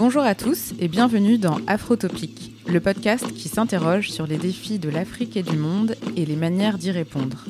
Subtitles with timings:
[0.00, 4.88] Bonjour à tous et bienvenue dans Afrotopique, le podcast qui s'interroge sur les défis de
[4.88, 7.44] l'Afrique et du monde et les manières d'y répondre.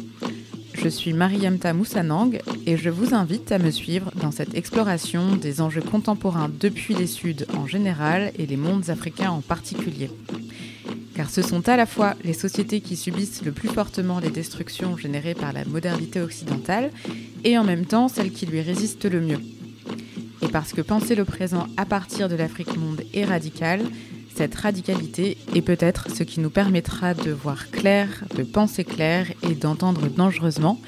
[0.74, 5.60] Je suis Mariamta Moussanang et je vous invite à me suivre dans cette exploration des
[5.60, 10.10] enjeux contemporains depuis les Suds en général et les mondes africains en particulier.
[11.14, 14.96] Car ce sont à la fois les sociétés qui subissent le plus fortement les destructions
[14.96, 16.90] générées par la modernité occidentale
[17.44, 19.38] et en même temps celles qui lui résistent le mieux.
[20.52, 23.82] Parce que penser le présent à partir de l'Afrique monde est radical,
[24.34, 29.54] cette radicalité est peut-être ce qui nous permettra de voir clair, de penser clair et
[29.54, 30.80] d'entendre dangereusement,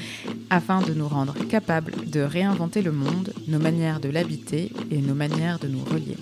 [0.51, 5.15] afin de nous rendre capables de réinventer le monde, nos manières de l'habiter et nos
[5.15, 6.17] manières de nous relier.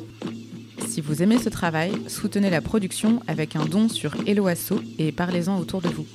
[0.88, 5.58] Si vous aimez ce travail, soutenez la production avec un don sur Eloasso et parlez-en
[5.58, 6.06] autour de vous.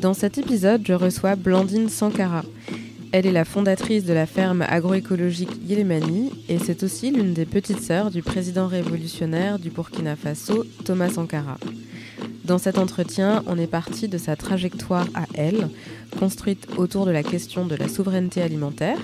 [0.00, 2.42] Dans cet épisode, je reçois Blandine Sankara.
[3.12, 7.82] Elle est la fondatrice de la ferme agroécologique Yelemani et c'est aussi l'une des petites
[7.82, 11.58] sœurs du président révolutionnaire du Burkina Faso, Thomas Sankara.
[12.44, 15.68] Dans cet entretien, on est parti de sa trajectoire à elle,
[16.20, 18.98] construite autour de la question de la souveraineté alimentaire,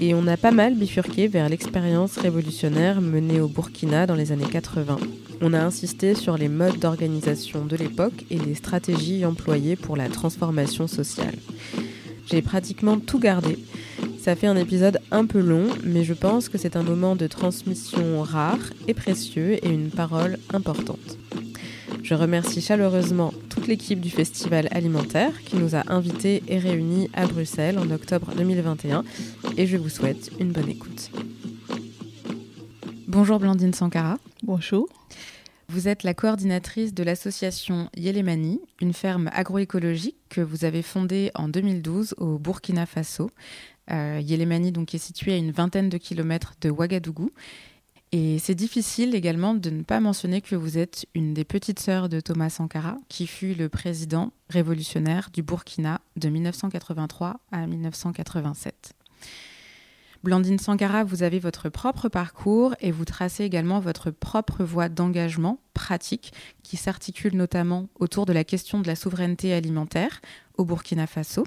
[0.00, 4.48] et on a pas mal bifurqué vers l'expérience révolutionnaire menée au Burkina dans les années
[4.50, 4.96] 80.
[5.42, 10.08] On a insisté sur les modes d'organisation de l'époque et les stratégies employées pour la
[10.08, 11.36] transformation sociale.
[12.26, 13.58] J'ai pratiquement tout gardé.
[14.18, 17.26] Ça fait un épisode un peu long, mais je pense que c'est un moment de
[17.26, 21.18] transmission rare et précieux et une parole importante.
[22.02, 27.26] Je remercie chaleureusement toute l'équipe du Festival alimentaire qui nous a invités et réunis à
[27.26, 29.04] Bruxelles en octobre 2021
[29.56, 31.10] et je vous souhaite une bonne écoute.
[33.08, 34.18] Bonjour Blandine Sankara.
[34.42, 34.88] Bonjour.
[35.68, 41.48] Vous êtes la coordinatrice de l'association Yelemani, une ferme agroécologique que vous avez fondée en
[41.48, 43.30] 2012 au Burkina Faso.
[43.90, 47.30] Euh, Yelemani donc, est située à une vingtaine de kilomètres de Ouagadougou.
[48.12, 52.08] Et c'est difficile également de ne pas mentionner que vous êtes une des petites sœurs
[52.08, 58.92] de Thomas Sankara, qui fut le président révolutionnaire du Burkina de 1983 à 1987.
[60.22, 65.58] Blandine Sankara, vous avez votre propre parcours et vous tracez également votre propre voie d'engagement
[65.74, 70.20] pratique qui s'articule notamment autour de la question de la souveraineté alimentaire
[70.56, 71.42] au Burkina Faso.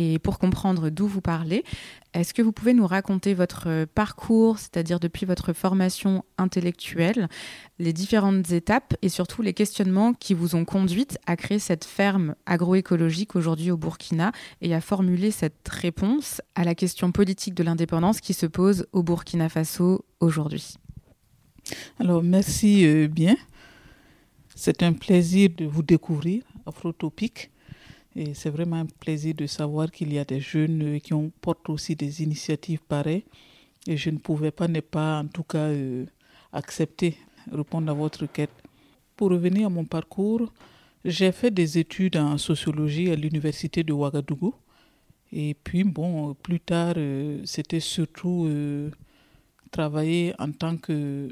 [0.00, 1.64] Et pour comprendre d'où vous parlez,
[2.14, 7.26] est-ce que vous pouvez nous raconter votre parcours, c'est-à-dire depuis votre formation intellectuelle,
[7.80, 12.36] les différentes étapes et surtout les questionnements qui vous ont conduite à créer cette ferme
[12.46, 18.20] agroécologique aujourd'hui au Burkina et à formuler cette réponse à la question politique de l'indépendance
[18.20, 20.76] qui se pose au Burkina Faso aujourd'hui?
[21.98, 23.34] Alors merci euh, bien.
[24.54, 27.50] C'est un plaisir de vous découvrir, Afrotopique.
[28.16, 31.94] Et c'est vraiment un plaisir de savoir qu'il y a des jeunes qui portent aussi
[31.94, 33.24] des initiatives pareilles.
[33.86, 36.06] Et je ne pouvais pas ne pas, en tout cas, euh,
[36.52, 37.16] accepter,
[37.50, 38.50] répondre à votre quête.
[39.16, 40.52] Pour revenir à mon parcours,
[41.04, 44.54] j'ai fait des études en sociologie à l'université de Ouagadougou.
[45.32, 48.90] Et puis, bon, plus tard, euh, c'était surtout euh,
[49.70, 51.28] travailler en tant que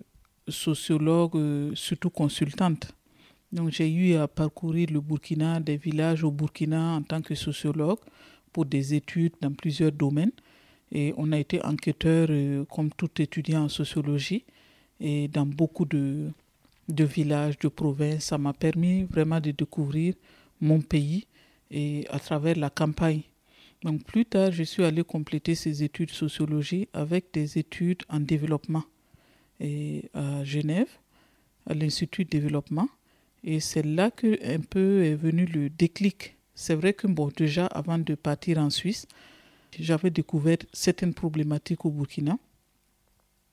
[0.49, 2.93] sociologue, surtout consultante.
[3.53, 7.99] Donc j'ai eu à parcourir le Burkina, des villages au Burkina en tant que sociologue
[8.53, 10.33] pour des études dans plusieurs domaines.
[10.93, 14.45] Et on a été enquêteur euh, comme tout étudiant en sociologie
[15.01, 16.31] et dans beaucoup de,
[16.89, 18.25] de villages, de provinces.
[18.25, 20.15] Ça m'a permis vraiment de découvrir
[20.61, 21.27] mon pays
[21.71, 23.23] et à travers la campagne.
[23.83, 28.21] Donc plus tard, je suis allé compléter ces études de sociologie avec des études en
[28.21, 28.85] développement
[29.61, 30.89] et à Genève,
[31.67, 32.89] à l'Institut de développement.
[33.47, 36.37] Et c'est là que un peu est venu le déclic.
[36.55, 39.07] C'est vrai que bon, déjà avant de partir en Suisse,
[39.79, 42.39] j'avais découvert certaines problématiques au Burkina.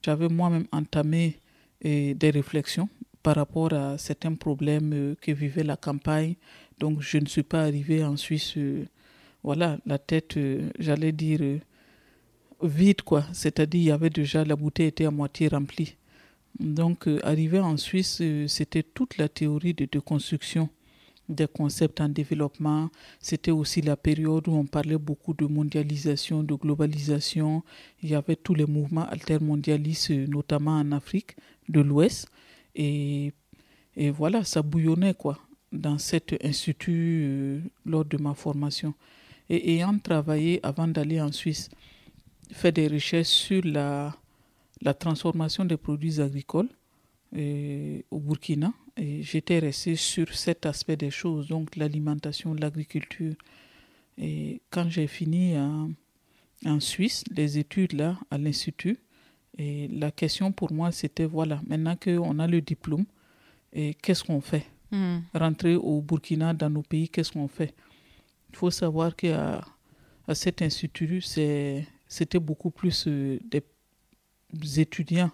[0.02, 1.38] J'avais moi-même entamé
[1.80, 2.88] des réflexions
[3.22, 6.34] par rapport à certains problèmes euh, que vivait la campagne.
[6.78, 8.84] Donc je ne suis pas arrivé en Suisse, euh,
[9.42, 11.60] voilà, la tête, euh, j'allais dire,
[12.62, 13.24] vide, quoi.
[13.32, 15.96] C'est-à-dire, il y avait déjà, la bouteille était à moitié remplie.
[16.58, 20.68] Donc, euh, arrivé en Suisse, euh, c'était toute la théorie de déconstruction
[21.28, 22.90] des concepts en développement.
[23.18, 27.62] C'était aussi la période où on parlait beaucoup de mondialisation, de globalisation.
[28.02, 31.34] Il y avait tous les mouvements altermondialistes, notamment en Afrique
[31.68, 32.28] de l'Ouest.
[32.74, 33.32] Et,
[33.96, 35.38] et voilà, ça bouillonnait quoi
[35.72, 38.94] dans cet institut euh, lors de ma formation.
[39.50, 41.68] Et ayant travaillé avant d'aller en Suisse,
[42.52, 44.16] fait des recherches sur la,
[44.82, 46.68] la transformation des produits agricoles
[47.36, 53.34] euh, au Burkina, et j'étais resté sur cet aspect des choses, donc l'alimentation, l'agriculture.
[54.18, 55.90] Et quand j'ai fini en,
[56.64, 58.98] en, Suisse, les études là, à l'Institut,
[59.58, 63.06] et la question pour moi, c'était voilà, maintenant qu'on a le diplôme,
[63.72, 64.66] et qu'est-ce qu'on fait?
[64.92, 65.18] Hmm.
[65.34, 67.74] Rentrer au Burkina, dans nos pays, qu'est-ce qu'on fait?
[68.50, 69.64] Il faut savoir qu'à
[70.26, 73.62] à cet institut, c'était beaucoup plus euh, des
[74.76, 75.30] étudiants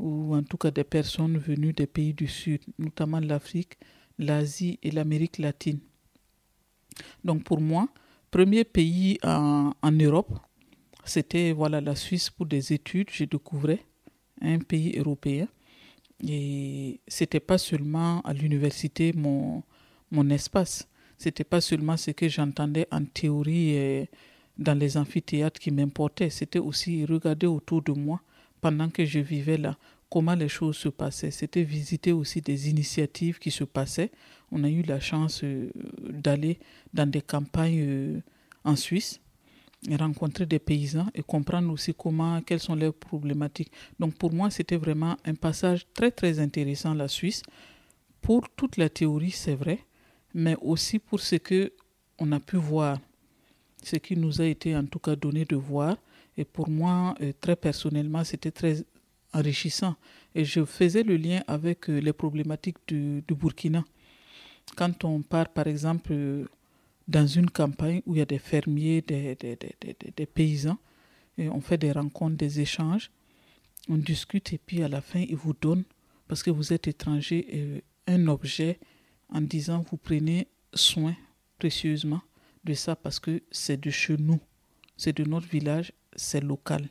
[0.00, 3.74] ou en tout cas des personnes venues des pays du Sud, notamment l'Afrique,
[4.18, 5.78] l'Asie et l'Amérique latine.
[7.24, 7.88] Donc pour moi,
[8.30, 10.38] premier pays en, Europe,
[11.04, 13.10] c'était voilà la Suisse pour des études.
[13.10, 13.84] Je découvrais
[14.40, 15.48] un pays européen
[16.26, 19.62] et c'était pas seulement à l'université mon
[20.10, 20.88] mon espace.
[21.18, 24.08] C'était pas seulement ce que j'entendais en théorie
[24.58, 26.30] dans les amphithéâtres qui m'importait.
[26.30, 28.20] C'était aussi regarder autour de moi
[28.60, 29.76] pendant que je vivais là,
[30.10, 31.30] comment les choses se passaient.
[31.30, 34.10] C'était visiter aussi des initiatives qui se passaient.
[34.50, 35.70] On a eu la chance euh,
[36.02, 36.58] d'aller
[36.92, 38.20] dans des campagnes euh,
[38.64, 39.20] en Suisse
[39.88, 43.72] et rencontrer des paysans et comprendre aussi comment, quelles sont leurs problématiques.
[43.98, 47.42] Donc pour moi, c'était vraiment un passage très très intéressant la Suisse.
[48.20, 49.78] Pour toute la théorie, c'est vrai,
[50.34, 51.72] mais aussi pour ce que
[52.18, 52.98] on a pu voir,
[53.82, 55.96] ce qui nous a été en tout cas donné de voir
[56.40, 58.82] et pour moi, euh, très personnellement, c'était très
[59.34, 59.94] enrichissant.
[60.34, 63.84] Et je faisais le lien avec euh, les problématiques du, Burkina.
[64.74, 66.46] Quand on part, par exemple, euh,
[67.06, 70.78] dans une campagne où il y a des fermiers, des, des, des, des, paysans,
[71.36, 73.10] on fait des rencontres, des échanges,
[73.88, 75.84] on discute et puis à la fin, ils vous donnent,
[76.26, 78.78] parce que vous êtes étranger, un objet
[79.28, 81.16] en disant vous prenez soin
[81.58, 82.20] précieusement
[82.64, 84.38] de ça parce que c'est de chez nous,
[84.96, 86.88] c'est de notre village c'est local.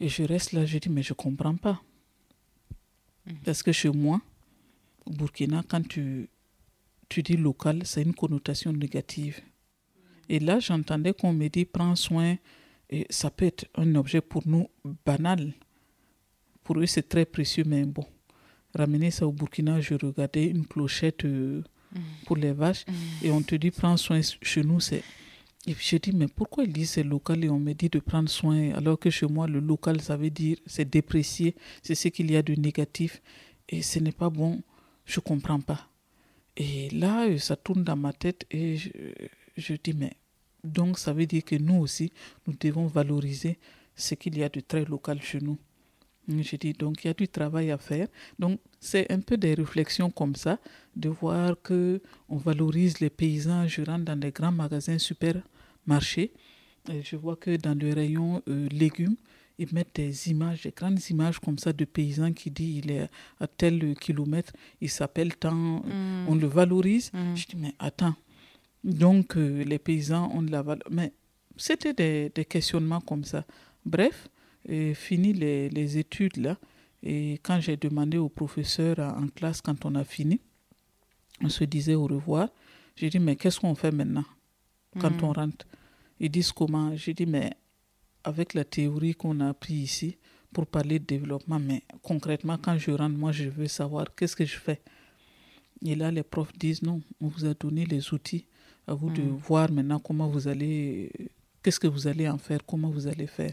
[0.00, 1.82] Et je reste là, je dis, mais je ne comprends pas.
[3.26, 3.36] Mhm.
[3.44, 4.20] Parce que chez moi,
[5.06, 6.28] au Burkina, quand tu,
[7.08, 9.40] tu dis local, c'est une connotation négative.
[10.28, 12.36] Et là, j'entendais qu'on me dit, prends soin,
[12.90, 14.68] et ça peut être un objet pour nous
[15.04, 15.52] banal.
[16.62, 18.04] Pour eux, c'est très précieux, mais bon.
[18.74, 21.62] Ramener ça au Burkina, je regardais une clochette euh,
[21.94, 22.02] mhm.
[22.26, 22.94] pour les vaches, mhm.
[23.22, 25.02] et on te dit, prends soin, chez nous, c'est
[25.68, 28.30] et je dis, mais pourquoi ils disent c'est local et on me dit de prendre
[28.30, 32.30] soin alors que chez moi, le local, ça veut dire c'est déprécié, c'est ce qu'il
[32.30, 33.20] y a de négatif
[33.68, 34.62] et ce n'est pas bon,
[35.04, 35.90] je ne comprends pas.
[36.56, 40.14] Et là, ça tourne dans ma tête et je, dis, mais
[40.64, 42.14] donc ça veut dire que nous aussi,
[42.46, 43.58] nous devons valoriser
[43.94, 45.58] ce qu'il y a de très local chez nous.
[46.28, 48.08] Je dis donc il y a du travail à faire.
[48.38, 50.58] Donc c'est un peu des réflexions comme ça,
[50.96, 52.00] de voir que
[52.30, 53.66] on valorise les paysans.
[53.68, 54.98] Je rentre dans des grands magasins
[55.88, 56.32] supermarchés
[56.90, 59.16] et je vois que dans le rayon euh, légumes,
[59.58, 63.08] ils mettent des images, des grandes images comme ça de paysans qui disent il est
[63.40, 66.28] à tel kilomètre, il s'appelle tant, mm.
[66.28, 67.10] on le valorise.
[67.12, 67.34] Mm.
[67.34, 68.14] Je dis mais attends,
[68.84, 70.84] donc euh, les paysans ont de la valeur.
[70.90, 71.12] Mais
[71.56, 73.44] c'était des, des questionnements comme ça.
[73.84, 74.28] Bref,
[74.66, 76.56] et fini les, les, études là.
[77.02, 80.40] Et quand j'ai demandé au professeur en classe, quand on a fini,
[81.42, 82.48] on se disait au revoir.
[82.96, 84.24] J'ai dit, mais qu'est-ce qu'on fait maintenant
[84.98, 85.24] quand mm.
[85.24, 85.66] on rentre?
[86.20, 87.52] Ils disent comment J'ai dit, mais
[88.24, 90.16] avec la théorie qu'on a appris ici
[90.52, 94.44] pour parler de développement, mais concrètement, quand je rentre, moi, je veux savoir qu'est-ce que
[94.44, 94.80] je fais.
[95.84, 98.46] Et là, les profs disent, non, on vous a donné les outils.
[98.86, 99.36] À vous de mm.
[99.36, 101.10] voir maintenant comment vous allez,
[101.62, 103.52] qu'est-ce que vous allez en faire, comment vous allez faire.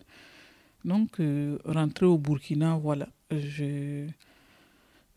[0.85, 4.07] Donc, euh, rentrer au Burkina, voilà, je,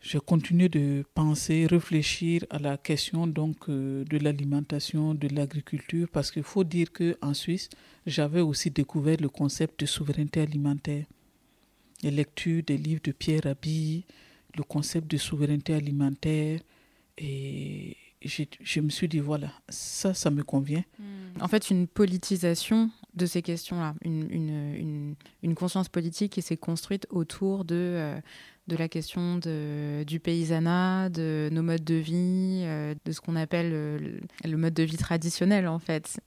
[0.01, 6.31] je continue de penser, réfléchir à la question donc euh, de l'alimentation, de l'agriculture, parce
[6.31, 7.69] qu'il faut dire qu'en Suisse,
[8.05, 11.05] j'avais aussi découvert le concept de souveraineté alimentaire.
[12.01, 14.05] Les lectures des livres de Pierre Rabhi,
[14.55, 16.61] le concept de souveraineté alimentaire,
[17.17, 20.83] et je, me suis dit, voilà, ça, ça me convient.
[21.41, 25.15] En fait, une politisation de ces questions-là, une,
[25.55, 28.19] conscience politique qui s'est construite autour de, euh,
[28.69, 33.35] de la question de, du paysanat, de nos modes de vie, euh, de ce qu'on
[33.35, 36.19] appelle le, le, mode de vie traditionnel, en fait.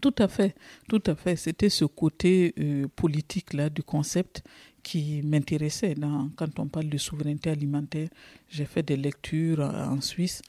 [0.00, 0.54] Tout à fait,
[0.88, 1.36] tout à fait.
[1.36, 4.42] C'était ce côté euh, politique-là du concept
[4.82, 5.94] qui m'intéressait.
[6.36, 8.08] Quand on parle de souveraineté alimentaire,
[8.48, 10.40] j'ai fait des lectures en Suisse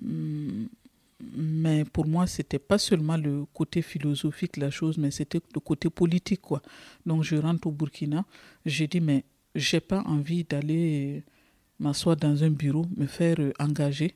[0.00, 0.66] Hmm,
[1.36, 5.60] mais pour moi, c'était pas seulement le côté philosophique de la chose, mais c'était le
[5.60, 6.62] côté politique, quoi.
[7.06, 8.24] Donc, je rentre au Burkina.
[8.66, 11.22] J'ai dit, mais j'ai pas envie d'aller
[11.78, 14.14] m'asseoir dans un bureau, me faire euh, engager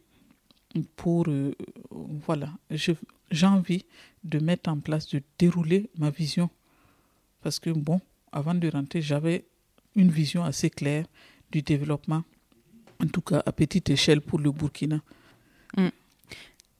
[0.94, 1.52] pour, euh,
[1.90, 3.84] voilà, j'ai envie
[4.24, 6.50] de mettre en place, de dérouler ma vision.
[7.42, 8.00] Parce que, bon,
[8.32, 9.44] avant de rentrer, j'avais
[9.94, 11.06] une vision assez claire
[11.50, 12.24] du développement,
[13.02, 15.00] en tout cas à petite échelle pour le Burkina.
[15.76, 15.88] Mm.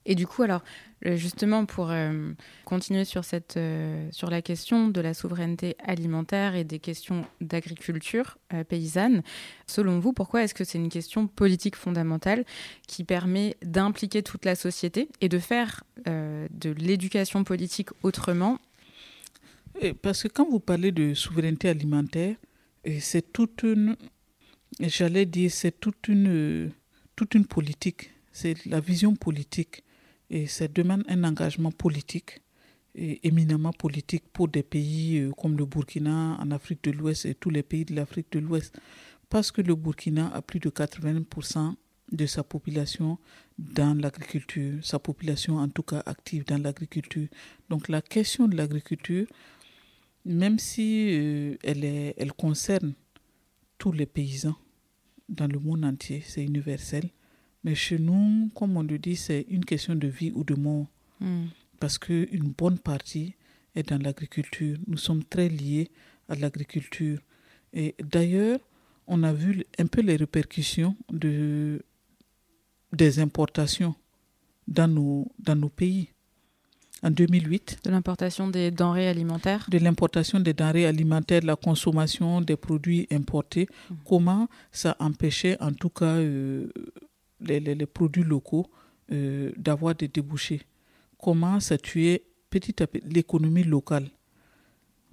[0.07, 0.63] Et du coup, alors,
[1.05, 2.33] euh, justement, pour euh,
[2.65, 8.39] continuer sur, cette, euh, sur la question de la souveraineté alimentaire et des questions d'agriculture
[8.69, 9.23] paysanne,
[9.67, 12.45] selon vous, pourquoi est-ce que c'est une question politique fondamentale
[12.87, 18.59] qui permet d'impliquer toute la société et de faire de l'éducation politique autrement?
[20.01, 22.37] Parce que quand vous parlez de souveraineté alimentaire,
[23.01, 23.97] c'est toute une,
[24.79, 26.71] j'allais dire, c'est toute une,
[27.17, 29.83] toute une politique, c'est la vision politique
[30.31, 32.43] et ça demande un engagement politique,
[32.95, 37.51] éminemment politique pour des pays euh, comme le Burkina en Afrique de l'Ouest et tous
[37.51, 38.79] les pays de l'Afrique de l'Ouest.
[39.29, 41.75] Parce que le Burkina a plus de 80%
[42.13, 43.19] de sa population
[43.59, 47.29] dans l'agriculture, sa population en tout cas active dans l'agriculture.
[47.69, 49.27] Donc la question de l'agriculture,
[50.25, 52.95] même si euh, elle, est, elle concerne
[53.79, 54.57] tous les paysans
[55.29, 57.11] dans le monde entier, c'est universel,
[57.67, 60.87] mais chez nous, comme on le dit, c'est une question de vie ou de mort.
[61.19, 61.47] Hmm.
[61.81, 63.35] Parce qu'une bonne partie
[63.75, 64.79] est dans l'agriculture.
[64.87, 65.91] Nous sommes très liés
[66.29, 67.19] à l'agriculture.
[67.73, 68.61] Et d'ailleurs,
[69.09, 71.83] on a vu un peu les répercussions de,
[72.93, 73.97] des importations
[74.69, 76.11] dans nos, dans nos pays.
[77.03, 77.81] En 2008.
[77.85, 83.69] De l'importation des denrées alimentaires De l'importation des denrées alimentaires, la consommation des produits importés.
[83.91, 83.95] Hmm.
[84.07, 86.71] Comment ça empêchait en tout cas euh,
[87.41, 88.67] les, produits locaux
[89.13, 90.63] euh, d'avoir des débouchés.
[91.19, 94.09] Comment ça tuait petit à petit l'économie locale?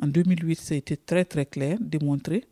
[0.02, 2.46] En 2008, ça a été très très clair, démontré.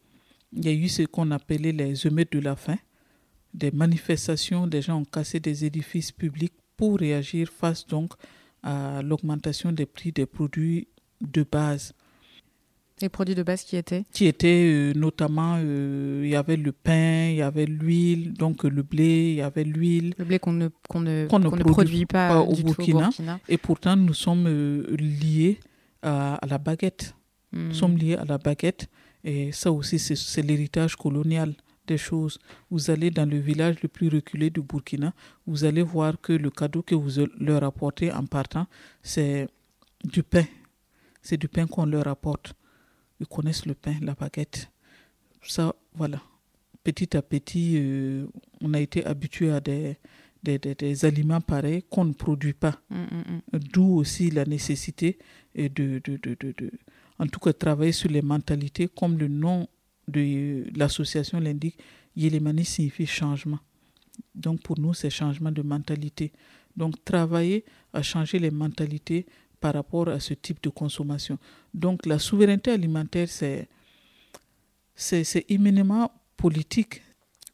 [0.54, 2.78] Il y a eu ce qu'on appelait les émeutes de la faim,
[3.54, 8.14] des manifestations, des gens ont cassé des édifices publics pour réagir face donc
[8.64, 10.88] à l'augmentation des prix des produits
[11.20, 11.94] de base.
[13.02, 16.72] Les produits de base qui étaient Qui étaient euh, notamment, euh, il y avait le
[16.72, 20.14] pain, il y avait l'huile, donc le blé, il y avait l'huile.
[20.20, 21.26] Le blé qu'on ne, qu'on ne,
[21.64, 23.10] produit, pas, au, Burkina.
[23.50, 25.60] Et pourtant, nous sommes euh, liés
[26.04, 27.16] à, la baguette.
[27.54, 27.74] Nous hmm.
[27.74, 28.88] sommes liés à la baguette.
[29.24, 31.54] Et ça aussi, c'est l'héritage colonial
[31.88, 32.38] des choses.
[32.70, 35.14] Vous allez dans le village le plus reculé du Burkina,
[35.48, 38.68] vous allez voir que le cadeau que vous leur apportez en partant,
[39.02, 39.48] c'est
[40.04, 40.46] du pain.
[41.24, 42.54] C'est du pain qu'on leur apporte
[43.22, 44.70] ils connaissent le pain, la baguette.
[45.44, 46.22] Ça, voilà.
[46.84, 48.26] Petit à petit, euh,
[48.62, 49.98] on a été habitué à des,
[50.44, 52.82] des, des, aliments pareils qu'on ne produit pas.
[52.90, 53.24] Mm, mm,
[53.54, 53.60] mm.
[53.72, 55.20] D'où aussi la nécessité
[55.56, 56.72] de, de, de, de,
[57.20, 59.68] en tout cas, travailler sur les mentalités, comme le nom
[60.08, 61.78] de l'association l'indique,
[62.16, 63.60] Yelemani signifie changement.
[64.34, 66.32] Donc pour nous, c'est changement de mentalité.
[66.76, 67.64] Donc travailler
[67.94, 69.28] à changer les mentalités
[69.62, 71.38] par rapport à ce type de consommation.
[71.74, 73.70] Donc la souveraineté alimentaire, c'est,
[74.96, 75.46] c'est,
[76.36, 77.02] politique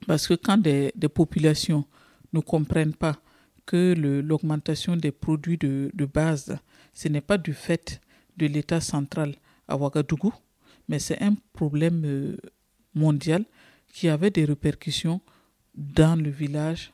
[0.07, 1.85] parce que quand des, des populations
[2.33, 3.17] ne comprennent pas
[3.65, 6.57] que l'augmentation des produits de, de, base,
[6.93, 7.99] ce n'est pas du fait
[8.37, 9.35] de l'État central
[9.67, 10.33] à Ouagadougou,
[10.87, 12.37] mais c'est un problème euh,
[12.95, 13.43] mondial
[13.91, 15.19] qui avait des répercussions
[15.75, 16.93] dans le village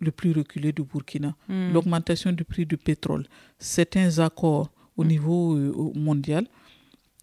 [0.00, 1.72] le plus reculé du Burkina, hmm.
[1.72, 3.26] l'augmentation du prix du pétrole,
[3.58, 6.46] certains accords au niveau euh, mondial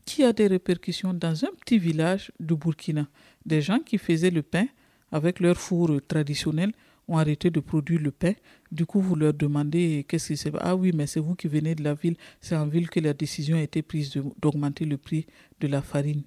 [0.05, 3.08] qui a des répercussions dans un petit village du Burkina.
[3.46, 4.67] Des gens qui faisaient le pain
[5.12, 6.72] avec leur four traditionnel
[7.08, 8.34] ont arrêté de produire le pain.
[8.72, 10.62] Du coup, vous leur demandez qu'est-ce qui se passe?
[10.63, 12.15] Ah oui, mais c'est vous qui venez de la ville.
[12.41, 15.25] C'est en ville que la décision a été prise d'augmenter le prix
[15.60, 16.24] de la farine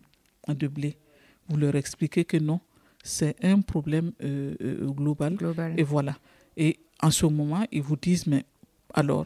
[0.49, 0.97] de blé.
[1.49, 2.61] Vous leur expliquez que non,
[3.03, 5.35] c'est un problème euh, euh, global.
[5.35, 5.75] global.
[5.79, 6.17] Et voilà.
[6.59, 8.45] Et en ce moment, ils vous disent, mais
[8.93, 9.25] alors,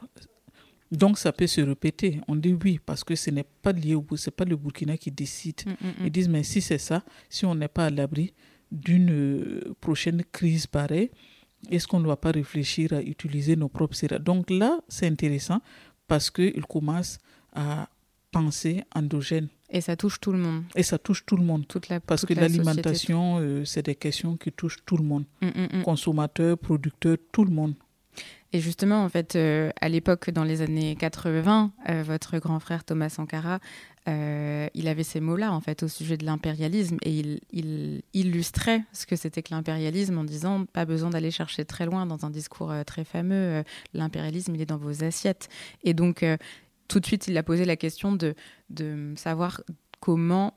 [0.93, 2.21] donc ça peut se répéter.
[2.29, 5.11] On dit oui, parce que ce n'est pas lié au c'est pas le Burkina qui
[5.11, 5.63] décide.
[5.67, 6.05] Mm, mm, mm.
[6.07, 8.35] Ils disent, mais si c'est ça, si on n'est pas à l'abri
[8.71, 11.11] d'une euh, prochaine crise pareille,
[11.71, 14.23] est-ce qu'on ne doit pas réfléchir à utiliser nos propres céréales?
[14.23, 15.61] Donc là, c'est intéressant
[16.07, 17.19] parce qu'ils commencent
[17.55, 17.89] à
[18.33, 19.49] penser endogène.
[19.71, 20.65] Et ça touche tout le monde.
[20.75, 21.67] Et ça touche tout le monde.
[21.69, 25.25] Toute la, Parce que l'alimentation, euh, c'est des questions qui touchent tout le monde.
[25.41, 25.83] Mm, mm, mm.
[25.83, 27.75] Consommateurs, producteurs, tout le monde.
[28.53, 32.85] Et justement, en fait, euh, à l'époque, dans les années 80, euh, votre grand frère
[32.85, 33.61] Thomas Sankara
[34.09, 38.83] euh, il avait ces mots-là en fait au sujet de l'impérialisme et il, il, illustrait
[38.93, 42.31] ce que c'était que l'impérialisme en disant pas besoin d'aller chercher très loin dans un
[42.31, 43.63] discours très fameux.
[43.95, 45.49] L'impérialisme, il est dans vos assiettes.
[45.85, 46.25] Et donc
[46.93, 48.35] tout de suite, il a posé la question de,
[49.17, 49.63] savoir
[50.01, 50.55] comment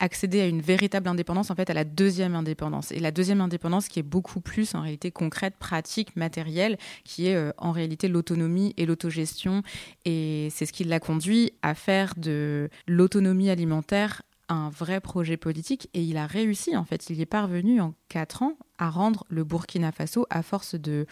[0.00, 2.92] accéder à une véritable indépendance, en fait, à la deuxième indépendance.
[2.92, 7.34] Et la deuxième indépendance qui est beaucoup plus, en réalité, concrète, pratique, matérielle, qui est
[7.34, 9.62] euh, en réalité l'autonomie et l'autogestion.
[10.06, 15.90] Et c'est ce qui l'a conduit à faire de l'autonomie alimentaire un vrai projet politique.
[15.92, 17.10] Et il a réussi, en fait.
[17.10, 21.06] Il y est parvenu en quatre ans à rendre le Burkina Faso, à force de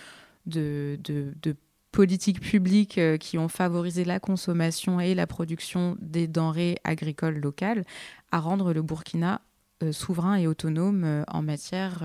[1.95, 7.85] politiques publiques euh, qui ont favorisé la consommation et la production des denrées agricoles locales,
[8.33, 9.41] à rendre le Burkina
[9.85, 12.03] euh, souverain et autonome euh, en matière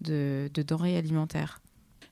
[0.00, 1.60] de, denrées alimentaires.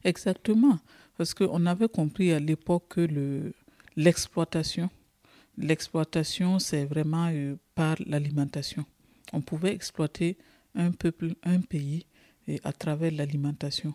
[0.02, 0.80] Exactement,
[1.16, 3.52] parce qu'on avait compris à l'époque que
[3.96, 4.90] l'exploitation,
[5.56, 7.30] l'exploitation, c'est vraiment
[7.76, 8.84] par l'alimentation.
[9.32, 10.36] On pouvait exploiter
[10.74, 12.06] un peuple, un pays,
[12.48, 13.94] et à travers l'alimentation.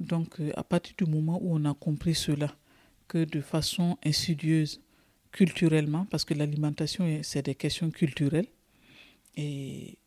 [0.00, 2.56] Donc, euh, à partir du moment où on a compris cela,
[3.06, 4.80] que de façon insidieuse,
[5.30, 8.48] culturellement, parce que l'alimentation, c'est des questions culturelles,
[9.36, 9.98] et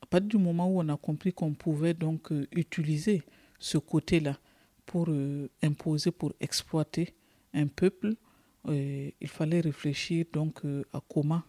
[0.00, 3.22] à partir du moment où on a compris qu'on pouvait donc euh, utiliser
[3.58, 4.38] ce côté-là
[4.86, 7.14] pour euh, imposer, pour exploiter
[7.52, 8.14] un peuple,
[8.68, 10.60] il fallait réfléchir donc
[10.92, 11.40] à comment,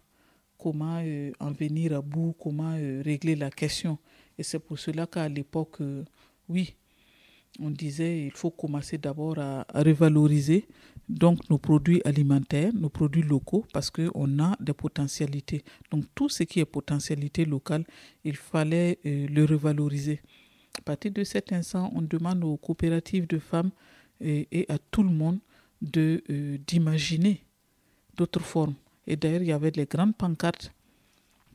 [0.57, 1.03] comment
[1.39, 3.99] en venir à bout, comment régler la question.
[4.37, 5.79] Et c'est pour cela qu'à l'époque,
[6.47, 6.73] oui,
[7.59, 10.67] on disait il faut commencer d'abord à, revaloriser
[11.09, 15.63] donc nos produits alimentaires, nos produits locaux, parce qu'on a des potentialités.
[15.91, 17.83] Donc tout ce qui est potentialité locale,
[18.23, 20.21] il fallait euh, le revaloriser.
[20.77, 23.71] À partir de cet instant, on demande aux coopératives de femmes
[24.21, 25.39] et, à tout le monde
[25.81, 27.43] de euh, d'imaginer
[28.15, 28.75] d'autres formes.
[29.07, 30.71] Et d'ailleurs, il y avait les grandes pancartes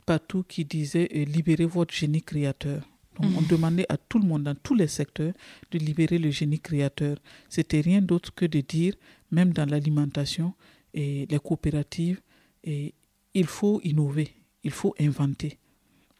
[0.05, 2.83] partout qui disaient euh, libérez votre génie créateur
[3.19, 3.47] on mhm.
[3.47, 5.33] demandait à tout le monde, dans tous les secteurs,
[5.71, 7.17] de libérer le génie créateur.
[7.49, 8.93] C'était rien d'autre que de dire,
[9.31, 10.53] même dans l'alimentation
[10.93, 12.21] et les coopératives,
[12.63, 12.93] et
[13.33, 14.29] il faut innover,
[14.63, 15.57] il faut inventer.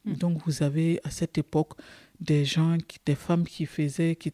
[0.06, 0.16] Mhm.
[0.16, 1.74] Donc vous avez à cette époque
[2.20, 4.32] des gens, des femmes qui faisaient, qui,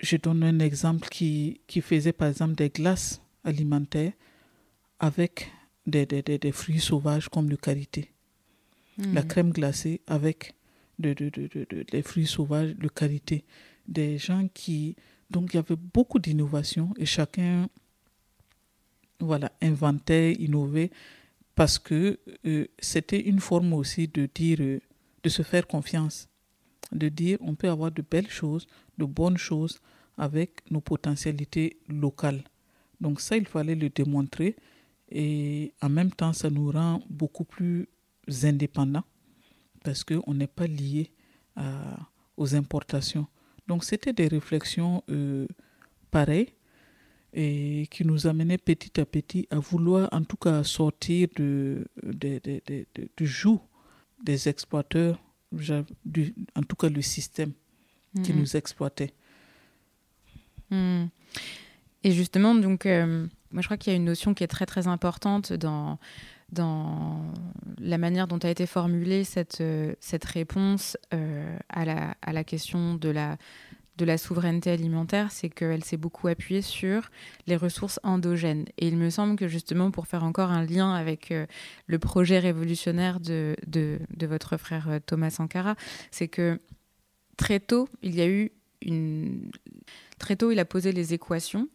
[0.00, 4.12] je donne un exemple, qui, qui faisaient par exemple des glaces alimentaires
[4.98, 5.50] avec
[5.86, 8.10] des, des, fruits sauvages comme le karité.
[8.98, 9.28] La mhm.
[9.28, 10.54] crème glacée avec
[10.98, 13.44] de, de, de, des fruits sauvages de qualité.
[13.86, 14.96] Des gens qui.
[15.30, 17.68] Donc, il y avait beaucoup d'innovation et chacun
[19.20, 20.90] voilà, inventait, innovait,
[21.54, 24.80] parce que euh, c'était une forme aussi de dire, euh,
[25.22, 26.28] de se faire confiance,
[26.92, 28.66] de dire on peut avoir de belles choses,
[28.98, 29.80] de bonnes choses
[30.16, 32.44] avec nos potentialités locales.
[33.00, 34.56] Donc ça, il fallait le démontrer
[35.10, 37.88] et en même temps, ça nous rend beaucoup plus
[38.42, 39.04] indépendants
[39.84, 41.12] parce qu'on n'est pas lié
[42.36, 43.28] aux importations.
[43.68, 45.46] Donc c'était des réflexions euh,
[46.10, 46.52] pareilles
[47.32, 51.86] et qui nous amenaient petit à petit à vouloir en tout cas sortir de,
[53.16, 53.60] du joug
[54.22, 57.52] des exploiteurs, en tout cas le système
[58.22, 58.40] qui mhm.
[58.40, 59.12] nous exploitait.
[60.70, 61.08] Mhm.
[62.04, 64.66] Et justement, donc, euh, moi je crois qu'il y a une notion qui est très
[64.66, 65.98] très importante dans
[66.52, 67.32] dans
[67.78, 72.44] la manière dont a été formulée cette, euh, cette réponse euh, à, la, à la
[72.44, 73.36] question de la,
[73.96, 77.10] de la souveraineté alimentaire, c'est qu'elle s'est beaucoup appuyée sur
[77.46, 78.66] les ressources endogènes.
[78.78, 81.46] Et il me semble que justement, pour faire encore un lien avec euh,
[81.86, 85.74] le projet révolutionnaire de, de, votre frère Thomas Sankara,
[86.10, 86.60] c'est que
[87.36, 89.50] très tôt, il y a eu une...
[90.18, 91.68] Très tôt, il a posé les équations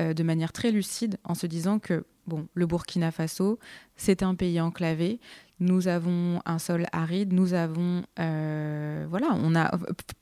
[0.00, 3.58] de manière très lucide en se disant que Bon, le Burkina Faso,
[3.96, 5.18] c'est un pays enclavé.
[5.58, 7.32] Nous avons un sol aride.
[7.32, 9.76] Nous avons, euh, voilà, on a,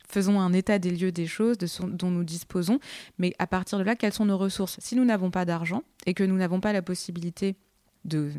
[0.09, 2.79] faisons un état des lieux des choses de dont nous disposons.
[3.19, 4.79] Mais à partir de là, quelles sont nos ressources?
[4.81, 7.57] Si nous n'avons pas d'argent et que nous n'avons pas la possibilité
[8.07, 8.33] de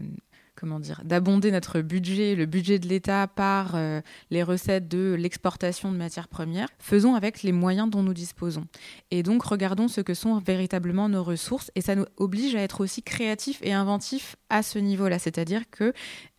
[0.60, 5.92] comment dire, d'abonder notre budget, le budget de l'État par euh, les recettes de l'exportation
[5.92, 8.66] de matières premières, faisons avec les moyens dont nous disposons.
[9.10, 12.82] Et donc regardons ce que sont véritablement nos ressources et ça nous oblige à être
[12.82, 15.18] aussi créatifs et inventifs à ce niveau-là.
[15.18, 15.94] C'est-à-dire que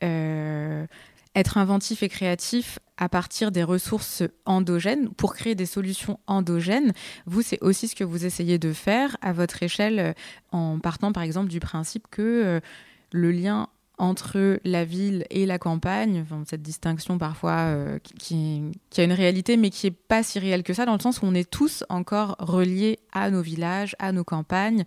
[0.04, 0.86] euh,
[1.34, 6.92] être inventif et créatif à partir des ressources endogènes pour créer des solutions endogènes.
[7.24, 10.12] Vous, c'est aussi ce que vous essayez de faire à votre échelle euh,
[10.52, 12.60] en partant par exemple du principe que
[13.12, 13.68] le lien
[14.00, 18.62] entre la ville et la campagne, cette distinction parfois euh, qui,
[18.96, 21.26] a une réalité mais qui n'est pas si réelle que ça, dans le sens où
[21.26, 24.84] on est tous encore reliés à nos villages, à nos campagnes.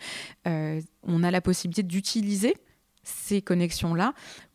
[0.47, 2.55] Euh, on a la possibilité d'utiliser
[3.03, 4.13] ces connexions-là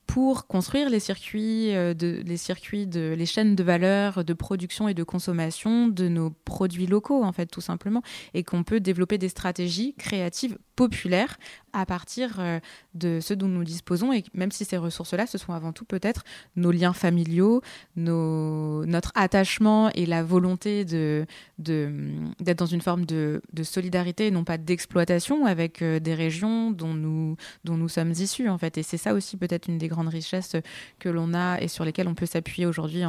[0.09, 5.05] pour construire les circuits, euh, les circuits les chaînes de valeur de production et de
[5.05, 9.95] consommation de nos produits locaux en fait tout simplement et qu'on peut développer des stratégies
[9.99, 11.37] créatives populaires
[11.73, 12.61] à partir euh,
[12.95, 16.23] de ce dont nous disposons et même si ces ressources-là, ce sont avant tout peut-être
[16.55, 17.63] nos liens familiaux,
[17.97, 21.27] notre attachement et la volonté de,
[21.59, 26.95] d'être dans une forme de, solidarité et non pas d'exploitation avec euh, des régions dont
[26.95, 28.79] nous, dont nous sommes issus en fait.
[28.79, 30.57] Et c'est ça aussi peut-être une des grandes richesses
[30.99, 33.03] que l'on a et sur lesquelles on peut s'appuyer aujourd'hui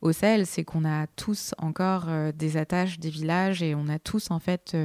[0.00, 3.98] au Sahel, c'est qu'on a tous encore euh, des attaches, des villages et on a
[3.98, 4.76] tous en fait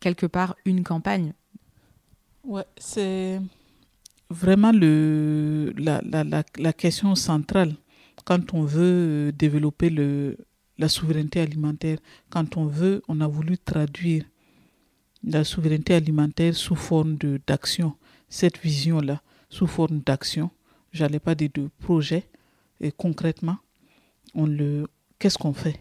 [0.00, 1.32] quelque part une campagne.
[2.44, 3.40] Ouais, c'est
[4.30, 6.24] vraiment le, la, la,
[6.56, 7.74] la, question centrale.
[8.24, 10.36] Quand on veut euh, développer le,
[10.78, 11.98] la souveraineté alimentaire,
[12.30, 14.24] quand on veut, on a voulu traduire
[15.22, 17.94] la souveraineté alimentaire sous forme d'action,
[18.28, 20.50] cette vision-là, sous forme d'action,
[20.92, 22.28] j'allais pas dire de projet,
[22.80, 23.58] et concrètement,
[24.34, 24.86] on le,
[25.18, 25.80] qu'est-ce qu'on fait?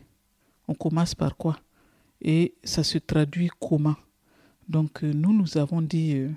[0.68, 1.58] On commence par quoi?
[2.22, 3.96] Et ça se traduit comment?
[4.68, 6.30] Donc euh, nous, nous avons dit, euh,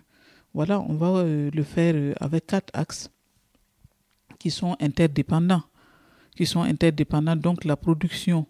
[0.55, 3.11] voilà, on va euh, le faire avec quatre axes
[4.39, 5.65] qui sont interdépendants.
[6.37, 7.37] Qui sont interdépendants.
[7.37, 8.47] Donc la production,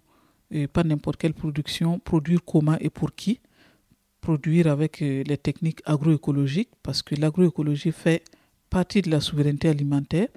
[0.73, 3.41] pas n'importe quelle production, produire comment et pour qui?
[4.21, 8.23] Produire avec les techniques agroécologiques, parce que l'agroécologie fait
[8.73, 10.29] partie de la souveraineté alimentaire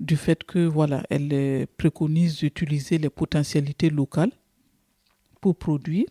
[0.00, 4.32] du fait que voilà, elle préconise d'utiliser les potentialités locales
[5.40, 6.06] pour produire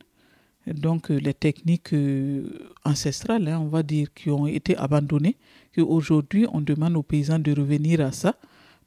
[0.74, 2.44] donc euh, les techniques euh,
[2.84, 5.38] ancestrales, hein, on va dire, qui ont été abandonnées,
[5.76, 8.36] qu'aujourd'hui on demande aux paysans de revenir à ça.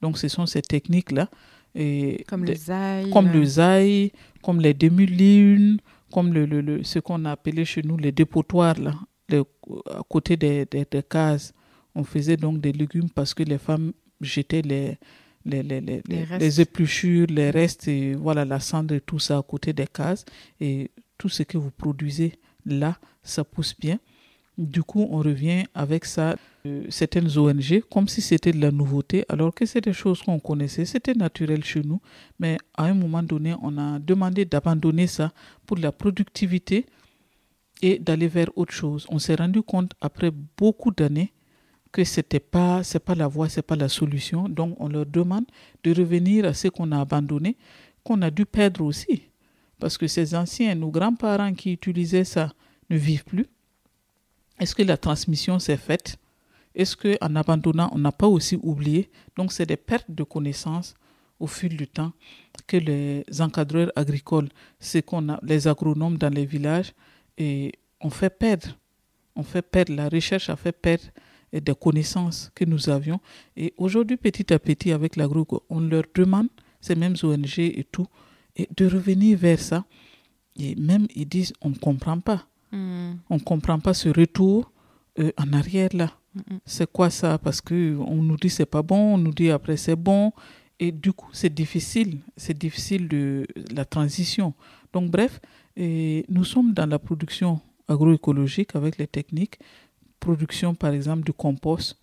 [0.03, 1.29] Donc ce sont ces techniques-là.
[2.29, 3.11] Comme le zaï.
[3.11, 5.79] Comme le zaï, comme les demi-lunes,
[6.13, 8.95] comme le, le, ce qu'on a appelé chez nous les dépotoirs, là,
[9.33, 11.53] à côté des, des, des, cases.
[12.01, 14.97] On faisait donc des légumes parce que les femmes jetaient les,
[15.45, 16.03] les, les, les,
[16.39, 20.25] les, épluchures, les restes, et voilà, la cendre et tout ça à côté des cases.
[20.63, 22.33] Et tout ce que vous produisez
[22.65, 23.99] là, ça pousse bien.
[24.57, 29.27] Du coup, on revient avec ça, euh, certaines ONG, comme si c'était de la nouveauté,
[29.29, 32.01] alors que c'est des choses qu'on connaissait, c'était naturel chez nous.
[32.39, 35.33] Mais à un moment donné, on a demandé d'abandonner ça
[35.67, 36.87] pour la productivité
[37.83, 39.07] et d'aller vers autre chose.
[39.11, 41.33] On s'est rendu compte après beaucoup d'années
[41.92, 44.48] que c'était pas pas la voie, c'est pas la solution.
[44.48, 45.44] Donc on leur demande
[45.83, 47.57] de revenir à ce qu'on a abandonné,
[48.05, 49.31] qu'on a dû perdre aussi
[49.81, 52.53] parce que ces anciens, nos grands-parents qui utilisaient ça
[52.90, 53.46] ne vivent plus.
[54.61, 56.18] Est-ce que la transmission s'est faite?
[56.74, 59.11] Est-ce qu'en abandonnant, on n'a pas aussi oublié?
[59.37, 60.94] Donc, c'est des pertes de connaissances
[61.40, 62.12] au fil du temps
[62.66, 66.92] que les encadreurs agricoles, c'est qu'on a, les agronomes dans les villages,
[67.38, 68.76] et on fait perdre.
[69.35, 71.05] On fait perdre, la recherche a fait perdre
[71.53, 73.21] des connaissances que nous avions.
[73.57, 76.49] Et aujourd'hui, petit à petit, avec l'agro, on leur demande,
[76.81, 78.07] ces mêmes ONG et tout,
[78.57, 79.85] et de revenir vers ça.
[80.57, 82.47] Et même ils disent, on ne comprend pas.
[82.73, 83.15] Hmm.
[83.29, 84.71] On ne comprend pas ce retour
[85.19, 86.13] euh, en arrière là.
[86.35, 86.59] Hmm, hmm.
[86.65, 87.39] C'est quoi ça?
[87.39, 90.33] Parce qu'on nous dit c'est pas bon, on nous dit après c'est bon.
[90.79, 92.21] Et du coup, c'est difficile.
[92.37, 94.55] C'est difficile de la transition.
[94.95, 95.39] Donc, bref,
[95.77, 99.59] et nous sommes dans la production agroécologique avec les techniques.
[100.21, 101.97] Production, par exemple, du compost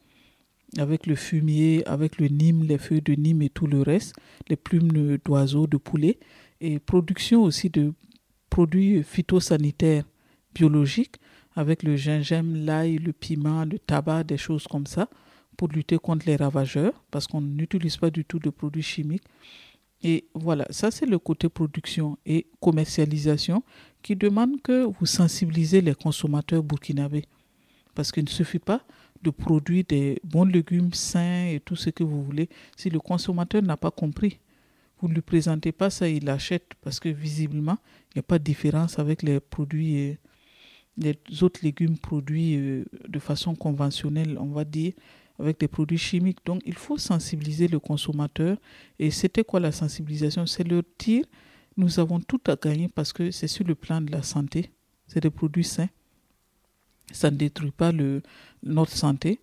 [0.78, 4.16] avec le fumier, avec le nîmes, les feuilles de nîmes et tout le reste,
[4.50, 6.20] les plumes d'oiseaux, de poulets
[6.60, 7.94] et production aussi de
[8.50, 10.04] produits phytosanitaires
[10.54, 11.18] biologiques
[11.56, 15.10] avec le gingembre, l'ail, le piment, le tabac, des choses comme ça
[15.56, 19.24] pour lutter contre les ravageurs parce qu'on n'utilise pas du tout de produits chimiques.
[20.04, 23.64] Et voilà, ça c'est le côté production et commercialisation
[24.04, 27.26] qui demande que vous sensibilisez les consommateurs burkinabés.
[27.98, 28.82] Parce qu'il ne suffit pas
[29.24, 33.64] de produire des bons légumes sains et tout ce que vous voulez si le consommateur
[33.64, 34.40] n'a pas compris
[35.00, 37.78] vous ne lui présentez pas ça, il l'achète parce que visiblement,
[38.12, 40.16] il n'y a pas de différence avec les produits, euh,
[40.98, 44.94] les autres légumes produits euh, de façon conventionnelle, on va dire,
[45.40, 46.40] avec des produits chimiques.
[46.46, 48.58] Donc, il faut sensibiliser le consommateur.
[48.98, 50.48] Et c'était quoi la sensibilisation?
[50.48, 51.26] C'est leur dire,
[51.76, 54.72] nous avons tout à gagner parce que c'est sur le plan de la santé.
[55.06, 55.90] C'est des produits sains.
[57.12, 57.92] Ça ne détruit pas
[58.64, 59.40] notre santé.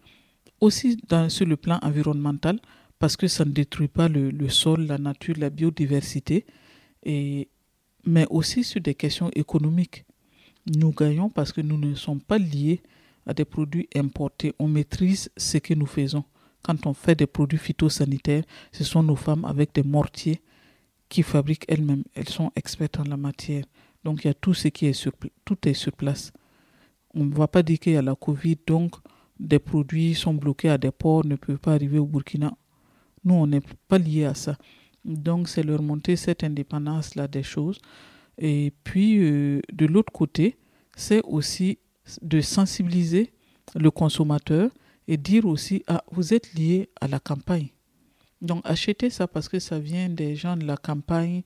[0.60, 0.98] Aussi
[1.28, 2.58] sur le plan environnemental,
[2.98, 6.46] parce que ça ne détruit pas le, sol, la nature, la biodiversité,
[7.04, 7.48] et,
[8.06, 10.04] mais aussi sur des questions économiques.
[10.74, 12.80] Nous gagnons parce que nous ne sommes pas liés
[13.26, 14.54] à des produits importés.
[14.58, 16.24] On maîtrise ce que nous faisons.
[16.62, 20.40] Quand on fait des produits phytosanitaires, ce sont nos femmes avec des mortiers
[21.10, 22.04] qui fabriquent elles-mêmes.
[22.14, 23.64] Elles sont expertes en la matière.
[24.02, 25.08] Donc il y a tout ce qui est
[25.44, 26.32] tout est sur place.
[27.14, 28.96] On ne va pas dire qu'il y a la Covid, donc
[29.38, 32.56] des produits sont bloqués à des ports, ne peuvent pas arriver au Burkina.
[33.24, 34.56] Nous, on n'est pas lié à ça.
[35.04, 37.78] Donc, c'est leur montrer cette indépendance-là des choses.
[38.38, 40.56] Et puis, euh, de l'autre côté,
[40.96, 41.78] c'est aussi
[42.22, 43.32] de sensibiliser
[43.74, 44.70] le consommateur
[45.08, 47.68] et dire aussi, ah, vous êtes lié à la campagne.
[48.40, 51.42] Donc, achetez ça parce que ça vient des gens de la campagne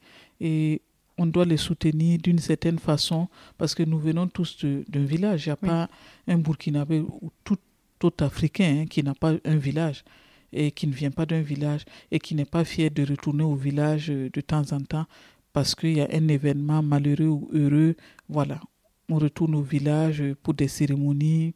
[1.19, 3.29] on doit les soutenir d'une certaine façon
[3.59, 5.47] parce que nous venons tous d'un village.
[5.47, 5.89] Il n'y a pas
[6.29, 7.59] un Burkinabé ou tout
[8.03, 10.05] autre Africain hein, qui n'a pas un village
[10.53, 13.57] et qui ne vient pas d'un village et qui n'est pas fier de retourner au
[13.57, 15.07] village euh, de temps en temps
[15.53, 17.97] parce qu'il y a un événement malheureux ou heureux.
[18.29, 18.61] Voilà,
[19.09, 21.55] on retourne au village pour des cérémonies.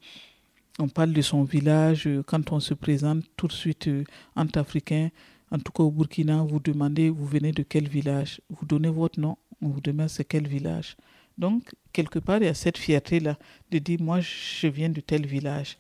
[0.79, 5.11] On parle de son village quand on se présente tout de suite euh, entre Africains.
[5.53, 8.41] En tout cas au Burkina, vous demandez, vous venez de quel village?
[8.49, 9.37] Vous donnez votre nom,
[9.69, 10.97] demande c'est quel village.
[11.39, 13.39] Donc, quelque part, il y a cette fierté-là
[13.71, 15.79] de dire, moi, je viens de tel village.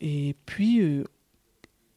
[0.00, 1.04] Et puis, euh,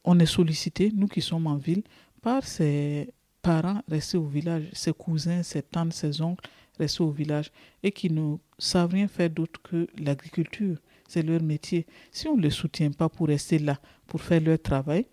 [0.04, 1.84] on est sollicité, nous qui sommes en ville,
[2.22, 3.10] par ses
[3.42, 7.52] parents restés au village, ses cousins, ses tantes, ses oncles restés au village
[7.84, 10.78] et qui ne savent rien faire d'autre que l'agriculture.
[11.08, 11.86] C'est leur métier.
[12.12, 15.06] Si on ne les soutient pas pour rester là, pour faire leur travail,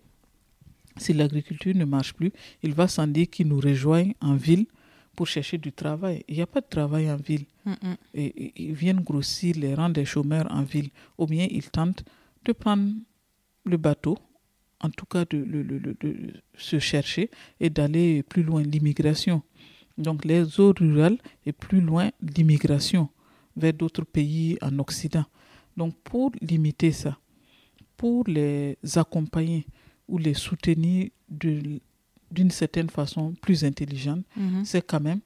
[0.97, 2.31] si l'agriculture ne marche plus,
[2.63, 4.65] il va sans dire qu'ils nous rejoignent en ville
[5.15, 6.23] pour chercher du travail.
[6.27, 7.45] Il n'y a pas de travail en ville.
[8.13, 10.89] Et, ils viennent grossir les rangs des chômeurs en ville.
[11.17, 12.03] Ou bien ils tentent
[12.43, 12.91] de prendre
[13.63, 14.17] le bateau
[14.81, 19.41] en tout cas de, se chercher et d'aller plus loin, l'immigration.
[19.97, 23.09] Donc les zones rurales et plus loin l'immigration
[23.55, 25.25] vers d'autres pays en Occident.
[25.77, 27.17] Donc pour limiter ça,
[27.97, 29.65] pour les accompagner
[30.07, 31.09] ou les soutenir
[32.31, 34.65] d'une certaine façon plus intelligente, mhm.
[34.65, 35.19] c'est quand même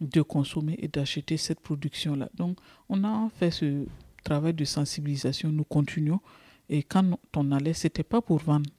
[0.00, 2.28] de consommer et d'acheter cette production-là.
[2.34, 3.86] Donc on a fait ce
[4.22, 6.20] travail de sensibilisation, nous continuons.
[6.68, 8.70] Et quand on allait, c'était pas pour vendre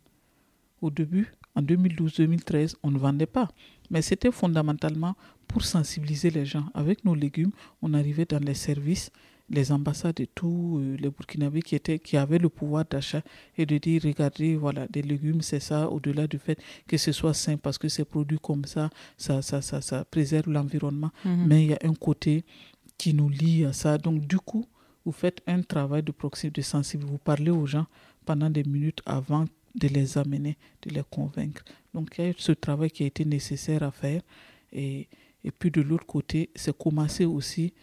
[0.81, 3.47] au début, en 2012-2013, on ne vendait pas.
[3.89, 5.15] Mais c'était fondamentalement
[5.47, 6.65] pour sensibiliser les gens.
[6.73, 9.11] Avec nos légumes, on arrivait dans les services,
[9.49, 13.21] les ambassades et tout, euh, les Burkinabés qui, étaient, qui avaient le pouvoir d'achat
[13.57, 17.33] et de dire, regardez, voilà, des légumes, c'est ça, au-delà du fait que ce soit
[17.33, 21.11] sain, parce que c'est produit comme ça, ça, ça, ça, ça préserve l'environnement.
[21.23, 21.45] Mhm.
[21.47, 22.43] Mais il y a un côté
[22.97, 23.97] qui nous lie à ça.
[23.97, 24.65] Donc, du coup,
[25.05, 27.11] vous faites un travail de proximité, de sensibilité.
[27.11, 27.85] Vous parlez aux gens
[28.25, 31.63] pendant des minutes avant de les amener, de les convaincre.
[31.93, 34.21] Donc il y a ce travail qui a été nécessaire à faire.
[34.71, 35.07] Et,
[35.43, 37.73] et puis de l'autre côté, c'est commencer aussi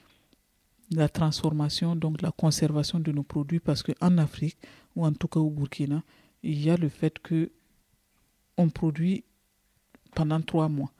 [0.90, 4.58] la transformation, donc la conservation de nos produits, parce qu'en Afrique,
[4.96, 6.02] ou en tout cas au Burkina,
[6.42, 7.50] il y a le fait que
[8.58, 9.24] on produit
[10.14, 10.92] pendant trois mois.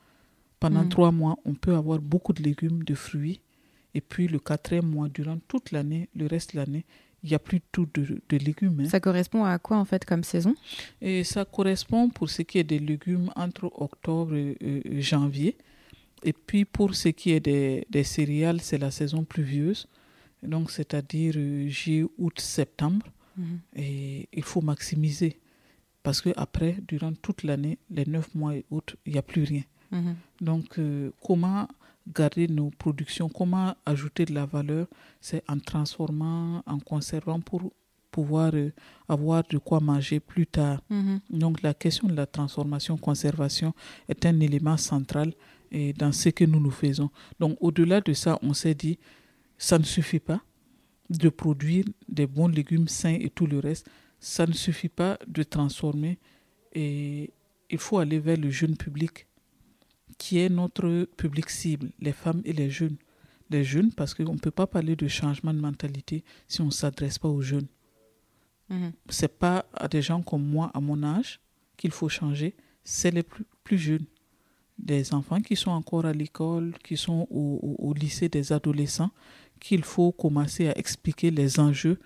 [0.60, 0.88] Pendant mm.
[0.88, 3.40] trois mois, on peut avoir beaucoup de légumes, de fruits,
[3.94, 6.84] et puis le quatrième mois, durant toute l'année, le reste de l'année,
[7.22, 8.80] il n'y a plus tout de, de légumes.
[8.80, 8.88] Hein.
[8.88, 10.54] Ça correspond à quoi en fait comme saison?
[11.00, 15.56] Et Ça correspond pour ce qui est des légumes entre octobre et, janvier.
[16.24, 19.86] Et puis pour ce qui est des, des céréales, c'est la saison pluvieuse.
[20.42, 23.06] Donc c'est-à-dire euh, juillet, août, septembre.
[23.36, 23.60] Mhm.
[23.76, 25.38] Et il faut maximiser.
[26.02, 29.44] Parce que après, durant toute l'année, les neuf mois et août, il n'y a plus
[29.44, 29.62] rien.
[29.90, 30.16] Mhm.
[30.40, 31.68] Donc euh, comment
[32.12, 34.86] garder nos productions, comment ajouter de la valeur,
[35.20, 37.72] c'est en transformant, en conservant pour
[38.10, 38.72] pouvoir euh,
[39.08, 40.80] avoir de quoi manger plus tard.
[40.90, 41.20] Mhm.
[41.30, 43.72] Donc la question de la transformation, conservation
[44.08, 45.32] est un élément central
[45.72, 47.10] et dans ce que nous nous faisons.
[47.40, 48.98] Donc au-delà de ça, on s'est dit,
[49.58, 50.40] ça ne suffit pas
[51.10, 53.88] de produire des bons légumes sains et tout le reste.
[54.20, 56.18] Ça ne suffit pas de transformer
[56.74, 57.30] et
[57.70, 59.26] il faut aller vers le jeune public
[60.18, 62.96] qui est notre public cible, les femmes et les jeunes.
[63.50, 66.70] Les jeunes, parce qu'on ne peut pas parler de changement de mentalité si on ne
[66.70, 67.66] s'adresse pas aux jeunes.
[68.68, 68.92] Mhm.
[69.10, 71.40] Ce n'est pas à des gens comme moi, à mon âge,
[71.76, 72.54] qu'il faut changer,
[72.84, 74.06] c'est les plus, plus, jeunes.
[74.78, 79.10] Des enfants qui sont encore à l'école, qui sont au, lycée, des adolescents,
[79.60, 81.98] qu'il faut commencer à expliquer les enjeux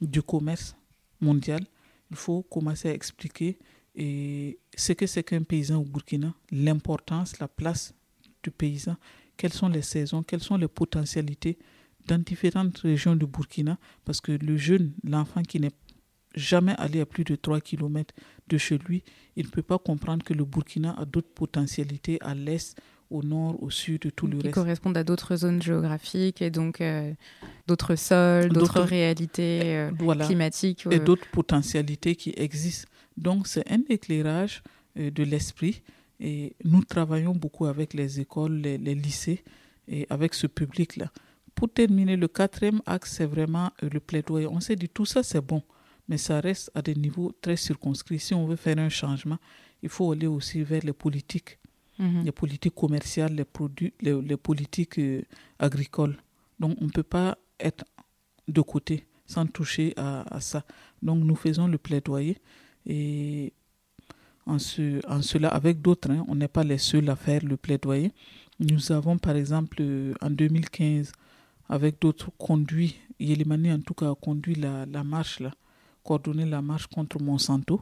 [0.00, 0.76] du commerce
[1.20, 1.64] mondial.
[2.10, 3.58] Il faut commencer à expliquer
[3.94, 7.94] et ce que c'est qu'un paysan au Burkina, l'importance, la place
[8.42, 8.96] du paysan,
[9.36, 11.58] quelles sont les saisons, quelles sont les potentialités
[12.06, 15.70] dans différentes régions du Burkina, parce que le jeune, l'enfant qui n'est
[16.34, 18.14] jamais allé à plus de 3 km
[18.48, 19.02] de chez lui,
[19.36, 22.76] il ne peut pas comprendre que le Burkina a d'autres potentialités à l'est,
[23.10, 24.46] au nord, au sud, tout le reste.
[24.46, 27.12] Qui correspondent à d'autres zones géographiques et donc euh,
[27.66, 30.86] d'autres sols, d'autres réalités euh, climatiques.
[30.90, 32.88] Et d'autres potentialités qui existent.
[33.16, 34.62] Donc c'est un éclairage
[34.98, 35.82] euh, de l'esprit
[36.20, 39.42] et nous travaillons beaucoup avec les écoles, les, lycées
[39.88, 41.10] et avec ce public-là.
[41.54, 44.46] Pour terminer, le quatrième axe, c'est vraiment euh, le plaidoyer.
[44.46, 45.62] On s'est dit tout ça c'est bon,
[46.12, 48.18] mais ça reste à des niveaux très circonscrits.
[48.18, 49.38] Si on veut faire un changement,
[49.82, 51.58] il faut aller aussi vers les politiques,
[51.98, 52.24] Mhm.
[52.26, 55.22] les politiques commerciales, les, produits, les, les politiques euh,
[55.58, 56.16] agricoles.
[56.60, 57.84] Donc on ne peut pas être
[58.46, 60.64] de côté sans toucher à, à ça.
[61.00, 62.36] Donc nous faisons le plaidoyer
[62.84, 63.54] et
[64.44, 67.56] en, ce, en cela, avec d'autres, hein, on n'est pas les seuls à faire le
[67.56, 68.12] plaidoyer.
[68.60, 71.12] Nous avons par exemple euh, en 2015,
[71.70, 75.52] avec d'autres, conduit, Yelimani en tout cas a conduit la, la marche, là,
[76.02, 77.80] coordonné la marche contre Monsanto.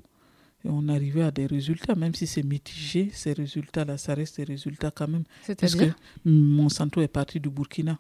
[0.65, 4.45] Et on arrivait à des résultats, même si c'est mitigé, ces résultats-là, ça reste des
[4.45, 5.25] résultats quand même.
[5.47, 7.99] Parce que C'est-à-dire Monsanto est parti du Burkina,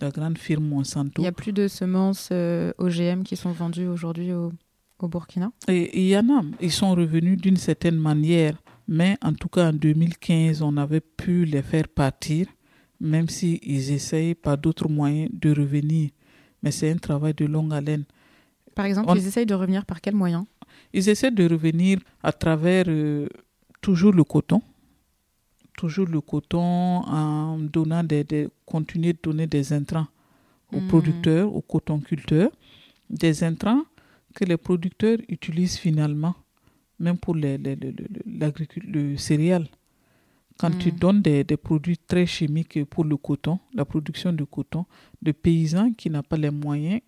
[0.00, 1.14] la grande firme Monsanto.
[1.18, 4.52] Il n'y a plus de semences euh, OGM qui sont vendues aujourd'hui au,
[5.02, 5.52] au Burkina?
[5.68, 8.56] Et il y en a, ils sont revenus d'une certaine manière,
[8.88, 12.46] mais en tout cas en 2015, on avait pu les faire partir,
[13.00, 16.10] même s'ils essayent par d'autres moyens de revenir.
[16.62, 18.04] Mais c'est un travail de longue haleine.
[18.74, 20.46] Par exemple, On- ils essayent de revenir par quel moyen
[20.92, 23.28] Ils essaient de revenir à travers euh,
[23.80, 24.62] toujours le coton,
[25.76, 30.06] toujours le coton en donnant des, des- continuer de donner des intrants
[30.72, 30.88] aux Mhm.
[30.88, 32.50] producteurs, aux cotonculteurs,
[33.10, 33.82] des intrants
[34.34, 36.34] que les producteurs utilisent finalement,
[36.98, 37.94] même pour les, les, les-
[38.86, 39.66] le céréal.
[40.58, 40.98] Quand tu Mhm.
[40.98, 44.84] donnes des, des produits très chimiques pour le coton, la production de coton,
[45.22, 47.00] le paysan qui n'a pas les moyens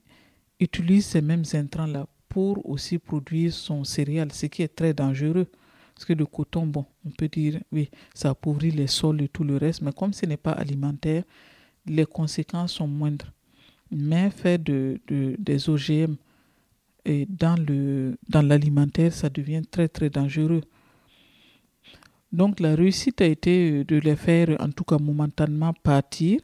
[0.60, 5.46] utilise ces mêmes intrants-là pour aussi produire son céréal, ce qui est très dangereux.
[5.94, 9.44] Parce que le coton, bon, on peut dire, oui, ça appauvrit les sols et tout
[9.44, 11.22] le reste, mais comme ce n'est pas alimentaire,
[11.86, 13.32] les conséquences sont moindres.
[13.90, 16.16] Mais faire de, de- des OGM
[17.04, 20.62] et dans, le, dans l'alimentaire, ça devient très, très dangereux.
[22.32, 26.40] Donc la réussite a été de les faire, en tout cas momentanément, partir.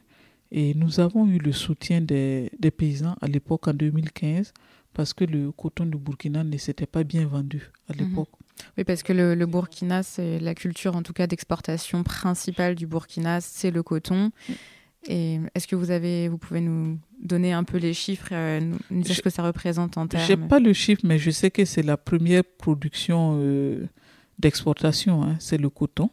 [0.51, 4.51] Et nous avons eu le soutien des, des paysans à l'époque, en 2015,
[4.93, 7.99] parce que le coton du Burkina ne s'était pas bien vendu à Mhm.
[8.09, 8.29] l'époque.
[8.77, 12.85] Oui, parce que le, le Burkina, c'est la culture, en tout cas, d'exportation principale du
[12.85, 14.31] Burkina, c'est le coton.
[15.07, 19.01] Et est-ce que vous avez, vous pouvez nous donner un peu les chiffres, euh, nous,
[19.01, 20.47] dire Je- ce que ça représente en termes?
[20.47, 23.87] Pas le chiffre, mais je sais que c'est la première production euh,
[24.37, 26.09] d'exportation, hein, c'est le coton.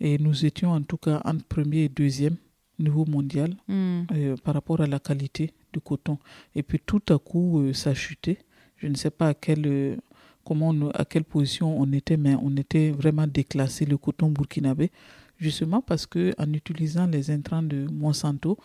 [0.00, 2.36] Et nous étions en tout cas entre premier et deuxième
[2.78, 4.02] niveau mondial Hmm.
[4.12, 6.18] euh, par rapport à la qualité du coton.
[6.54, 8.38] Et puis tout à coup, euh, ça a chuté.
[8.76, 9.96] Je ne sais pas à quelle, euh,
[10.44, 14.90] comment on- à quelle position on était, mais on était vraiment déclassé, le coton burkinabé,
[15.38, 18.58] justement parce que en utilisant les intrants de Monsanto,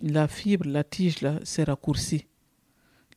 [0.00, 2.26] la fibre, la tige là, s'est raccourcie.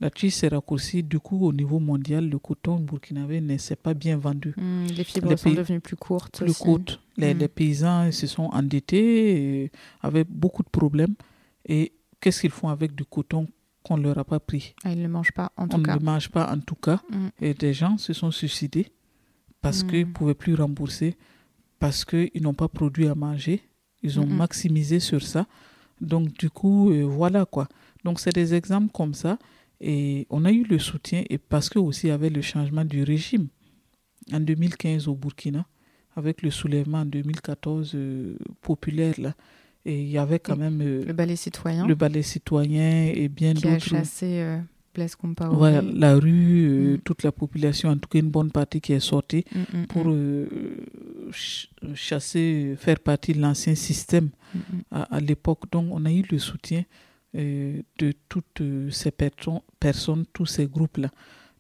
[0.02, 3.94] La tige s'est raccourcie, du coup, au niveau mondial, le coton burkinabé ne s'est pas
[3.94, 6.38] bien vendu Hmm, les fibres Les sont devenues plus courtes.
[6.40, 6.64] plus aussi.
[6.64, 7.00] courte.
[7.18, 7.38] Les, Mm.
[7.40, 11.16] les paysans se sont endettés, et avaient beaucoup de problèmes.
[11.66, 13.48] Et qu'est-ce qu'ils font avec du coton
[13.84, 14.76] qu'on ne leur a pas pris?
[14.84, 15.94] Ah, ils ne le mangent pas, en On tout ne cas.
[15.96, 17.00] le mange pas en tout cas.
[17.10, 17.28] Mm.
[17.42, 18.88] Et des gens se sont suicidés
[19.62, 21.16] parce qu'ils ne pouvaient plus rembourser,
[21.80, 23.62] parce qu'ils n'ont pas produit à manger.
[24.04, 25.48] Ils ont maximisé sur ça.
[26.02, 27.68] Donc du coup, euh, voilà quoi.
[28.04, 29.40] Donc c'est des exemples comme ça.
[29.82, 33.48] Et on a eu le soutien, et parce que aussi avait le changement du régime
[34.34, 35.66] en 2015 au Burkina,
[36.16, 39.34] avec le soulèvement en 2014 euh, populaire là.
[39.88, 43.54] Et il y avait quand même euh, Le ballet citoyen le ballet citoyen et bien
[43.54, 43.86] qui a d'autres.
[43.90, 44.58] chassé euh,
[44.96, 45.56] Blaise Compaoré.
[45.56, 47.00] Voilà, la rue, euh, Mm.
[47.02, 50.06] toute la population, en tout cas une bonne partie qui est sortie Mm, mm, pour
[51.32, 54.30] ch- chasser, faire partie de l'ancien système
[54.92, 55.64] à, à l'époque.
[55.72, 56.84] Donc on a eu le soutien
[57.36, 61.10] euh, de toutes euh, ces perso- personnes, tous ces groupes-là.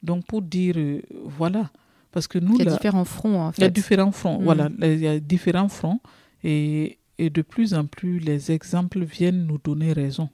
[0.03, 1.71] Donc pour dire, euh, voilà,
[2.11, 3.61] parce que nous, Il y a là, différents fronts, en fait.
[3.61, 4.39] il y a différents fronts.
[4.39, 4.43] Mm.
[4.43, 5.99] Voilà, il y a différents fronts
[6.43, 10.29] et, et de plus en plus, les exemples viennent nous donner raison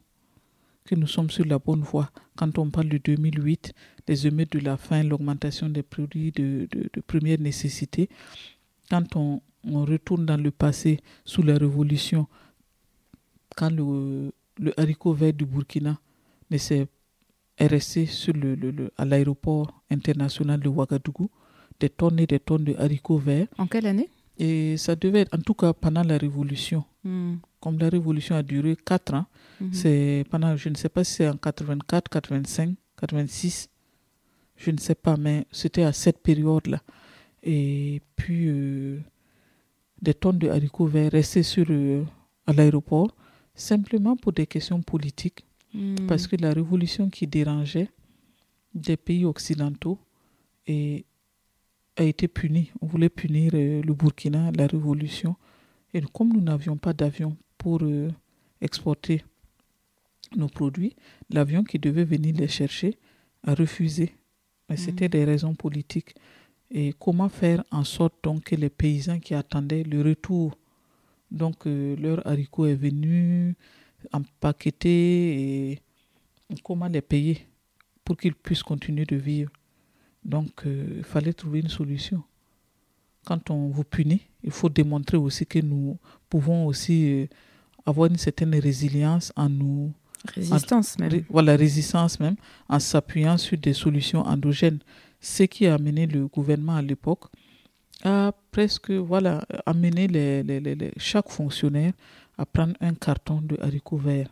[0.85, 2.11] que nous sommes sur la bonne voie.
[2.35, 3.73] Quand on parle de 2008,
[4.07, 8.09] les émeutes de la faim, l'augmentation des produits de, de- de première nécessité,
[8.89, 12.27] quand on, on retourne dans le passé sous la révolution,
[13.55, 15.99] quand le, le haricot vert du Burkina
[16.49, 16.87] ne s'est
[17.57, 21.29] est resté sur le, le- le- à l'aéroport international de Ouagadougou,
[21.79, 23.47] des tonnes et des tonnes de haricots verts.
[23.57, 24.09] En quelle année?
[24.37, 26.83] Et ça devait être, en tout cas, pendant la révolution.
[27.03, 29.25] Mm, Comme la révolution a duré 4 ans,
[29.59, 29.73] mhm.
[29.73, 33.69] c'est pendant, je ne sais pas si c'est en 84, 85, 86,
[34.57, 36.79] je ne sais pas, mais c'était à cette période-là.
[37.43, 38.99] Et puis, euh,
[40.01, 42.03] des tonnes de haricots verts restaient sur, euh,
[42.47, 43.15] à l'aéroport,
[43.61, 46.07] simplement pour des questions politiques, Mm.
[46.07, 47.89] parce que la révolution qui dérangeait
[48.73, 49.97] des pays occidentaux
[50.67, 51.05] et
[51.95, 52.71] a été punie.
[52.81, 55.35] On voulait punir euh, le Burkina, la révolution.
[55.93, 58.09] Et comme nous n'avions pas d'avion pour euh,
[58.61, 59.23] exporter
[60.35, 60.95] nos produits,
[61.29, 62.97] l'avion qui devait venir les chercher
[63.43, 64.13] a refusé
[64.69, 66.15] mais c'était des raisons politiques.
[66.69, 70.57] Et comment faire en sorte donc que les paysans qui attendaient le retour,
[71.31, 73.55] donc euh, leur haricot est venu
[74.11, 75.81] empaqueté et
[76.63, 77.47] comment les payer
[78.03, 79.51] pour qu'ils puissent continuer de vivre.
[80.23, 82.23] Donc euh, il fallait trouver une solution.
[83.25, 85.97] Quand on vous punit, il faut démontrer aussi que nous
[86.29, 87.27] pouvons aussi euh,
[87.85, 89.93] avoir une certaine résilience en nous
[90.35, 91.23] Résistance même.
[91.29, 92.35] Voilà, résistance même,
[92.69, 94.79] en s'appuyant sur des solutions endogènes.
[95.19, 97.25] Ce qui a amené le gouvernement à l'époque
[98.03, 101.93] à presque, voilà, amener les, les, les, chaque fonctionnaire
[102.37, 104.29] à prendre un carton de haricots verts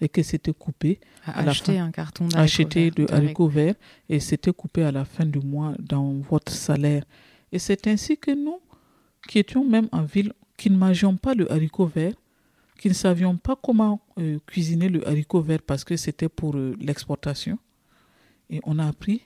[0.00, 3.76] et que c'était coupé à, acheter un carton acheter de haricots verts
[4.08, 7.04] et c'était coupé à la fin du mois dans votre salaire.
[7.52, 8.60] Et c'est ainsi que nous,
[9.28, 12.14] qui étions même en ville, qui ne mangeons pas le haricot vert,
[12.78, 16.74] qui ne savions pas comment euh, cuisiner le haricot vert parce que c'était pour euh,
[16.80, 17.58] l'exportation.
[18.50, 19.22] Et on a appris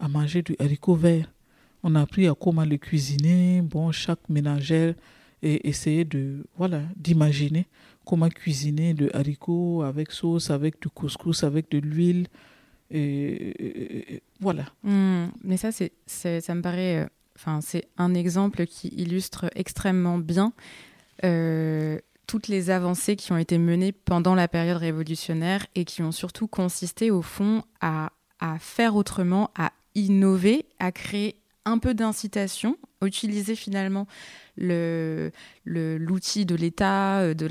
[0.00, 1.30] à manger du haricot vert.
[1.82, 3.62] On a appris à comment le cuisiner.
[3.62, 4.94] Bon, chaque ménagère
[5.42, 7.68] et essayer de voilà d'imaginer
[8.04, 12.26] comment cuisiner le haricot avec sauce, avec du couscous, avec de l'huile.
[12.90, 14.64] Et, voilà.
[14.82, 17.04] Hmm, mais ça, c'est, ça me paraît.
[17.04, 17.06] Euh,
[17.36, 20.52] enfin, c'est un exemple qui illustre extrêmement bien
[22.28, 26.46] toutes les avancées qui ont été menées pendant la période révolutionnaire et qui ont surtout
[26.46, 28.10] consisté au fond à,
[28.60, 34.06] faire autrement, à innover, à créer un peu d'incitation, utiliser finalement
[34.56, 37.48] l'outil de l'État, euh, de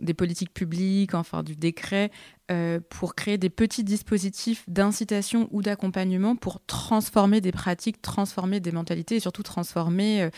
[0.00, 2.10] des politiques publiques, enfin du décret,
[2.50, 8.72] euh, pour créer des petits dispositifs d'incitation ou d'accompagnement pour transformer des pratiques, transformer des
[8.72, 10.28] mentalités et surtout transformer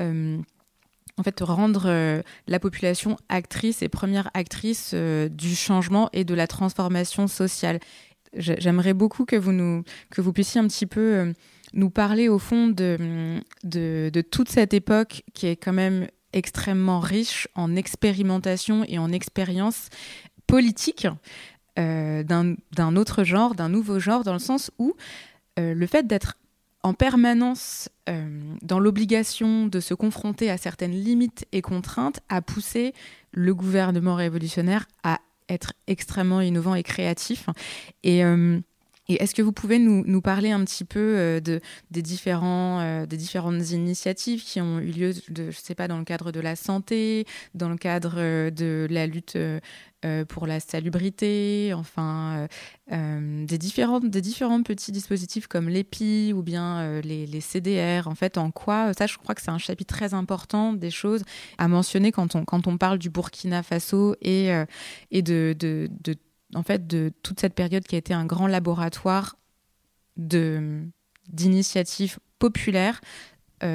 [0.00, 0.38] euh,
[1.18, 7.28] en fait rendre la population actrice et première actrice du changement et de la transformation
[7.28, 7.80] sociale.
[8.34, 11.34] J'aimerais beaucoup que vous nous que vous puissiez un petit peu
[11.72, 17.76] nous parler au fond de, toute cette époque qui est quand même extrêmement riche en
[17.76, 19.88] expérimentation et en expérience
[20.46, 21.06] politique
[21.76, 24.94] d'un autre genre, d'un nouveau genre, dans le sens où
[25.56, 26.36] le fait d'être
[26.82, 32.92] en permanence euh, dans l'obligation de se confronter à certaines limites et contraintes a poussé
[33.30, 37.46] le gouvernement révolutionnaire à être extrêmement innovant et créatif.
[39.10, 43.16] Euh, est-ce que vous pouvez nous, parler un petit peu euh, de, des, différents, des
[43.16, 46.56] différentes initiatives qui ont eu lieu, de, je sais pas, dans le cadre de la
[46.56, 49.36] santé, dans le cadre de la lutte
[50.04, 52.48] euh, pour la salubrité, enfin euh,
[52.92, 58.08] euh, des, différentes, des différents petits dispositifs comme l'EPI ou bien les, les, CDR.
[58.08, 61.22] En fait, en quoi, ça je crois que c'est un chapitre très important des choses
[61.56, 64.50] à mentionner quand on, quand on parle du Burkina Faso et,
[65.12, 66.16] et de, de, de,
[66.54, 69.36] en fait, de toute cette période qui a été un grand laboratoire
[70.16, 73.00] d'initiatives populaires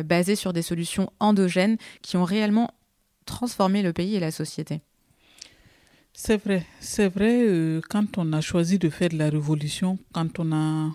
[0.05, 2.71] basées sur des solutions endogènes qui ont réellement
[3.25, 4.81] transformé le pays et la société.
[6.19, 10.39] C'est vrai, c'est vrai, euh, quand on a choisi de faire de la révolution, quand
[10.39, 10.91] on a,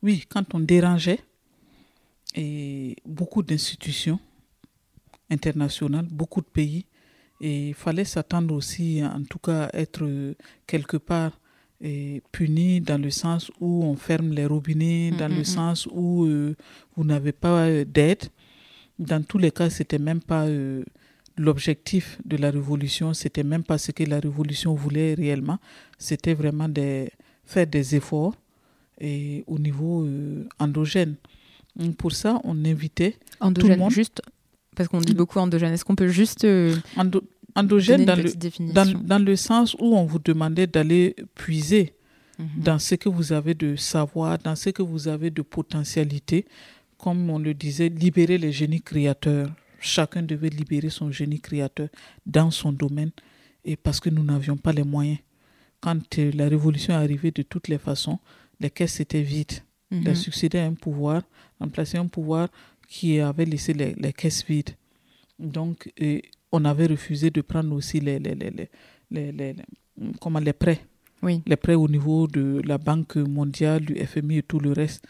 [0.00, 1.18] oui, quand on dérangeait,
[2.36, 4.20] et beaucoup d'institutions
[5.28, 6.86] internationales, beaucoup de pays,
[7.40, 10.34] et il fallait s'attendre aussi, en tout cas, à être euh,
[10.66, 11.38] quelque part
[11.82, 16.54] et puni dans le sens où on ferme les robinets, dans le sens où euh,
[16.94, 18.24] vous n'avez pas d'aide.
[18.98, 20.46] Dans tous les cas, c'était même pas
[21.40, 25.58] l'objectif de la révolution, c'était même pas ce que la révolution voulait réellement,
[25.98, 27.08] c'était vraiment de
[27.46, 28.34] faire des efforts
[29.00, 31.14] et au niveau euh, endogène.
[31.96, 33.90] pour ça, on invitait endogène, tout le monde.
[33.90, 34.20] juste
[34.76, 35.72] parce qu'on dit beaucoup endogène.
[35.72, 36.74] Est-ce qu'on peut juste euh,
[37.54, 41.94] endogène dans le, dans, dans le sens où on vous demandait d'aller puiser
[42.38, 42.46] mhm.
[42.62, 46.46] dans ce que vous avez de savoir, dans ce que vous avez de potentialité,
[46.98, 49.50] comme on le disait, libérer les génies créateurs
[49.80, 51.88] chacun devait libérer son génie créateur
[52.26, 53.10] dans son domaine
[53.64, 55.18] et parce que nous n'avions pas les moyens.
[55.80, 58.18] Quand euh, la révolution est arrivée de toutes les façons,
[58.60, 59.60] les caisses étaient vides.
[59.92, 61.22] Il a succédé à un pouvoir,
[61.58, 62.46] remplacé un pouvoir
[62.90, 64.70] qui avait laissé les, caisses vides.
[65.38, 65.90] Donc,
[66.52, 69.56] on avait refusé de prendre aussi les, les, les, les
[70.20, 70.84] comment, les prêts
[71.22, 71.42] oui.
[71.46, 75.06] les prêts au niveau de la Banque mondiale, du FMI et tout le reste,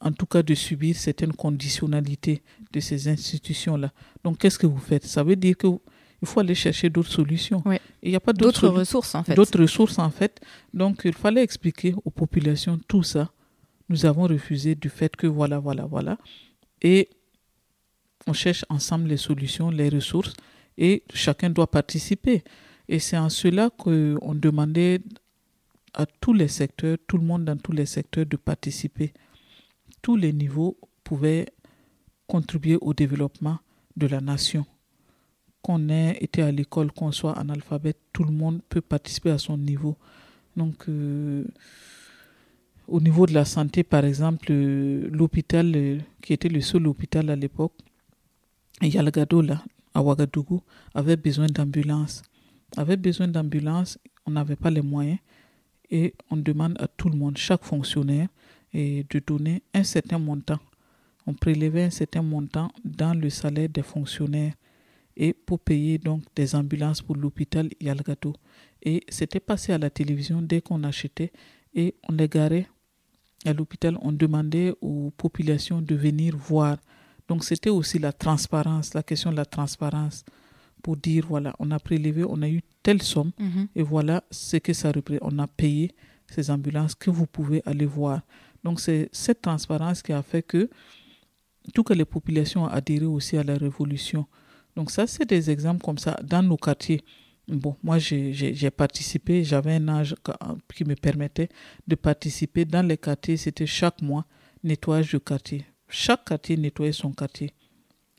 [0.00, 2.42] en tout cas de subir certaines conditionnalités
[2.72, 3.92] de ces institutions-là.
[4.24, 5.04] Donc qu'est-ce que vous faites?
[5.04, 5.78] Ça veut dire qu'il
[6.24, 7.62] faut aller chercher d'autres solutions.
[8.02, 9.34] Il n'y a pas d'autres ressources en fait.
[9.34, 10.40] D'autres ressources en fait.
[10.74, 13.30] Donc il fallait expliquer aux populations tout ça.
[13.88, 16.18] Nous avons refusé du fait que voilà, voilà, voilà.
[16.82, 17.08] Et
[18.26, 20.34] on cherche ensemble les solutions, les ressources,
[20.76, 22.42] et chacun doit participer.
[22.88, 25.00] Et c'est en cela qu'on demandait
[25.94, 29.12] à tous les secteurs, tout le monde dans tous les secteurs de participer.
[30.02, 31.46] tous les niveaux pouvaient
[32.26, 33.58] contribuer au développement
[33.96, 34.64] de la nation.
[35.62, 39.58] Qu'on ait été à l'école, qu'on soit analphabète, tout le monde peut participer à son
[39.58, 39.96] niveau.
[40.56, 41.44] Donc, euh,
[42.90, 47.30] au niveau de la santé, par exemple, euh, l'hôpital, euh, qui était le seul hôpital
[47.30, 47.72] à l'époque,
[48.82, 49.62] Yalgado, là,
[49.94, 50.60] à Ouagadougou,
[50.94, 52.22] avait besoin d'ambulance.
[52.76, 55.18] Avait besoin d'ambulance, on n'avait pas les moyens.
[55.90, 58.28] Et on demande à tout le monde, chaque fonctionnaire,
[58.72, 60.60] de donner un certain montant.
[61.26, 64.54] On prélevait un certain montant dans le salaire des fonctionnaires
[65.16, 68.34] et pour payer donc des ambulances pour l'hôpital Yalgado.
[68.82, 71.32] Et c'était passé à la télévision dès qu'on achetait
[71.74, 72.68] et on les garait
[73.44, 76.76] à l'hôpital, on demandait aux populations de venir voir.
[77.28, 80.24] Donc c'était aussi la transparence, la question de la transparence,
[80.82, 83.68] pour dire, voilà, on a prélevé, on a eu telle somme, Mhm.
[83.74, 85.22] et voilà ce que ça représente.
[85.32, 85.92] On a payé
[86.30, 88.20] ces ambulances que vous pouvez aller voir.
[88.64, 90.68] Donc c'est cette transparence qui a fait que
[91.74, 94.26] tout que les populations ont adhéré aussi à la révolution.
[94.76, 97.02] Donc ça, c'est des exemples comme ça dans nos quartiers.
[97.56, 100.38] Bon, moi, j'ai- participé, j'avais un âge ca-
[100.74, 101.48] qui me permettait
[101.86, 103.36] de participer dans les quartiers.
[103.36, 104.24] C'était chaque mois,
[104.62, 105.64] nettoyage de quartier.
[105.88, 107.50] Chaque quartier nettoyait son quartier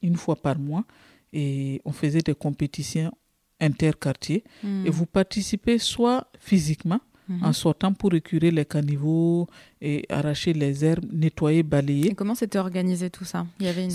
[0.04, 0.84] une fois par mois
[1.32, 3.12] et on faisait des compétitions
[3.60, 4.44] interquartiers.
[4.64, 4.86] Mhm.
[4.86, 7.44] Et vous participez soit physiquement, Mhm.
[7.46, 9.48] en sortant pour récurer les caniveaux
[9.80, 12.14] et arracher les herbes, nettoyer, Et balayer.
[12.16, 13.46] comment c'était organisé tout ça?
[13.60, 13.92] Il y avait une...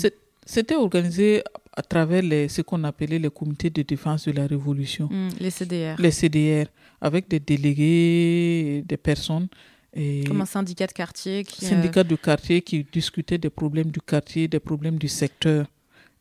[0.49, 1.43] C'était organisé
[1.75, 5.51] à travers les, ce qu'on appelait les comités de défense de la Révolution, Mhm, les
[5.51, 5.95] CDR.
[5.99, 6.67] les CDR,
[7.01, 9.47] avec des délégués, des personnes.
[9.93, 11.65] Et Comme un syndicat de quartier qui...
[11.65, 15.65] euh, syndicats de quartier qui discutaient des problèmes du quartier, des problèmes du secteur.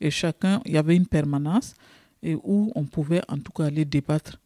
[0.01, 1.74] Et chacun, il y avait une permanence
[2.22, 4.41] et où on pouvait en tout cas aller débattre,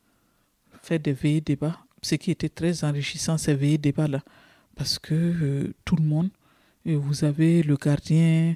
[0.82, 1.78] faire des veillées débats.
[2.02, 4.22] Ce qui était très enrichissant, ces veillées débats-là.
[4.76, 6.30] Parce que euh, tout le monde,
[6.86, 8.54] et vous avez le gardien,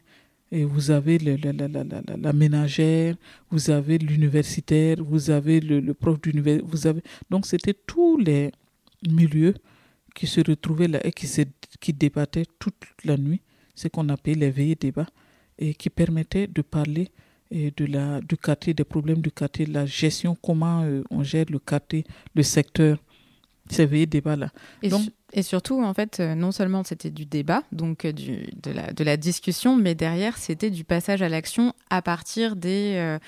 [0.56, 3.14] et vous avez le- la, la, la, la, la- la ménagère,
[3.50, 7.02] vous avez l'universitaire, vous avez le, le prof d'université, vous avez...
[7.30, 8.52] Donc c'était tous les
[9.20, 9.54] milieux
[10.14, 11.42] qui se retrouvaient là et qui, se,
[11.80, 13.40] qui débattaient toute la nuit,
[13.74, 15.08] ce qu'on appelle les veillées débats,
[15.58, 17.08] et qui permettaient de parler
[17.50, 21.46] et de la, du quartier, des problèmes du quartier, la gestion, comment euh, on gère
[21.50, 22.98] le quartier, le secteur,
[23.70, 24.50] ces veillées débats-là.
[24.90, 29.16] Donc- et surtout, en fait, euh, non seulement c'était du débat, donc euh, de, la,
[29.16, 32.94] discussion, mais derrière, c'était du passage à l'action à partir des...
[32.96, 33.18] euh,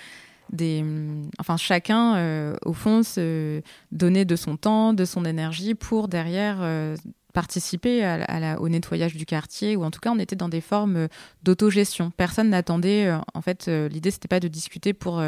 [0.52, 6.07] des hum, enfin, chacun, au fond, se donnait de son temps, de son énergie pour
[6.07, 6.64] derrière
[7.32, 8.16] participer
[8.61, 11.09] au nettoyage du quartier, ou en tout cas, on était dans des formes
[11.42, 12.12] d'autogestion.
[12.16, 15.20] Personne n'attendait, en fait, l'idée, c'était pas de discuter pour,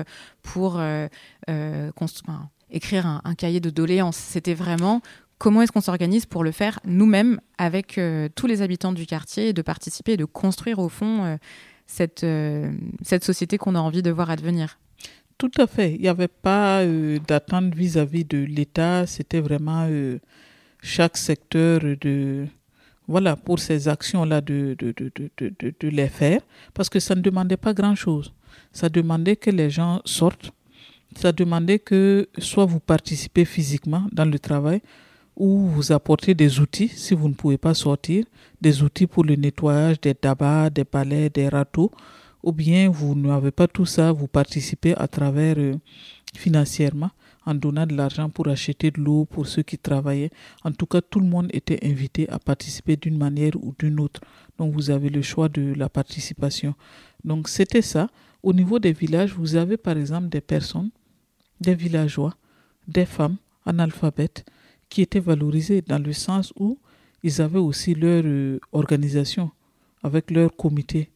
[0.43, 4.17] pour constru- enfin, écrire un cahier de doléances.
[4.17, 5.03] C'était vraiment
[5.39, 9.49] comment est-ce qu'on s'organise pour le faire nous-mêmes avec euh, tous les habitants du quartier
[9.49, 11.37] et de participer et de construire au fond euh,
[11.87, 12.71] cette, euh,
[13.03, 14.79] cette société qu'on a envie de voir advenir.
[15.39, 15.95] Tout à fait.
[15.95, 19.07] Il n'y avait pas euh, d'attente vis-à-vis de l'État.
[19.07, 19.87] C'était vraiment
[20.83, 22.47] chaque secteur de
[23.07, 26.41] voilà pour ces actions-là de, de, de, de- de les faire
[26.75, 28.33] parce que ça ne demandait pas grand-chose.
[28.73, 30.51] Ça demandait que les gens sortent.
[31.17, 34.83] Ça demandait que soit vous participez physiquement dans le travail
[35.39, 38.25] ou vous apportez des outils si vous ne pouvez pas sortir,
[38.61, 41.93] des outils pour le nettoyage des tabacs, des palais, des râteaux
[42.43, 45.77] ou bien vous n'avez pas tout ça, vous participez à travers euh,
[46.35, 47.11] financièrement
[47.47, 50.31] en donnant de l'argent pour acheter de l'eau pour ceux qui travaillaient.
[50.65, 54.21] En tout cas, tout le monde était invité à participer d'une manière ou d'une autre.
[54.59, 56.75] Donc, vous avez le choix de la participation.
[57.25, 58.11] Donc, c'était ça.
[58.43, 60.91] Au niveau des villages, vous avez par exemple des personnes,
[61.61, 62.35] des villageois,
[62.87, 64.45] des femmes analphabètes
[64.89, 66.79] qui étaient valorisées dans le sens où
[67.23, 69.51] ils avaient aussi leur euh, organisation
[70.03, 71.11] avec leur comité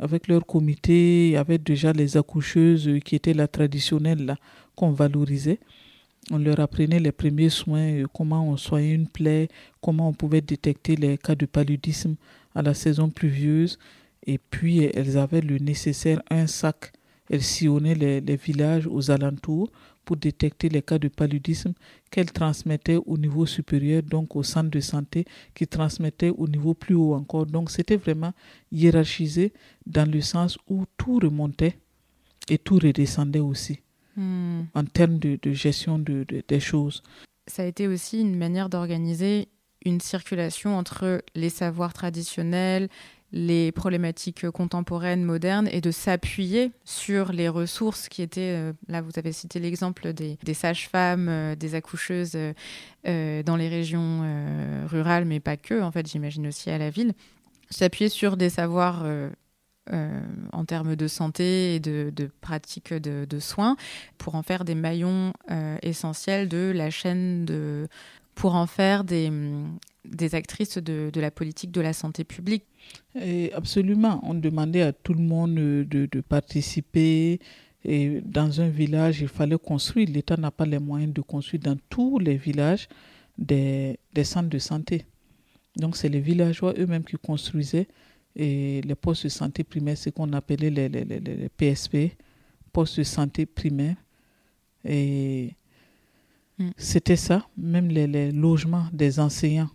[0.00, 4.36] avec leur comité, il y avait déjà les accoucheuses qui étaient la traditionnelle là,
[4.74, 5.60] qu'on valorisait.
[6.30, 9.48] On leur apprenait les premiers soins, euh, comment on soignait une plaie,
[9.80, 12.16] comment on pouvait détecter les cas de paludisme
[12.54, 13.78] à la saison pluvieuse.
[14.26, 16.92] Et puis, elles avaient le nécessaire, un sac.
[17.30, 19.70] Elles sillonnaient les villages aux alentours
[20.10, 21.72] pour détecter les cas de paludisme
[22.10, 26.96] qu'elles transmettaient au niveau supérieur, donc au centre de santé, qui transmettaient au niveau plus
[26.96, 27.46] haut encore.
[27.46, 28.32] Donc, c'était vraiment
[28.72, 29.52] hiérarchisé
[29.86, 31.78] dans le sens où tout remontait
[32.48, 33.78] et tout redescendait aussi
[34.16, 34.62] Hmm.
[34.74, 37.04] en termes de, de gestion de, de- des choses.
[37.46, 39.46] Ça a été aussi une manière d'organiser
[39.86, 42.88] une circulation entre les savoirs traditionnels,
[43.32, 49.12] les problématiques contemporaines, modernes, et de s'appuyer sur les ressources qui étaient, euh, là vous
[49.16, 52.36] avez cité l'exemple des, des sages-femmes, euh, des accoucheuses
[53.06, 54.22] euh, dans les régions
[54.86, 57.12] rurales, mais pas que, en fait j'imagine aussi à la ville.
[57.70, 59.06] s'appuyer sur des savoirs
[60.52, 63.76] en termes de santé et de pratiques de, soins
[64.18, 65.32] pour en faire des maillons
[65.82, 67.88] essentiels de la chaîne de
[68.40, 69.30] pour en faire des,
[70.06, 72.64] des actrices de, la politique de la santé publique.
[73.52, 77.38] Absolument, on demandait à tout le monde de, de, participer.
[77.84, 80.08] Et dans un village, il fallait construire.
[80.08, 82.88] L'État n'a pas les moyens de construire dans tous les villages
[83.36, 85.04] des, centres de santé.
[85.76, 87.88] Donc c'est les villageois eux-mêmes qui construisaient
[88.36, 92.16] les postes de santé primaires, ce qu'on appelait les, les, PSP,
[92.72, 93.96] postes de santé primaires.
[94.82, 95.50] Et
[96.60, 96.70] mm.
[96.76, 99.70] c'était ça, même les, logements des enseignants.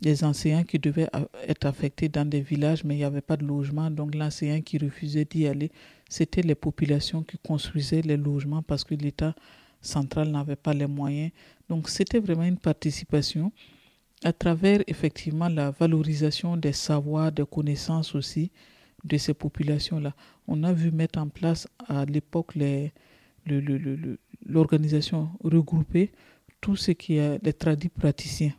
[0.00, 1.08] Les enseignants qui devaient
[1.46, 3.90] être affectés dans des villages, mais il n'y avait pas de logement.
[3.90, 5.70] Donc l'enseignant qui refusait d'y aller,
[6.08, 9.34] c'était les populations qui construisaient les logements parce que l'État
[9.80, 11.30] central n'avait pas les moyens.
[11.68, 13.52] Donc c'était vraiment une participation
[14.24, 18.50] à travers effectivement la valorisation des savoirs, des connaissances aussi
[19.04, 20.14] de ces populations-là.
[20.48, 22.54] On a vu mettre en place à l'époque
[23.46, 26.12] l'organisation regroupée
[26.60, 28.54] tout ce qui est des tradis praticiens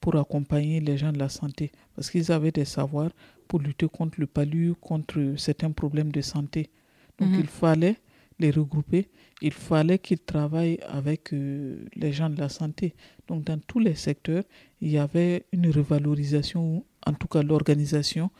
[0.00, 3.10] pour accompagner les gens de la santé parce qu'ils avaient des savoirs
[3.48, 6.70] pour lutter contre le palu, contre certains problèmes de santé.
[7.18, 7.40] Donc mhm.
[7.40, 7.96] il fallait
[8.38, 9.08] les regrouper,
[9.40, 12.94] il fallait qu'ils travaillent avec euh, les gens de la santé.
[13.28, 14.44] Donc dans tous les secteurs,
[14.80, 18.30] il y avait une revalorisation, en tout cas l'organisation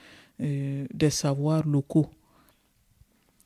[0.40, 2.09] euh, des savoirs locaux.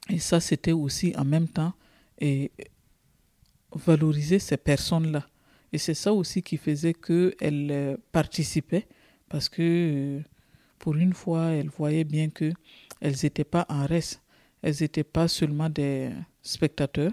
[0.09, 1.75] Et ça, c'était aussi en même temps
[2.19, 2.51] et
[3.75, 5.27] valoriser ces personnes-là.
[5.73, 8.87] Et c'est ça aussi qui faisait qu'elles euh, participaient,
[9.29, 10.21] parce que
[10.79, 12.55] pour une fois, elles voyaient bien qu'elles
[13.23, 14.23] n'étaient pas en reste.
[14.63, 16.11] Elles n'étaient pas seulement des
[16.43, 17.13] spectateurs.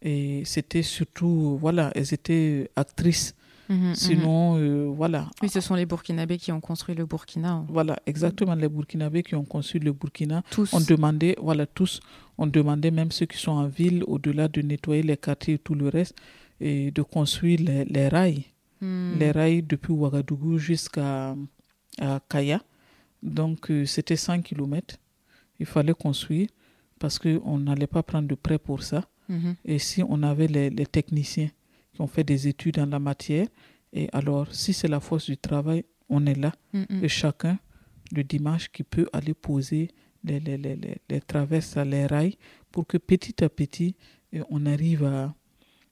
[0.00, 3.34] Et c'était surtout, voilà, elles étaient actrices.
[3.68, 3.94] Mhm, mhm.
[3.94, 5.30] Sinon, euh, voilà.
[5.40, 7.64] Oui, ce sont les Burkinabés qui ont construit le Burkina.
[7.68, 10.42] Voilà, exactement, les Burkinabés qui ont construit le Burkina.
[10.50, 10.72] Tous.
[10.74, 12.00] On demandait, voilà, tous,
[12.38, 15.74] on demandait même ceux qui sont en ville, au-delà de nettoyer les quartiers et tout
[15.74, 16.16] le reste,
[16.60, 18.44] et de construire les, rails.
[18.80, 19.18] Hmm.
[19.18, 21.36] Les rails depuis Ouagadougou jusqu'à
[22.28, 22.62] Kaya.
[23.22, 24.96] Donc, euh, c'était 100 km.
[25.60, 26.48] Il fallait construire
[26.98, 29.04] parce qu'on n'allait pas prendre de prêt pour ça.
[29.28, 29.54] Mhm.
[29.64, 31.50] Et si on avait les, techniciens
[31.92, 33.46] qui ont fait des études dans la matière,
[33.92, 36.52] et alors si c'est la force du travail, on est là.
[37.02, 37.58] Et chacun,
[38.12, 39.88] le dimanche, qui peut aller poser
[40.24, 40.76] les, les, les,
[41.08, 42.36] les traverses les rails
[42.70, 43.96] pour que petit à petit,
[44.50, 45.34] on arrive à,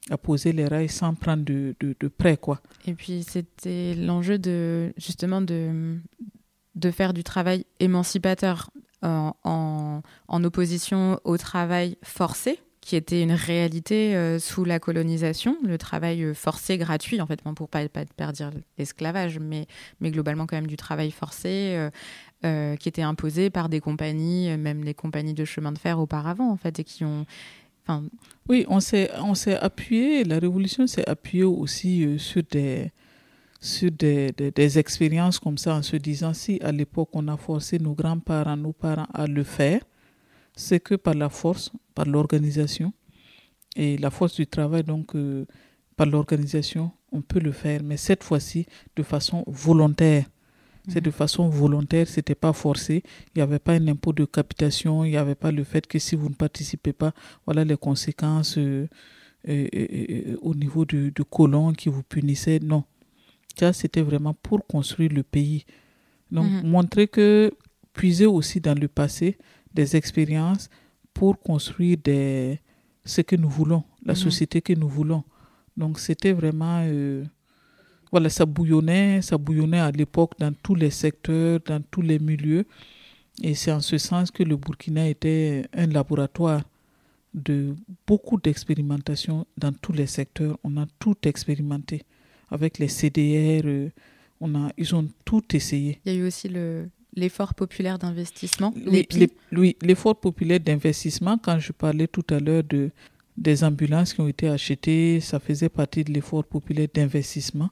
[0.09, 2.35] à poser les rails sans prendre de, de.
[2.37, 2.61] Quoi.
[2.87, 5.99] Et puis c'était l'enjeu de justement de,
[6.75, 8.71] de faire du travail émancipateur
[9.03, 16.25] en, opposition au travail forcé, qui était une réalité euh, sous la colonisation, le travail
[16.25, 19.67] euh, forcé gratuit, en fait, pour pas, pas, pas dire l'esclavage, mais,
[20.03, 21.89] globalement quand même du travail forcé,
[22.45, 26.51] euh, qui était imposé par des compagnies, même les compagnies de chemin de fer auparavant,
[26.51, 27.27] en fait, et qui ont...
[28.49, 29.11] Oui, on s'est
[29.61, 32.93] appuyé, la révolution s'est appuyée aussi sur des
[33.61, 37.81] sur des, des, expériences comme ça en se disant si à l'époque on a forcé
[37.81, 39.83] nos grands-parents, nos parents à le faire,
[40.61, 42.93] c'est que par la force, par l'organisation
[43.77, 45.47] et la force du travail, donc euh,
[45.97, 50.27] par l'organisation, on peut le faire, mais cette fois-ci de façon volontaire.
[50.89, 53.03] C'est de façon volontaire, c'était pas forcé.
[53.29, 55.99] Il n'y avait pas un impôt de capitation, il n'y avait pas le fait que
[55.99, 57.13] si vous ne participez pas,
[57.47, 58.89] voilà les conséquences euh,
[60.41, 62.59] au niveau du, du colon qui vous punissait.
[62.61, 62.85] Non,
[63.73, 65.65] c'était vraiment pour construire le pays.
[66.33, 66.69] Donc, mhm.
[66.71, 67.53] montrer que,
[67.93, 69.37] puiser aussi dans le passé
[69.75, 70.69] des expériences
[71.15, 72.61] pour construire des,
[73.05, 74.19] ce que nous voulons, la mhm.
[74.19, 75.25] société que nous voulons.
[75.77, 76.83] Donc, c'était vraiment.
[76.85, 77.25] Euh,
[78.11, 82.67] voilà, ça bouillonnait, ça bouillonnait à l'époque dans tous les secteurs, dans tous les milieux.
[83.43, 86.63] Et c'est en ce sens que le Burkina était un laboratoire
[87.33, 90.59] de beaucoup d'expérimentation dans tous les secteurs.
[90.65, 92.03] On a tout expérimenté
[92.51, 93.63] avec les CDR.
[93.65, 93.91] Euh,
[94.41, 96.01] on a, ils ont tout essayé.
[96.05, 98.73] Il y a eu aussi le, l'effort populaire d'investissement.
[98.87, 102.91] Oui, l'effort populaire d'investissement, quand je parlais tout à l'heure de,
[103.37, 107.71] des ambulances qui ont été achetées, ça faisait partie de l'effort populaire d'investissement.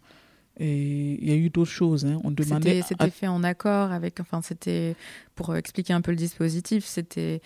[0.60, 2.04] Et il y a eu d'autres choses.
[2.04, 2.20] Hein.
[2.24, 2.82] On demandait.
[2.82, 4.18] C'était fait en accord avec.
[4.18, 4.96] Enfin, c'était
[5.36, 6.84] pour expliquer un peu le dispositif.
[6.84, 7.40] C'était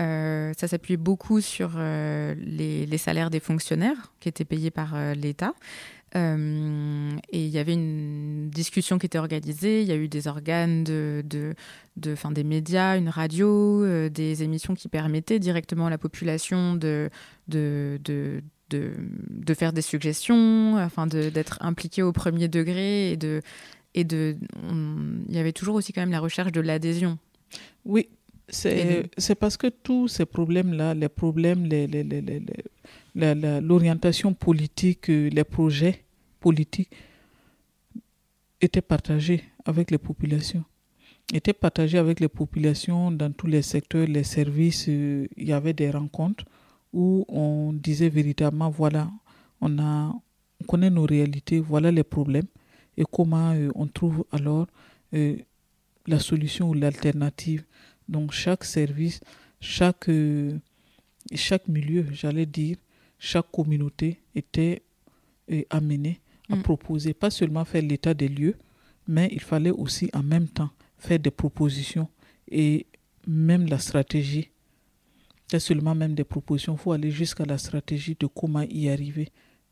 [0.00, 4.94] euh, ça s'appuyait beaucoup sur euh, les, les, salaires des fonctionnaires qui étaient payés par
[5.14, 5.54] l'État.
[6.14, 10.28] Euh, et il y avait une discussion qui était organisée, il y a eu des
[10.28, 11.54] organes de, de,
[11.96, 16.74] de fin, des médias, une radio, euh, des émissions qui permettaient directement à la population
[16.74, 17.10] de,
[17.48, 18.40] de, de,
[18.70, 23.42] de, faire des suggestions, enfin d'être impliqué au premier degré et de,
[23.94, 24.36] et de,
[25.28, 27.18] il y avait toujours aussi quand même la recherche de l'adhésion.
[27.84, 28.08] Oui,
[28.48, 31.68] c'est parce que tous ces problèmes-là, les problèmes,
[33.16, 36.04] l'orientation politique, euh, les projets
[36.40, 36.90] politiques
[38.60, 40.64] étaient partagés avec les populations.
[41.32, 44.86] Étaient partagés avec les populations dans tous les secteurs, les services.
[44.88, 46.44] Euh, il y avait des rencontres
[46.92, 49.10] où on disait véritablement voilà,
[49.60, 50.14] on, a,
[50.60, 52.46] on connaît nos réalités, voilà les problèmes
[52.96, 54.66] et comment euh, on trouve alors
[56.06, 57.64] la solution ou l'alternative
[58.08, 59.20] donc chaque service,
[59.60, 60.10] chaque,
[61.34, 62.76] chaque milieu, j'allais dire,
[63.18, 64.82] chaque communauté était
[65.50, 66.62] euh, amenée à mm.
[66.62, 68.56] proposer, pas seulement faire l'état des lieux,
[69.08, 72.08] mais il fallait aussi en même temps faire des propositions
[72.50, 72.86] et
[73.26, 74.50] même la stratégie.
[75.48, 79.28] C'est seulement même des propositions, il faut aller jusqu'à la stratégie de comment y arriver.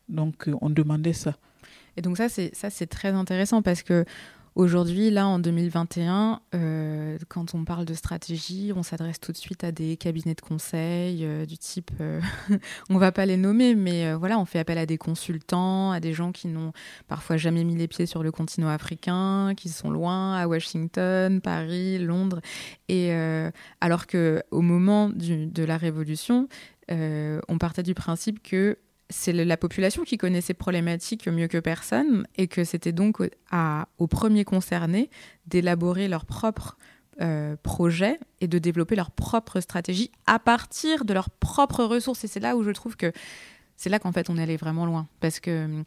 [0.07, 1.35] Donc euh, on demandait ça.
[1.97, 4.05] Et donc ça c'est ça c'est très intéressant parce que
[4.55, 9.65] Aujourd'hui, là, en 2021, euh, quand on parle de stratégie, on s'adresse tout de suite
[9.65, 12.21] à des cabinets de conseil euh, du type, euh,
[12.89, 16.13] on va pas les nommer, mais voilà, on fait appel à des consultants, à des
[16.13, 16.71] gens qui n'ont
[17.09, 21.97] parfois jamais mis les pieds sur le continent africain, qui sont loin, à Washington, Paris,
[21.97, 22.39] Londres,
[22.87, 23.11] et
[23.81, 26.47] alors que au moment de la révolution,
[26.89, 28.77] on partait du principe que
[29.09, 33.21] c'est la population qui connaît ces problématiques mieux que personne et que c'était donc
[33.97, 35.09] aux premiers concernés
[35.45, 36.77] d'élaborer leurs propres
[37.21, 42.23] euh, projets et de développer leur propre stratégie à partir de leurs propres ressources.
[42.23, 43.11] Et c'est là où je trouve que
[43.77, 45.07] c'est là qu'en fait on est allé vraiment loin.
[45.19, 45.83] Parce que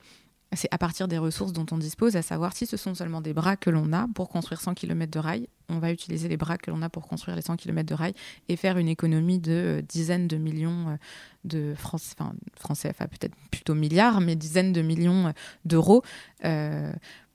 [0.55, 3.34] c'est à partir des ressources dont on dispose, à savoir si ce sont seulement des
[3.34, 6.57] bras que l'on a pour construire 100 km de rail, on va utiliser les bras
[6.57, 8.14] que l'on a pour construire les 100 km de rail
[8.49, 10.96] et faire une économie de euh, dizaines de millions euh,
[11.44, 15.32] de francs, enfin français, enfin peut-être plutôt milliards, mais dizaines de millions euh,
[15.66, 16.03] d'euros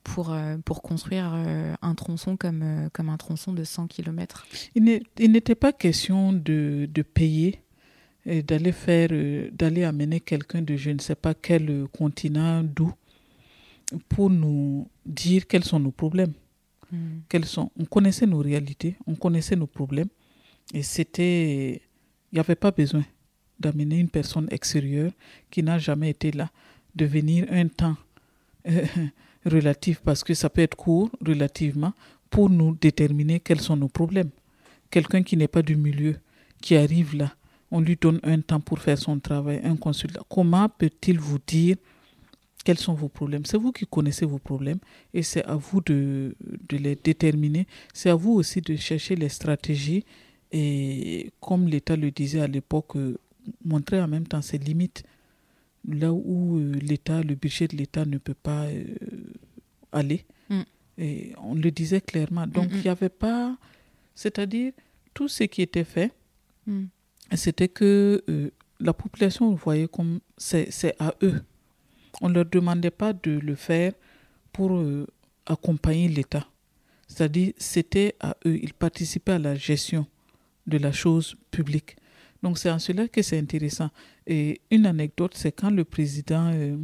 [0.02, 0.36] pour,
[0.66, 4.46] pour construire un tronçon comme, comme un tronçon de 100 km.
[4.74, 4.84] Il
[5.32, 7.62] n'était pas question de, de payer
[8.26, 9.08] et d'aller faire,
[9.52, 12.92] d'aller amener quelqu'un de je ne sais pas quel continent, d'où,
[14.08, 16.32] pour nous dire quels sont nos problèmes.
[16.90, 17.20] Hmm.
[17.28, 17.70] Quels sont.
[17.78, 20.08] On connaissait nos réalités, on connaissait nos problèmes.
[20.72, 21.82] Et c'était.
[22.32, 23.04] Il n'y avait pas besoin
[23.60, 25.12] d'amener une personne extérieure
[25.50, 26.50] qui n'a jamais été là,
[26.94, 27.96] de venir un temps
[28.68, 28.84] euh,
[29.46, 31.92] relatif, parce que ça peut être court relativement,
[32.28, 34.30] pour nous déterminer quels sont nos problèmes.
[34.90, 36.16] Quelqu'un qui n'est pas du milieu,
[36.60, 37.32] qui arrive là,
[37.70, 40.22] on lui donne un temps pour faire son travail, un consultant.
[40.28, 41.76] Comment peut-il vous dire
[42.64, 44.78] quels sont vos problèmes C'est vous qui connaissez vos problèmes
[45.12, 46.34] et c'est à vous de,
[46.68, 47.66] de les déterminer.
[47.92, 50.04] C'est à vous aussi de chercher les stratégies
[50.50, 53.18] et, comme l'État le disait à l'époque, euh,
[53.64, 55.02] montrer en même temps ses limites.
[55.86, 58.84] Là où euh, l'État, le budget de l'État ne peut pas euh,
[59.92, 60.24] aller.
[60.48, 60.60] Mm.
[60.98, 62.46] Et on le disait clairement.
[62.46, 63.56] Donc il n'y avait pas.
[64.14, 64.72] C'est-à-dire,
[65.12, 66.12] tout ce qui était fait,
[66.66, 66.84] mm.
[67.34, 68.22] c'était que
[68.80, 71.42] la population voyait comme c'est à eux
[72.20, 73.92] on ne leur demandait pas de le faire
[74.52, 75.06] pour euh,
[75.46, 76.46] accompagner l'État.
[77.08, 80.06] C'est-à-dire, c'était à eux, ils participaient à la gestion
[80.66, 81.96] de la chose publique.
[82.42, 83.90] Donc c'est en cela que c'est intéressant.
[84.26, 86.76] Et une anecdote, c'est quand le président euh,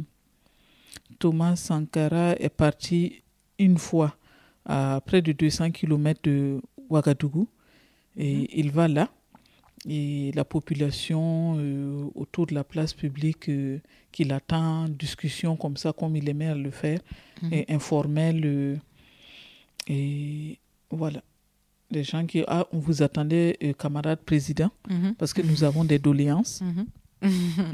[1.19, 3.21] Thomas Sankara est parti
[3.59, 4.15] une fois
[4.65, 7.47] à près de 200 km de Ouagadougou,
[8.17, 8.47] et mhm.
[8.53, 9.09] il va là,
[9.87, 13.79] et la population euh, autour de la place publique euh,
[14.11, 16.99] qui l'attend, discussion comme ça, comme il aimait le faire,
[17.41, 17.53] mhm.
[17.53, 18.41] et informel.
[18.45, 18.75] Euh,
[19.87, 20.59] et
[20.91, 21.23] voilà.
[21.89, 22.43] Les gens qui.
[22.47, 25.15] Ah, on vous attendait, camarade président, mhm.
[25.17, 26.61] parce que nous avons des doléances.
[26.61, 26.85] Mhm.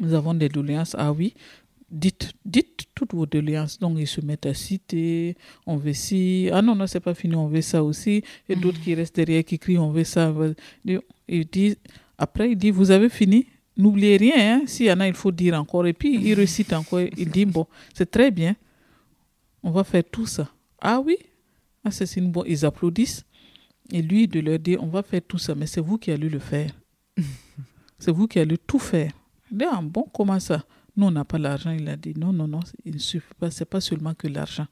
[0.02, 0.96] nous avons des doléances.
[0.98, 1.34] Ah oui,
[1.90, 3.80] dites, dites toutes vos doléances.
[3.80, 5.36] Donc, ils se mettent à citer,
[5.66, 6.50] on veut ci.
[6.52, 8.24] Ah non, non, c'est pas fini, on veut ça aussi.
[8.50, 10.34] Et d'autres qui restent derrière, qui crient, on veut ça.
[10.86, 11.78] Il dit,
[12.18, 14.62] après, il dit, vous avez fini N'oubliez rien, hein.
[14.66, 15.86] s'il y en a, il faut dire encore.
[15.86, 18.56] Et puis, il récite encore, il dit, bon, c'est très bien,
[19.62, 20.50] on va faire tout ça.
[20.82, 21.16] Ah oui?
[21.84, 22.46] Ah, c'est une bonne...
[22.48, 23.24] Ils applaudissent.
[23.92, 26.28] Et lui, de leur dire, on va faire tout ça, mais c'est vous qui allez
[26.28, 26.72] le faire.
[28.00, 29.12] c'est vous qui allez tout faire.
[29.52, 30.66] Il dit, ah, bon, comment ça?
[30.98, 31.72] Nous, on n'a pas l'argent.
[31.72, 34.66] Il a dit, non, non, non, il ne suffit pas, c'est pas seulement que l'argent.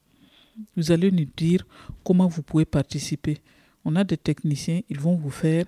[0.76, 1.65] Vous allez nous dire
[2.03, 3.38] comment vous pouvez participer.
[3.84, 5.65] On a des techniciens, ils vont vous faire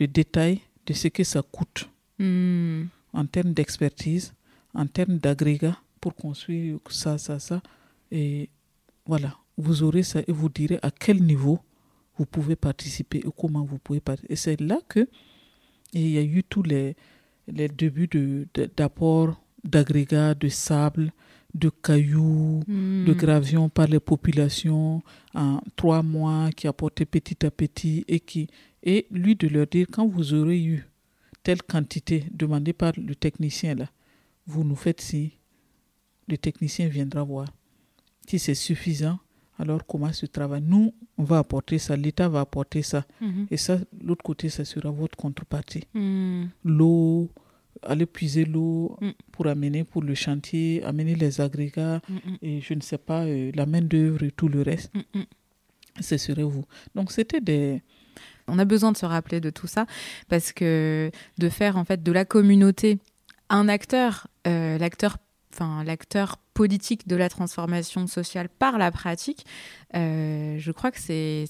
[0.00, 1.88] le détail de ce que ça coûte
[2.18, 2.84] hmm.
[3.12, 4.34] en termes d'expertise,
[4.74, 7.62] en termes d'agrégat pour construire ça, ça, ça.
[8.10, 8.48] Et
[9.06, 11.60] voilà, vous aurez ça et vous direz à quel niveau
[12.16, 14.32] vous pouvez participer et comment vous pouvez participer.
[14.32, 15.08] Et c'est là que
[15.92, 16.96] il y a eu tous les,
[17.48, 18.08] les débuts
[18.76, 19.34] d'apport de,
[19.64, 21.12] d'agrégats, de sable,
[21.54, 23.04] de cailloux, Hmm.
[23.04, 25.02] de gravions par les populations
[25.34, 28.48] en trois mois, qui apportaient petit à petit et qui
[28.82, 30.86] et lui de leur dire quand vous aurez eu
[31.42, 33.88] telle quantité demandée par le technicien là,
[34.46, 35.32] vous nous faites si
[36.28, 37.48] le technicien viendra voir.
[38.28, 39.18] Si c'est suffisant,
[39.58, 43.04] alors comment se travaille Nous, on va apporter ça, l'État va apporter ça.
[43.20, 43.46] Mhm.
[43.50, 45.82] Et ça, l'autre côté, ça sera votre contrepartie.
[45.92, 46.44] Hmm.
[46.64, 47.28] L'eau,
[47.82, 49.10] aller puiser l'eau Mm.
[49.32, 53.24] pour amener pour le chantier, amener les agrégats Mm, mm, et je ne sais pas,
[53.24, 54.92] euh, la main-d'œuvre et tout le reste,
[56.00, 56.64] ce serait vous.
[56.94, 57.82] Donc c'était des.
[58.48, 59.86] On a besoin de se rappeler de tout ça
[60.28, 62.98] parce que de faire en fait de la communauté
[63.48, 65.16] un acteur, euh, l'acteur,
[65.52, 69.46] enfin l'acteur politique de la transformation sociale par la pratique,
[69.94, 71.46] euh, je crois que c'est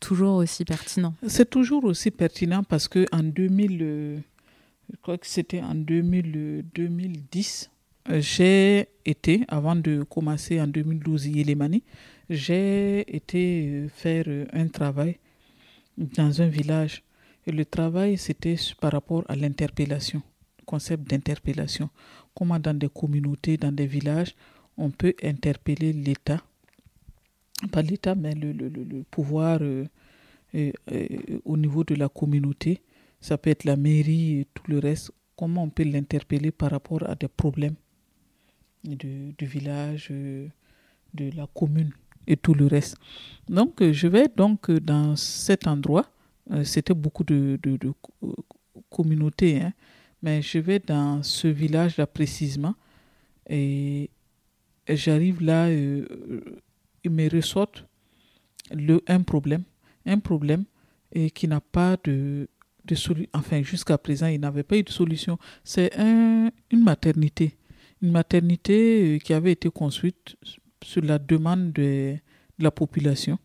[0.00, 1.14] toujours aussi pertinent.
[1.26, 4.18] C'est toujours aussi pertinent parce que en 2000, euh,
[4.90, 7.70] je crois que c'était en 2000, euh, 2010,
[8.08, 11.82] euh, j'ai été, avant de commencer en 2012 Yélémani,
[12.30, 15.18] j'ai été euh, faire euh, un travail
[15.98, 17.02] dans un village.
[17.46, 20.22] Et le travail, c'était par rapport à l'interpellation,
[20.66, 21.90] concept d'interpellation.
[22.34, 24.34] Comment dans des communautés, dans des villages,
[24.76, 26.42] on peut interpeller l'État,
[27.68, 29.84] pas l'État, mais le, le- le- pouvoir euh,
[30.54, 31.06] euh, euh,
[31.44, 32.80] au niveau de la communauté.
[33.20, 35.12] Ça peut être la mairie et tout le reste.
[35.36, 37.74] Comment on peut l'interpeller par rapport à des problèmes
[38.84, 41.92] de- du village, de la commune
[42.26, 42.96] et tout le reste.
[43.48, 46.06] Donc, je vais donc dans cet endroit.
[46.64, 48.36] C'était beaucoup de, de, de co-
[48.90, 49.72] communautés, hein,
[50.22, 52.74] mais je vais dans ce village-là précisément
[53.48, 54.10] et
[54.88, 55.68] j'arrive là,
[57.04, 57.86] il me ressortent
[58.72, 59.64] le, un problème,
[60.06, 60.64] un problème
[61.12, 62.48] et qui n'a pas de,
[62.84, 63.30] de solution.
[63.34, 65.38] Enfin, jusqu'à présent, il n'avait pas eu de solution.
[65.64, 67.56] C'est un, une maternité,
[68.00, 70.36] une maternité euh, qui avait été construite
[70.82, 72.14] sur la demande de,
[72.58, 73.38] de la population.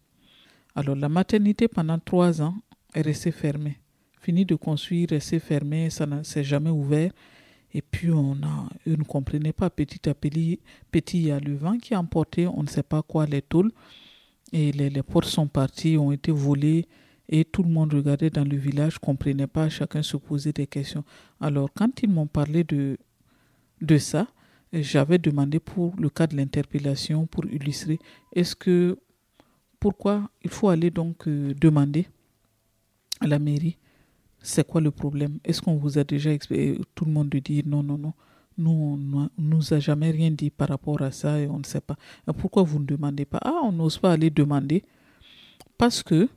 [0.76, 2.56] Alors, la maternité, pendant trois ans,
[2.94, 3.80] est restée fermée.
[4.22, 7.12] Fini de construire, restée fermée, ça ne s'est jamais ouvert.
[7.76, 9.70] Et puis, on a, eux ne comprenaient pas.
[9.70, 10.62] Petit à petit,
[10.92, 13.42] petit, il y a le vent qui a emporté, on ne sait pas quoi, les
[13.42, 13.70] tôles.
[14.54, 16.88] Et les, les portes sont parties, ont été volées.
[17.28, 21.04] Et tout le monde regardait dans le village, comprenait pas, chacun se posait des questions.
[21.42, 22.98] Alors, quand ils m'ont parlé de,
[23.82, 24.26] de ça,
[24.72, 28.00] j'avais demandé pour le cas de l'interpellation, pour illustrer,
[28.32, 28.98] est-ce que,
[29.82, 32.08] pourquoi il faut aller donc euh, demander
[33.20, 33.78] à la mairie
[34.46, 35.40] c'est quoi le problème?
[35.44, 38.14] Est-ce qu'on vous a déjà expliqué Tout le monde de dire non, non, non?
[38.58, 41.66] Nous, on ne nous a jamais rien dit par rapport à ça et on ne
[41.66, 41.98] sait pas.
[42.28, 43.40] Et pourquoi vous ne demandez pas?
[43.44, 44.84] Ah, on n'ose pas aller demander
[45.78, 46.30] parce que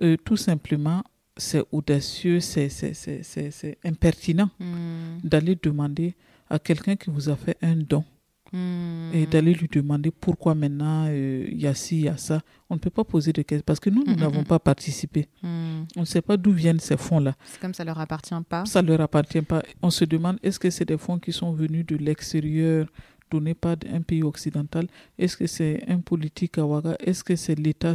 [0.00, 1.02] euh, tout simplement,
[1.36, 5.18] c'est audacieux, c'est c'est- c'est- c'est- c'est impertinent Hmm.
[5.24, 6.14] d'aller demander
[6.48, 8.04] à quelqu'un qui vous a fait un don
[8.52, 9.10] Hmm.
[9.12, 12.40] et d'aller lui demander pourquoi maintenant euh, il y a ci, il y a ça.
[12.70, 14.46] On ne peut pas poser de questions parce que nous, nous Mm, mm, n'avons mm.
[14.46, 15.28] pas participé.
[15.42, 15.84] Hmm.
[15.96, 17.34] On ne sait pas d'où viennent ces fonds-là.
[17.44, 18.64] C'est comme ça leur appartient pas.
[18.64, 19.62] Ça ne leur appartient pas.
[19.82, 22.86] On se demande est-ce que c'est des fonds qui sont venus de l'extérieur,
[23.30, 24.86] donnés par un pays occidental?
[25.18, 26.96] Est-ce que c'est un politique à Ouaga?
[27.00, 27.92] Est-ce que c'est l'État?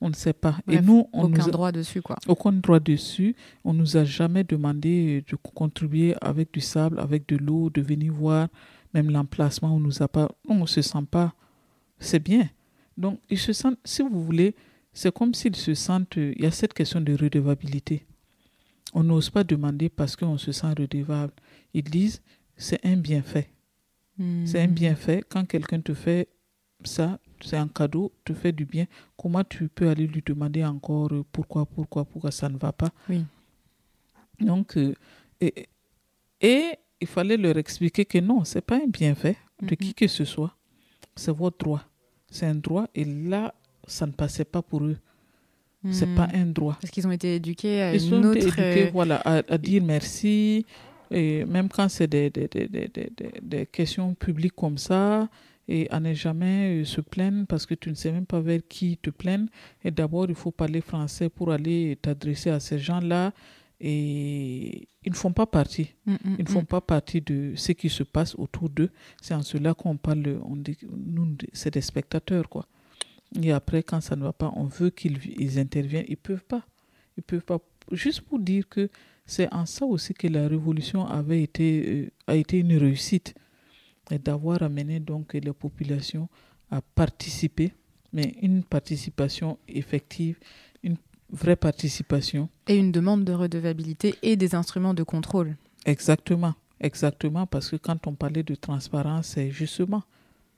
[0.00, 0.56] On ne sait pas.
[0.70, 2.16] Et nous, on Aucun nous a- droit dessus quoi.
[2.28, 3.36] aucun droit dessus.
[3.64, 8.12] On nous a jamais demandé de contribuer avec du sable, avec de l'eau, de venir
[8.14, 8.48] voir.
[8.94, 10.30] Même l'emplacement, on nous a pas.
[10.48, 11.34] On ne se sent pas.
[11.98, 12.48] C'est bien.
[12.96, 13.78] Donc, ils se sentent.
[13.84, 14.54] Si vous voulez,
[14.92, 16.16] c'est comme s'ils se sentent.
[16.16, 18.04] Il y a cette question de redevabilité.
[18.94, 21.32] On n'ose pas demander parce qu'on se sent redevable.
[21.72, 22.20] Ils disent
[22.56, 23.48] c'est un bienfait.
[24.44, 24.72] C'est un Hmm.
[24.72, 25.24] bienfait.
[25.28, 26.28] Quand quelqu'un te fait
[26.84, 28.86] ça, c'est un cadeau, te fait du bien.
[29.16, 32.90] Comment tu peux aller lui demander encore euh, pourquoi, pourquoi, pourquoi ça ne va pas?
[33.08, 33.24] Oui.
[34.38, 34.94] Donc, euh,
[35.40, 35.68] et,
[36.40, 36.72] et
[37.02, 40.54] il fallait leur expliquer que non, c'est pas un bienfait de qui que ce soit.
[41.14, 41.82] C'est votre droit.
[42.30, 42.86] C'est un droit.
[42.94, 43.54] Et là,
[43.86, 44.96] ça ne passait pas pour eux.
[45.90, 46.14] C'est Hmm.
[46.14, 46.78] pas un droit.
[46.80, 48.36] Parce qu'ils ont été éduqués à Ils une sont autre.
[48.40, 50.64] éduqués euh, voilà, à, à dire merci.
[51.10, 55.28] Et même quand c'est des, des, des, des, des, des- des questions publiques comme ça,
[55.68, 58.60] et à ne jamais euh, se plaindre parce que tu ne sais même pas vers
[58.68, 59.46] qui te plaindre.
[59.84, 63.32] Et d'abord, il faut parler français pour aller t'adresser à ces gens-là.
[63.84, 65.90] Et ils ne font pas partie.
[66.06, 68.90] hmm, hmm, Ils ne font pas partie de ce qui se passe autour d'eux.
[69.20, 72.66] C'est en cela qu'on parle, on dit, nous, c'est des spectateurs, quoi.
[73.42, 76.04] Et après, quand ça ne va pas, on veut qu'ils ils interviennent.
[76.06, 76.64] Ils peuvent pas.
[77.16, 77.58] Ils peuvent pas.
[77.90, 78.88] Juste pour dire que
[79.26, 83.34] c'est en ça aussi que la révolution avait été, euh, a été une réussite.
[84.10, 86.28] Et d'avoir amené donc les populations
[86.70, 87.72] à participer,
[88.12, 90.38] mais une participation effective,
[91.32, 92.48] vraie participation.
[92.68, 95.56] Et une demande de redevabilité et des instruments de contrôle.
[95.86, 100.02] Exactement, Exactement, parce que quand on parlait de transparence, c'est justement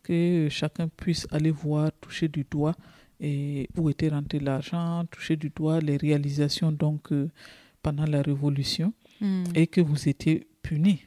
[0.02, 2.74] que chacun puisse aller voir, toucher du doigt
[3.20, 7.28] et où était rentré l'argent, toucher du doigt les réalisations donc euh,
[7.82, 9.44] pendant la Révolution Mm.
[9.54, 11.02] et que vous étiez punis.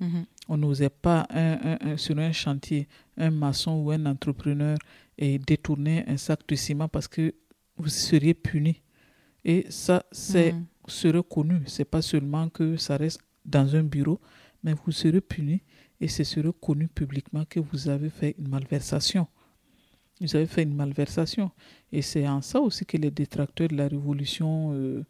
[0.00, 0.26] Mhm.
[0.48, 2.86] On n'osait pas un- un- un- sur un chantier,
[3.16, 4.76] un maçon ou un entrepreneur
[5.16, 7.34] et détourner un sac de ciment parce que
[7.76, 8.82] vous seriez puni.
[9.44, 10.66] Et ça, c'est Mm.
[10.88, 11.60] serait connu.
[11.66, 14.20] C'est pas seulement que ça reste dans un bureau,
[14.62, 15.62] mais vous serez puni
[16.00, 19.26] et ce serait connu publiquement que vous avez fait une malversation.
[20.20, 21.50] Vous avez fait une malversation.
[21.92, 25.04] Et c'est en ça aussi que les détracteurs de la révolution euh,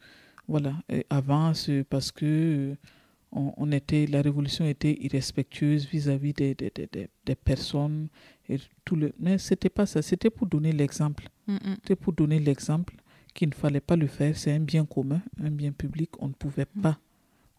[0.47, 2.75] voilà, euh, avancent parce que euh,
[3.33, 8.09] on, on était, la révolution était irrespectueuse vis-à-vis des, des, des- des- des personnes.
[8.49, 10.01] Et tout le, mais ce n'était pas ça.
[10.03, 11.29] C'était pour donner l'exemple.
[11.47, 11.59] Mm, mm.
[11.83, 12.95] C'était pour donner l'exemple
[13.39, 14.37] qu'il ne fallait pas le faire.
[14.37, 16.11] C'est un bien commun, un bien public.
[16.19, 16.99] On ne pouvait pas,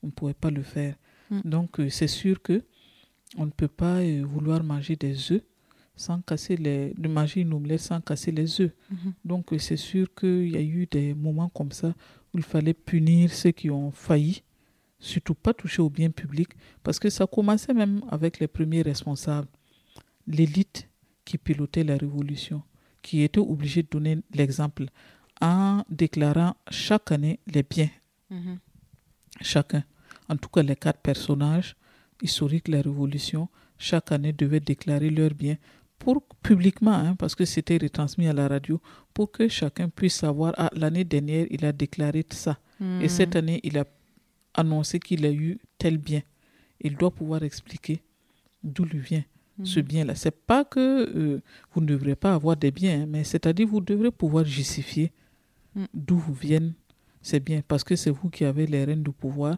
[0.04, 0.96] on ne pouvait pas le faire.
[1.30, 1.40] Mm.
[1.46, 2.62] Donc euh, c'est sûr que
[3.38, 5.42] on ne peut pas euh, vouloir manger des œufs
[5.96, 8.72] sans casser les, de manger une omelette sans casser les œufs.
[8.92, 9.14] Mhm.
[9.24, 11.94] Donc euh, c'est sûr qu'il y a eu des moments comme ça
[12.34, 14.44] où il fallait punir ceux qui ont failli,
[15.00, 16.50] surtout pas toucher au bien public,
[16.84, 19.48] parce que ça commençait même avec les premiers responsables,
[20.28, 20.90] l'élite
[21.26, 22.64] qui pilotait la révolution,
[23.02, 24.86] qui était obligée de donner l'exemple
[25.42, 27.90] en déclarant chaque année les biens,
[28.30, 28.58] Mhm.
[29.42, 29.84] chacun,
[30.28, 31.76] en tout cas les quatre personnages
[32.22, 35.58] historiques de la révolution, chaque année devaient déclarer leurs biens
[35.98, 38.82] pour publiquement, hein, parce que c'était retransmis à la radio,
[39.14, 42.58] pour que chacun puisse savoir, ah, l'année dernière, il a déclaré ça.
[42.80, 43.02] Mm.
[43.02, 43.86] Et cette année, il a
[44.54, 46.22] annoncé qu'il a eu tel bien.
[46.82, 48.02] Il doit pouvoir expliquer
[48.64, 49.24] d'où lui vient
[49.64, 49.86] ce Mhm.
[49.86, 50.16] bien-là.
[50.16, 51.42] C'est pas que euh,
[51.74, 55.12] vous ne devrez pas avoir des biens, hein, mais c'est-à-dire vous devrez pouvoir justifier
[55.76, 55.86] Mm.
[55.94, 56.74] d'où vous viennent
[57.22, 59.58] ces biens, parce que c'est vous qui avez les rênes du pouvoir.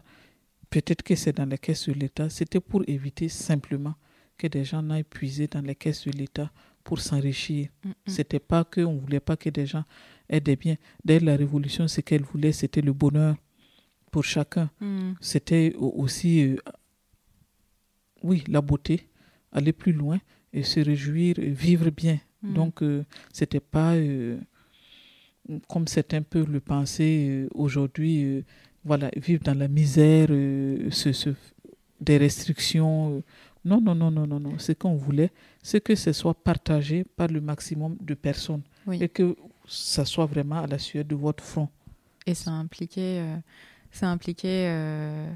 [0.68, 2.28] Peut-être que c'est dans les caisses de l'État.
[2.30, 3.94] C'était pour éviter simplement
[4.36, 6.50] que des gens n'aillent puiser dans les caisses de l'État
[6.84, 7.68] pour s'enrichir.
[7.84, 7.92] Mm, mm.
[8.06, 9.84] C'était pas qu'on voulait pas que des gens
[10.28, 10.76] aient des biens.
[11.04, 13.36] D'ailleurs, la révolution, ce qu'elle voulait, c'était le bonheur
[14.10, 14.70] pour chacun.
[15.20, 16.56] C'était au- aussi, euh,
[18.22, 19.08] oui, la beauté,
[19.50, 20.18] aller plus loin
[20.52, 22.18] et se réjouir, vivre bien.
[22.42, 24.38] Donc, euh, c'était pas euh,
[25.68, 28.42] comme c'est un peu le penser euh, aujourd'hui, euh,
[28.84, 31.30] voilà, vivre dans la misère, euh, se- se-
[32.00, 33.16] des restrictions.
[33.18, 33.22] euh.
[33.64, 34.58] non, non, non, non, non, non.
[34.58, 35.30] Ce qu'on voulait,
[35.62, 38.98] c'est que ce soit partagé par le maximum de personnes Oui.
[39.02, 39.36] et que
[39.68, 41.68] ça soit vraiment à la sueur de votre front.
[42.26, 43.36] Et ça impliquait, euh,
[43.92, 45.28] ça impliquait euh,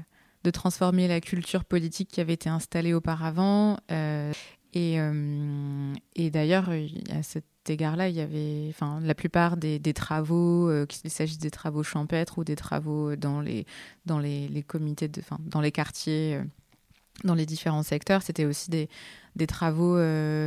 [0.43, 3.77] de transformer la culture politique qui avait été installée auparavant.
[3.91, 4.31] euh,
[4.77, 9.79] et euh, et d'ailleurs, il- à cet égard-là, il y avait, enfin, la plupart des,
[9.79, 13.65] des travaux, euh, qu'il s'agisse des travaux champêtres ou des travaux dans les
[14.05, 16.35] dans les, les comités, de, enfin, dans les quartiers.
[16.35, 16.43] euh,
[17.23, 18.89] dans les différents secteurs, c'était aussi des,
[19.35, 19.97] des travaux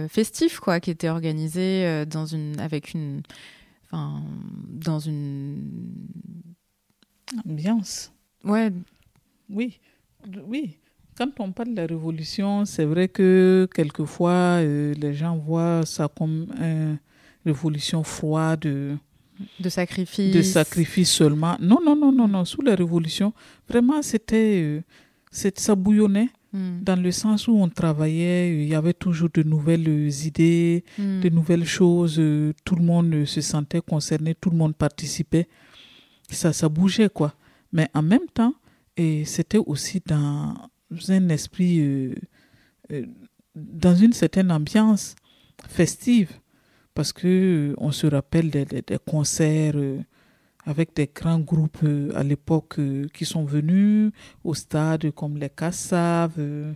[0.09, 3.23] festifs quoi, qui étaient organisés dans une, avec une,
[3.87, 4.23] enfin,
[4.69, 5.59] dans une
[7.45, 8.13] Ambiance.
[8.45, 8.73] Ouais,
[9.49, 9.81] Oui,
[10.47, 10.77] oui.
[11.21, 16.09] Quand on parle de la révolution, c'est vrai que quelquefois, euh, les gens voient ça
[16.09, 16.99] comme une
[17.45, 18.97] révolution froide, de,
[19.61, 20.35] de sacrifice.
[20.35, 21.57] de sacrifice seulement.
[21.61, 22.45] Non, non, non, non, non.
[22.47, 23.35] Sous la révolution,
[23.69, 24.83] vraiment, c'était, euh,
[25.31, 29.89] ça bouillonnait Mm, dans le sens où on travaillait, il y avait toujours de nouvelles
[29.89, 34.51] euh, idées, mm, de nouvelles choses, euh, tout le monde euh, se sentait concerné, tout
[34.51, 35.47] le monde participait.
[36.29, 37.35] Ça, ça bougeait, quoi.
[37.73, 38.55] Mais en même temps,
[38.97, 40.55] et c'était aussi dans
[41.09, 42.15] un esprit, euh,
[42.93, 43.07] euh,
[43.55, 45.15] dans une certaine ambiance
[45.69, 46.31] festive,
[46.95, 47.27] parce que
[47.73, 49.77] euh, on se rappelle des, des- des concerts
[50.67, 51.85] avec des grands groupes
[52.15, 52.79] à l'époque
[53.15, 54.13] qui sont venus
[54.45, 56.75] au stade, comme les Cassaves,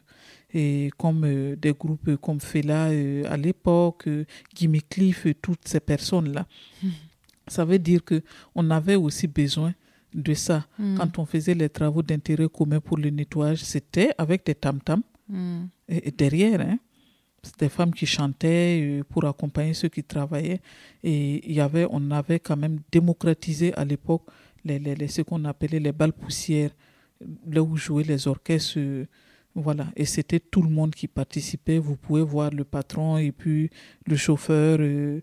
[0.55, 2.85] et comme des groupes comme Fela
[3.29, 4.09] à l'époque,
[4.55, 6.47] Gimme Cliff, toutes ces personnes-là.
[7.49, 8.23] Ça veut dire que
[8.55, 9.75] on avait aussi besoin
[10.15, 10.67] de ça.
[10.79, 15.03] mm, Quand on faisait les travaux d'intérêt commun pour le nettoyage, c'était avec des tam-tams
[15.29, 16.61] mm, et- et derrière.
[16.61, 16.79] Hein,
[17.43, 20.61] C'était des femmes qui chantaient euh, pour accompagner ceux qui travaillaient.
[21.03, 24.23] Et y avait, on avait quand même démocratisé à l'époque
[24.65, 26.71] les, les- les- ce qu'on appelait les balles poussières,
[27.47, 28.79] là où jouaient les orchestres.
[28.79, 29.05] euh,
[29.55, 29.87] voilà.
[29.95, 31.79] Et c'était tout le monde qui participait.
[31.79, 33.69] Vous pouvez voir le patron et puis
[34.07, 34.79] le chauffeur.
[34.81, 35.21] euh,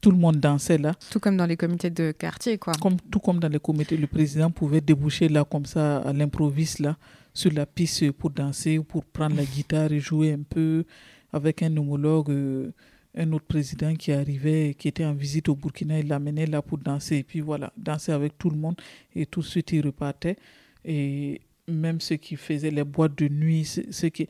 [0.00, 0.94] tout le monde dansait là.
[1.10, 2.72] Tout comme dans les comités de quartier, quoi.
[2.80, 6.78] Comme, tout comme dans les comités, le président pouvait déboucher là, comme ça, à l'improviste,
[6.80, 6.96] là,
[7.34, 10.84] sur la piste pour danser ou pour prendre la guitare et jouer un peu
[11.32, 12.72] avec un homologue, euh,
[13.16, 16.78] un autre président qui arrivait, qui était en visite au Burkina, il l'amenait là pour
[16.78, 17.18] danser.
[17.18, 18.76] Et puis voilà, danser avec tout le monde
[19.14, 20.36] et tout de suite il repartait.
[20.84, 24.28] Et même ceux qui faisaient les boîtes de nuit, ceux qui,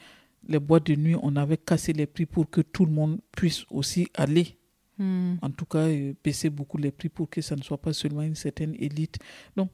[0.48, 3.64] les boîtes de nuit, on avait cassé les prix pour que tout le monde puisse
[3.70, 4.56] aussi aller.
[5.00, 5.36] Hmm.
[5.40, 8.20] En tout cas, euh, baisser beaucoup les prix pour que ça ne soit pas seulement
[8.20, 9.18] une certaine élite.
[9.56, 9.70] Donc,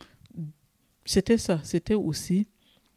[1.04, 1.60] c'était ça.
[1.64, 2.46] C'était aussi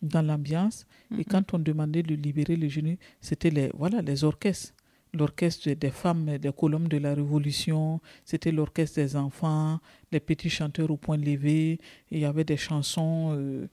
[0.03, 0.85] dans l'ambiance.
[1.17, 4.73] Et quand on demandait de libérer les jeunes, c'était les, voilà, les orchestres.
[5.11, 9.79] L'orchestre des femmes des colonnes de la Révolution, c'était l'orchestre des enfants,
[10.11, 11.79] les petits chanteurs au point levé.
[12.11, 13.33] il y avait des chansons.
[13.35, 13.67] Euh,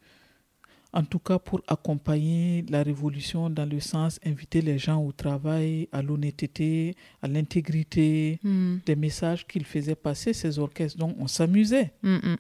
[0.97, 5.89] en tout cas pour accompagner la révolution dans le sens inviter les gens au travail,
[5.93, 8.77] à l'honnêteté, à l'intégrité, hmm.
[8.87, 10.97] des messages qu'ils faisaient passer ces orchestres.
[10.97, 11.93] Donc on s'amusait.
[12.03, 12.37] Hmm, hmm.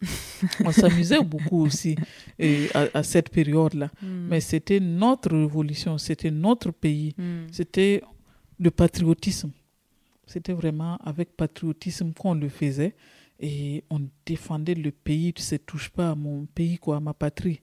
[0.65, 1.97] on s'amusait beaucoup aussi
[2.39, 3.91] et à, cette période-là.
[4.03, 7.15] Mais c'était notre révolution, c'était notre pays,
[7.53, 8.03] c'était
[8.59, 9.51] le patriotisme.
[10.27, 12.95] C'était vraiment avec patriotisme qu'on le faisait
[13.39, 15.35] et on défendait le pays.
[15.35, 17.61] Tu sais, touche pas à mon pays, quoi, à ma patrie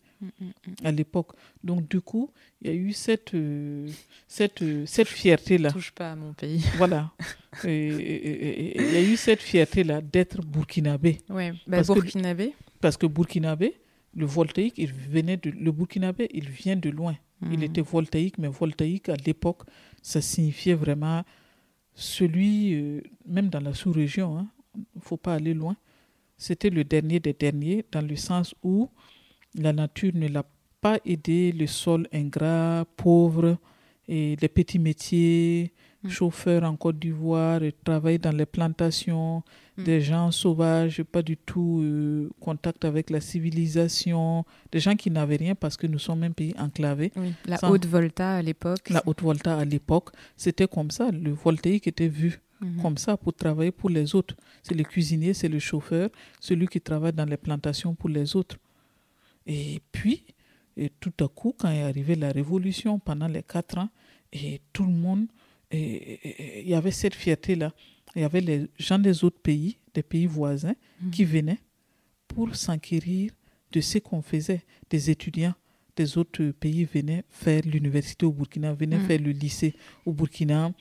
[0.84, 1.32] à l'époque.
[1.64, 2.30] Donc, du coup,
[2.62, 3.88] il y a eu cette, euh,
[4.28, 5.72] cette, euh, cette fierté-là.
[5.72, 6.64] touche pas à mon pays.
[6.78, 7.12] Voilà.
[7.64, 11.20] Il y a eu cette fierté-là d'être burkinabé.
[11.30, 12.54] Oui, bah, burkinabé.
[12.82, 13.76] parce que burkinabé,
[14.16, 17.16] le voltaïque, il venait de, le burkinabé, il vient de loin.
[17.44, 17.64] Il mhm.
[17.64, 19.64] était voltaïque, mais voltaïque à l'époque,
[20.02, 21.24] ça signifiait vraiment
[21.94, 24.48] celui, euh, même dans la sous-région, il hein,
[24.96, 25.76] ne faut pas aller loin,
[26.38, 28.90] c'était le dernier des derniers, dans le sens où
[29.56, 30.46] la nature ne l'a
[30.82, 33.58] pas aidé, le sol ingrat, pauvre,
[34.08, 35.72] et les petits métiers,
[36.04, 36.10] mm.
[36.10, 39.44] chauffeur en Côte d'Ivoire, travailler dans les plantations,
[39.78, 39.84] mm.
[39.84, 45.38] des gens sauvages, pas du tout euh, contact avec la civilisation, des gens qui n'avaient
[45.38, 47.12] rien parce que nous sommes un pays enclavé.
[47.46, 48.90] La haute volta à l'époque.
[48.90, 51.10] La haute volta à l'époque, c'était comme ça.
[51.12, 52.82] Le voltaïque était vu mm-hmm.
[52.82, 54.36] comme ça pour travailler pour les autres.
[54.64, 56.10] C'est le cuisinier, c'est le chauffeur,
[56.42, 58.58] celui qui travaille dans les plantations pour les autres.
[59.46, 60.26] Et puis,
[60.78, 63.90] et tout à coup, quand est arrivée la révolution pendant les quatre ans,
[64.32, 65.28] et tout le monde,
[65.72, 67.74] il y avait cette fierté-là.
[68.16, 71.12] Il y avait les gens des autres pays, des pays voisins, mhm.
[71.12, 71.60] qui venaient
[72.28, 73.32] pour s'enquérir
[73.72, 75.56] de ce qu'on faisait, des étudiants
[75.96, 79.06] des autres pays venaient faire l'université au Burkina, venaient mm.
[79.08, 79.74] faire le lycée
[80.06, 80.72] au Burkina.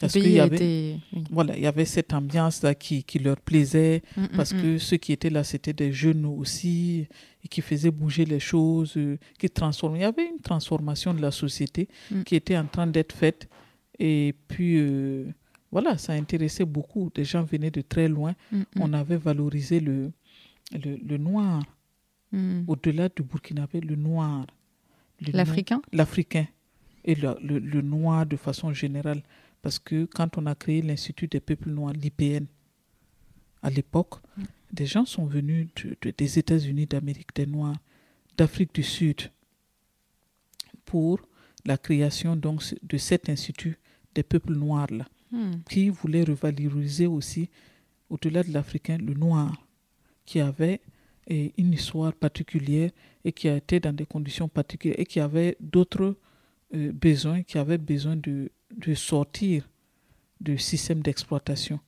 [0.00, 0.96] Parce qu'il y avait,
[1.30, 4.96] voilà, il y avait cette ambiance-là qui, qui, leur plaisait, mm, mm, parce que ceux
[4.96, 7.06] qui étaient là, c'était des jeunes aussi,
[7.44, 9.98] et qui faisaient bouger les choses, euh, qui transformaient.
[10.00, 11.88] Il y avait une transformation de la société
[12.24, 13.48] qui était en train d'être faite.
[13.98, 15.26] Et puis, euh,
[15.70, 17.10] voilà, ça intéressait beaucoup.
[17.14, 18.34] Des gens venaient de très loin.
[18.78, 20.12] On avait valorisé le,
[20.72, 21.62] le, le noir.
[22.66, 24.46] Au-delà du Burkinabé, le noir.
[25.32, 25.82] L'Africain?
[25.92, 26.46] L'Africain
[27.04, 29.22] et le, le, noir de façon générale.
[29.60, 32.46] Parce que quand on a créé l'Institut des peuples noirs, l'IPN,
[33.62, 34.42] à l'époque, mm.
[34.72, 35.68] Des gens sont venus
[36.18, 37.76] des États-Unis d'Amérique des Noirs,
[38.36, 39.30] d'Afrique du Sud,
[40.84, 41.20] pour
[41.64, 43.78] la création donc de cet Institut
[44.14, 45.62] des peuples noirs là, mm.
[45.68, 47.48] qui voulait revaloriser aussi,
[48.10, 49.66] au-delà de l'Africain, le noir,
[50.24, 50.80] qui avait
[51.28, 52.90] et une histoire particulière
[53.24, 56.16] et qui a été dans des conditions particulières et qui avait d'autres
[56.74, 59.68] euh, besoins, qui avait besoin de, de sortir
[60.40, 61.78] du système d'exploitation.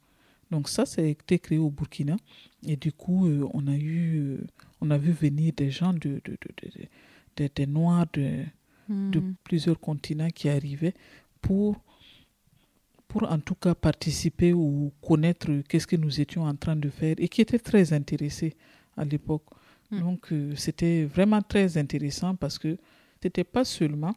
[0.54, 2.16] Donc ça, ça a été créé au Burkina
[2.64, 4.46] et du coup, euh, on a eu, euh,
[4.80, 8.44] on a vu venir des gens de, de, noirs de,
[8.88, 9.34] de hmm.
[9.42, 10.94] plusieurs continents qui arrivaient
[11.40, 11.82] pour
[13.08, 17.16] pour en tout cas participer ou connaître qu'est-ce que nous étions en train de faire
[17.18, 18.54] et qui étaient très intéressés
[18.96, 19.46] à l'époque.
[19.90, 19.98] Hmm.
[19.98, 24.14] Donc, euh, c'était vraiment très intéressant parce que ce n'était pas seulement,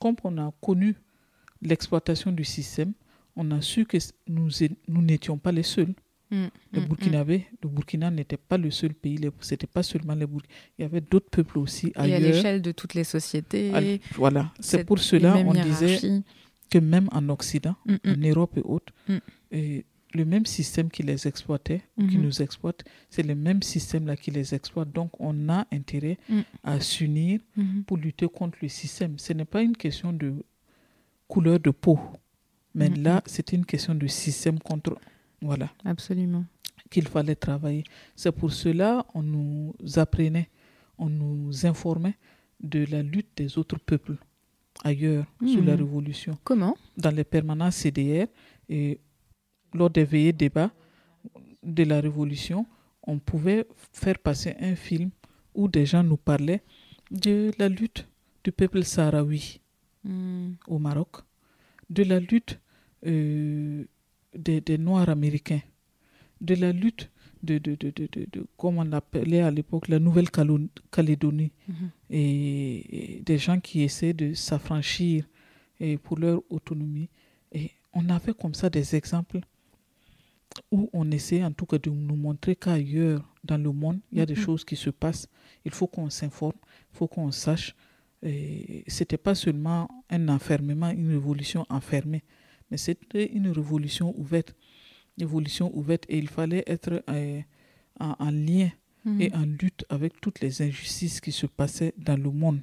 [0.00, 0.96] comme on a connu
[1.60, 2.94] l'exploitation du système,
[3.36, 3.98] on a su que
[4.28, 4.48] nous
[4.88, 5.94] nous n'étions pas les seuls.
[6.30, 6.46] Le
[6.80, 6.84] hmm.
[6.86, 10.54] Burkinabé, le Burkina n'était pas le seul pays, c'était pas seulement les Burkina.
[10.78, 12.20] Il y avait d'autres peuples aussi ailleurs.
[12.20, 14.00] Et à l'échelle de toutes les sociétés.
[14.14, 16.22] voilà, c'est pour cela on disait
[16.70, 18.92] que même en Occident, en Europe et autres,
[19.50, 19.84] et
[20.14, 22.22] le même système qui les exploitait, qui mhm.
[22.24, 24.90] nous exploite, c'est le même système-là qui les exploite.
[24.92, 26.40] Donc, on a intérêt mm.
[26.64, 27.84] à s'unir mhm.
[27.84, 29.18] pour lutter contre le système.
[29.18, 30.34] Ce n'est pas une question de
[31.28, 31.98] couleur de peau,
[32.74, 34.96] mais là, c'est une question de système contre.
[35.42, 35.70] Voilà.
[35.84, 36.44] Absolument.
[36.90, 37.84] Qu'il fallait travailler.
[38.16, 40.48] C'est pour cela on nous apprenait,
[40.98, 42.14] on nous informait
[42.60, 44.16] de la lutte des autres peuples
[44.84, 45.78] ailleurs, sous la mm.
[45.78, 46.38] Révolution.
[46.44, 46.76] Comment?
[46.96, 48.26] Dans les permanences CDR.
[48.68, 49.00] Et
[49.74, 50.70] lors des veillées débats
[51.62, 52.66] de la Révolution,
[53.02, 55.10] on pouvait faire passer un film
[55.54, 56.62] où des gens nous parlaient
[57.10, 58.06] de la lutte
[58.44, 59.60] du peuple sahraoui
[60.04, 60.52] hmm.
[60.68, 61.16] au Maroc,
[61.90, 62.58] de la lutte
[63.06, 63.84] euh,
[64.34, 65.60] des, Noirs américains,
[66.40, 67.10] de la lutte
[67.42, 71.90] de, de, de, de, comme on l'appelait à l'époque, la Nouvelle-Calédonie, mhm.
[72.10, 75.24] et, des gens qui essaient de s'affranchir
[76.02, 77.08] pour leur autonomie.
[77.52, 79.40] Et on avait comme ça des exemples
[80.70, 84.20] où on essaie en tout cas de nous montrer qu'ailleurs dans le monde, il y
[84.20, 84.42] a des mhm.
[84.42, 85.28] choses qui se passent.
[85.64, 86.58] Il faut qu'on s'informe,
[86.92, 87.74] il faut qu'on sache.
[88.22, 88.28] Ce
[89.00, 92.22] n'était pas seulement un enfermement, une révolution enfermée,
[92.70, 94.54] mais c'était une révolution ouverte
[95.22, 97.40] évolution ouverte et il fallait être euh,
[97.98, 98.70] en, lien
[99.18, 99.34] et mhm.
[99.34, 102.60] en lutte avec toutes les injustices qui se passaient dans le monde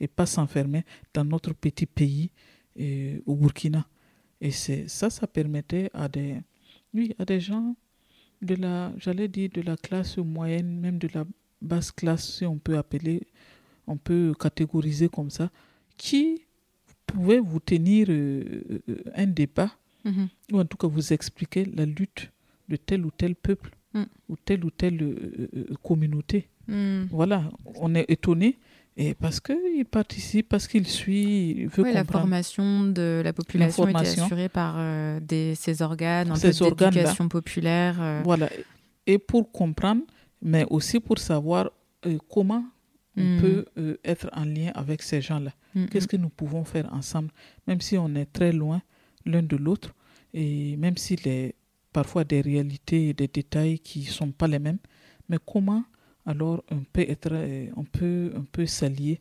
[0.00, 2.30] et pas s'enfermer dans notre petit pays
[2.80, 3.86] euh, au Burkina.
[4.40, 6.36] Et ça, ça permettait à des,
[6.92, 7.76] oui, à des gens
[8.42, 11.24] de la, j'allais dire, de la classe moyenne, même de la
[11.62, 13.26] basse classe, si on peut appeler,
[13.86, 15.50] on peut catégoriser comme ça,
[15.96, 16.42] qui
[17.06, 18.62] pouvaient vous tenir euh,
[19.14, 19.70] un débat
[20.04, 20.28] Mhm.
[20.52, 22.30] ou en tout cas vous expliquer la lutte
[22.68, 24.02] de tel ou tel peuple mm.
[24.28, 26.48] ou telle ou telle euh, euh, communauté.
[26.68, 27.04] Mm.
[27.10, 27.44] Voilà,
[27.76, 28.58] on est étonné.
[28.96, 34.48] Et parce qu'il participe, parce qu'il suit, veut La formation de la population est assurée
[34.48, 38.22] par euh, des, ces organes, un ces d'éducation populaire.
[38.22, 38.48] Voilà,
[39.06, 40.02] et pour comprendre,
[40.40, 41.70] mais aussi pour savoir
[42.30, 42.64] comment
[43.16, 43.40] on mm.
[43.40, 45.52] peut être en lien avec ces gens-là.
[45.90, 47.30] Qu'est-ce que nous pouvons faire ensemble,
[47.66, 48.82] même si on est très loin,
[49.26, 49.94] l'un de l'autre,
[50.32, 51.54] et même s'il est
[51.92, 54.78] parfois des réalités et des détails qui ne sont pas les mêmes,
[55.28, 55.84] mais comment
[56.26, 59.20] alors on peut être, euh, on peut, on peut s'allier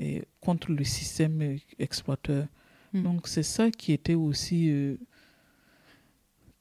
[0.00, 2.46] euh, contre le système exploiteur?
[2.92, 3.02] Hmm.
[3.02, 4.96] Donc c'est ça qui était aussi euh,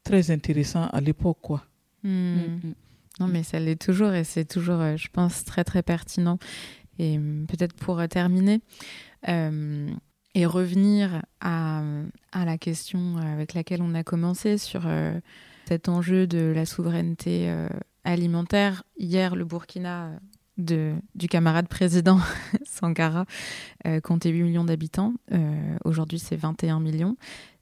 [0.03, 1.65] très intéressant à l'époque, quoi.
[2.03, 2.35] Hmm.
[2.35, 2.73] Hmm,
[3.19, 6.39] non, mais ça l'est toujours et c'est toujours, je pense, très très pertinent.
[6.99, 8.61] Et peut-être pour terminer,
[10.35, 11.83] et revenir à,
[12.33, 15.19] la question avec laquelle on a commencé sur euh,
[15.67, 17.69] cet enjeu de la souveraineté euh,
[18.03, 18.83] alimentaire.
[18.97, 20.11] Hier, le Burkina
[20.57, 22.19] du camarade président
[22.63, 23.25] Sankara
[23.87, 25.13] euh, comptait 8 millions d'habitants.
[25.83, 27.17] Aujourd'hui, c'est 21 millions.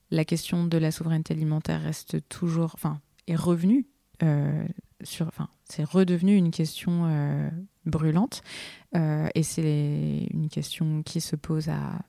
[0.10, 3.86] La question de la souveraineté alimentaire reste toujours, enfin, est revenue
[5.04, 7.52] c'est redevenu une question
[7.86, 8.44] brûlante
[8.94, 12.00] et c'est une question qui se pose à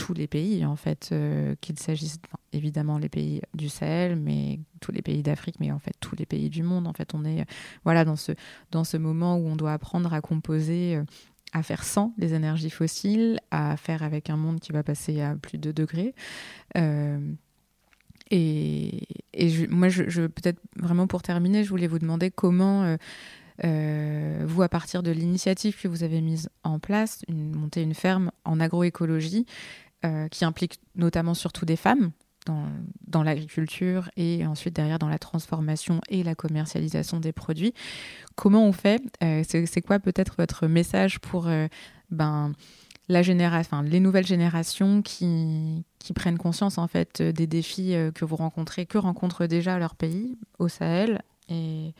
[0.00, 2.20] tous les pays, en fait, euh, qu'il s'agisse
[2.54, 6.24] évidemment les pays du Sahel, mais tous les pays d'Afrique, mais en fait tous les
[6.24, 6.86] pays du monde.
[6.86, 7.44] En fait, on est
[7.84, 8.32] voilà dans ce
[8.70, 11.04] dans ce moment où on doit apprendre à composer, euh,
[11.52, 15.36] à faire sans les énergies fossiles, à faire avec un monde qui va passer à
[15.36, 16.14] plus de degrés.
[16.78, 17.18] Euh,
[18.30, 19.06] et,
[19.68, 22.96] moi, peut-être vraiment pour terminer, je voulais vous demander comment
[23.62, 28.30] vous, à partir de l'initiative que vous avez mise en place, une, monter une ferme
[28.44, 29.46] en agroécologie,
[30.02, 32.12] euh, qui implique notamment surtout des femmes
[32.46, 32.64] dans,
[33.06, 37.74] dans l'agriculture et ensuite derrière dans la transformation et la commercialisation des produits.
[38.34, 41.66] Comment on fait euh, C'est quoi peut-être votre message pour euh,
[42.10, 42.54] ben,
[43.10, 45.84] les nouvelles générations qui,
[46.14, 50.68] prennent conscience en fait des défis que vous rencontrez, que rencontrent déjà leur pays au
[50.68, 51.92] Sahel et,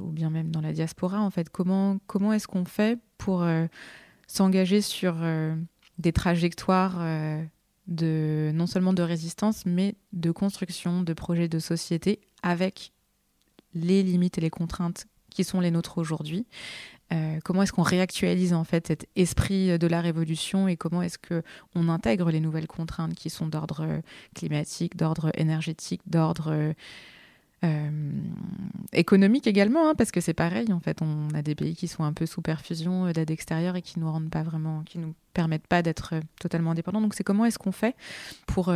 [0.00, 1.50] ou bien même dans la diaspora en fait.
[1.50, 3.46] Comment est-ce qu'on fait pour
[4.26, 5.16] s'engager sur
[6.00, 7.42] des trajectoires euh,
[7.86, 12.92] de non seulement de résistance, mais de construction de projets de société avec
[13.74, 16.46] les limites et les contraintes qui sont les nôtres aujourd'hui?
[17.12, 21.18] Euh, comment est-ce qu'on réactualise en fait cet esprit de la révolution et comment est-ce
[21.18, 21.42] que
[21.74, 24.00] on intègre les nouvelles contraintes qui sont d'ordre
[24.34, 26.74] climatique, d'ordre énergétique, d'ordre
[27.62, 27.90] euh,
[28.94, 32.04] économique également, hein, parce que c'est pareil, en fait, on a des pays qui sont
[32.04, 35.66] un peu sous perfusion euh, d'aide extérieure et qui nous rendent pas vraiment, nous permettent
[35.66, 37.02] pas d'être euh, totalement indépendants.
[37.02, 37.94] Donc, c'est comment est-ce qu'on fait
[38.46, 38.72] pour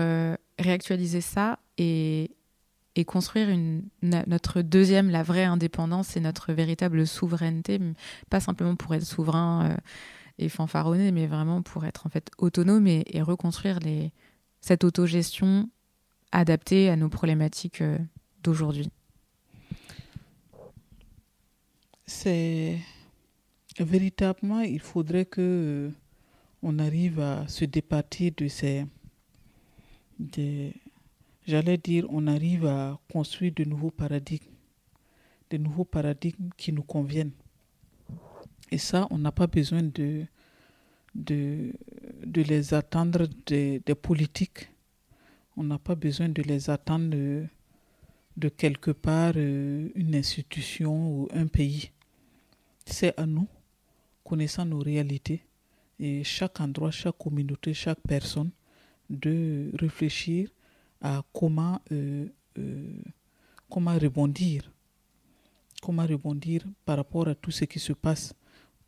[0.58, 1.58] réactualiser ça
[2.96, 3.48] et construire
[4.02, 7.80] notre deuxième, la vraie indépendance et notre véritable souveraineté,
[8.30, 9.76] pas simplement pour être souverain
[10.38, 14.12] et fanfaronner, mais vraiment pour être en fait autonome et, reconstruire les,
[14.60, 15.68] cette autogestion
[16.30, 17.82] adaptée à nos problématiques
[18.42, 18.88] d'aujourd'hui.
[22.06, 22.78] C'est
[23.78, 25.90] véritablement, il faudrait que euh,
[26.62, 28.86] on arrive à se départir de ces,
[31.46, 34.52] j'allais dire, on arrive à construire de nouveaux paradigmes,
[35.50, 37.32] de nouveaux paradigmes qui nous conviennent.
[38.70, 40.24] Et ça, on n'a pas besoin de,
[41.14, 41.72] de,
[42.24, 44.68] de les attendre des, des politiques.
[45.56, 47.46] On n'a pas besoin de les attendre
[48.36, 51.90] de quelque part euh, une institution ou un pays.
[52.84, 53.46] C'est à nous,
[54.24, 55.42] connaissant nos réalités,
[56.00, 58.50] et chaque endroit, chaque communauté, chaque personne,
[59.08, 60.48] de réfléchir
[61.04, 62.26] à comment, euh,
[62.58, 63.02] euh,
[63.70, 64.74] comment rebondir
[65.84, 68.34] comment rebondir par rapport à tout ce qui se passe.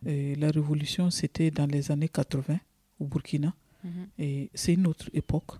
[0.02, 2.58] la révolution, c'était dans les années 80
[3.00, 3.52] au Burkina.
[3.84, 4.08] Mhm.
[4.18, 5.52] Et c'est une autre époque.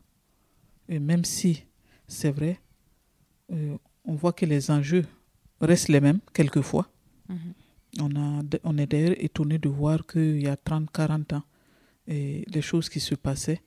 [0.89, 1.65] Et même si,
[2.09, 2.61] c'est vrai,
[3.53, 5.05] euh, on voit que les enjeux
[5.61, 6.89] restent les mêmes quelquefois.
[7.29, 7.53] Mhm.
[8.01, 11.43] On, a, on est d'ailleurs étonné de voir qu'il y a 30, 40 ans,
[12.07, 13.61] et les choses qui se passaient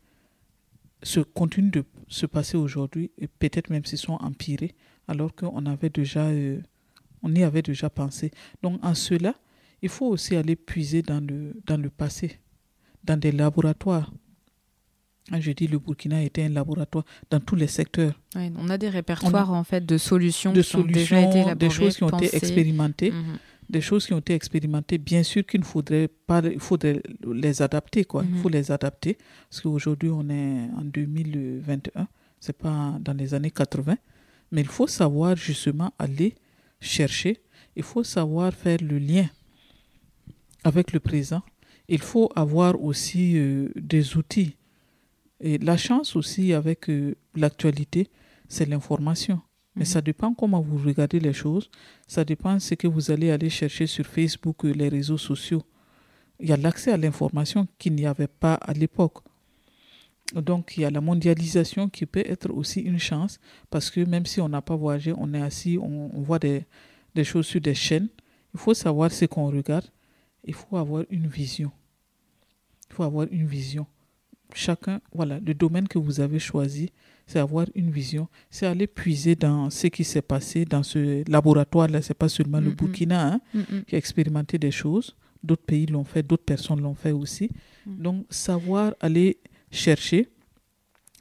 [1.04, 4.76] se continuent de se passer aujourd'hui, et peut-être même s'ils sont empirés,
[5.08, 6.60] alors qu'on avait déjà, euh,
[7.24, 8.32] on y avait déjà pensé.
[8.62, 9.36] Donc en cela,
[9.82, 12.40] il faut aussi aller puiser dans le, dans le passé,
[13.04, 14.12] dans des laboratoires
[15.40, 18.14] je dis le Burkina était un laboratoire dans tous les secteurs.
[18.36, 21.98] on a des répertoires en fait de solutions de qui solutions, déjà été des choses
[21.98, 23.38] qui ont été expérimentées, mhm.
[23.70, 24.98] Des choses qui ont été expérimentées.
[24.98, 27.02] Bien sûr qu'il ne faudrait pas, il faudrait
[27.32, 28.24] les adapter quoi.
[28.24, 28.42] Il mhm.
[28.42, 29.18] faut les adapter
[29.50, 32.08] parce qu'aujourd'hui on est en 2021,
[32.40, 33.96] c'est pas dans les années 80,
[34.52, 36.36] mais il faut savoir justement aller
[36.82, 37.42] chercher.
[37.76, 39.30] Il faut savoir faire le lien
[40.64, 41.44] avec le présent.
[41.88, 44.56] Il faut avoir aussi euh, des outils
[45.42, 48.10] et la chance aussi avec euh, l'actualité,
[48.48, 49.42] c'est l'information.
[49.80, 51.72] Mais ça dépend comment vous regardez les choses.
[52.06, 55.64] Ça dépend ce que vous allez aller chercher sur Facebook, euh, les réseaux sociaux.
[56.42, 59.20] Il y a l'accès à l'information qu'il n'y avait pas à l'époque.
[60.36, 63.40] Donc, il y a la mondialisation qui peut être aussi une chance
[63.70, 66.66] parce que même si on n'a pas voyagé, on est assis, on, voit des,
[67.24, 68.10] choses sur des chaînes.
[68.54, 69.86] Il faut savoir ce qu'on regarde.
[70.44, 71.72] Il faut avoir une vision.
[72.90, 73.88] Il faut avoir une vision
[74.54, 76.92] chacun, voilà, le domaine que vous avez choisi,
[77.30, 82.02] c'est avoir une vision, c'est aller puiser dans ce qui s'est passé dans ce laboratoire-là.
[82.02, 83.42] C'est pas seulement le Burkina hein,
[83.88, 85.16] qui a expérimenté des choses.
[85.44, 87.52] D'autres pays l'ont fait, d'autres personnes l'ont fait aussi.
[87.86, 88.02] Mm.
[88.02, 89.38] Donc, savoir aller
[89.70, 90.28] chercher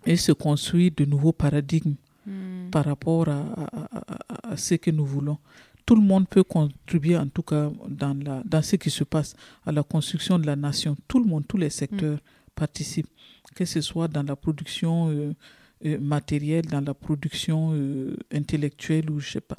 [0.06, 2.70] et se construire de nouveaux paradigmes mm.
[2.70, 5.36] par rapport à, ce que nous voulons.
[5.84, 9.36] Tout le monde peut contribuer, en tout cas, dans, la, dans ce qui se passe,
[9.66, 10.96] à la construction de la nation.
[11.06, 12.16] Tout le monde, tous les secteurs.
[12.16, 12.20] Mm
[12.58, 13.08] participent,
[13.54, 15.34] que ce soit dans la production euh,
[15.84, 19.56] euh, matérielle, dans la production euh, intellectuelle ou je sais pas.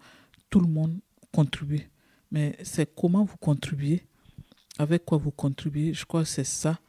[0.49, 0.99] Tout le monde
[1.31, 1.89] contribue.
[2.31, 4.03] Mais c'est comment vous contribuez,
[4.77, 5.93] avec quoi vous contribuez?
[5.93, 6.79] Je crois que c'est ça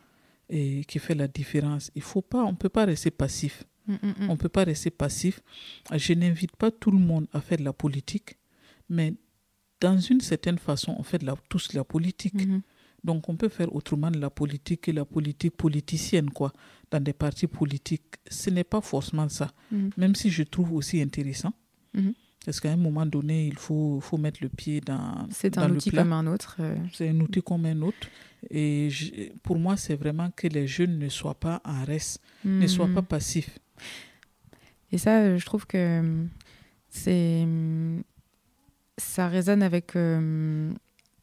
[0.48, 1.90] et qui fait la différence.
[1.94, 3.64] Il faut pas, on peut pas rester passif.
[3.86, 4.30] Mm, mm, mm.
[4.30, 5.40] On peut pas rester passif.
[5.94, 8.36] Je n'invite pas tout le monde à faire de la politique,
[8.88, 9.14] mais
[9.80, 12.34] dans une certaine façon, on fait de la, tous la politique.
[12.34, 12.60] Mm-hmm.
[13.04, 16.52] Donc on peut faire autrement de la politique et la politique politicienne, quoi,
[16.90, 18.16] dans des partis politiques.
[18.28, 19.90] Ce n'est pas forcément ça, mhm.
[19.96, 21.52] même si je trouve aussi intéressant.
[21.94, 22.12] Mhm.
[22.44, 25.28] Parce qu'à un moment donné, il faut, faut mettre le pied dans.
[25.30, 26.56] C'est un outil comme un autre.
[26.60, 26.76] Euh.
[26.92, 28.08] C'est un outil comme un autre.
[28.48, 28.88] Et
[29.42, 32.94] pour moi, c'est vraiment que les jeunes ne soient pas en reste, ne soient mhm.
[32.94, 33.58] pas passifs.
[34.92, 36.24] Et ça, euh, je trouve que euh,
[36.88, 37.46] c'est.
[38.96, 39.94] Ça résonne avec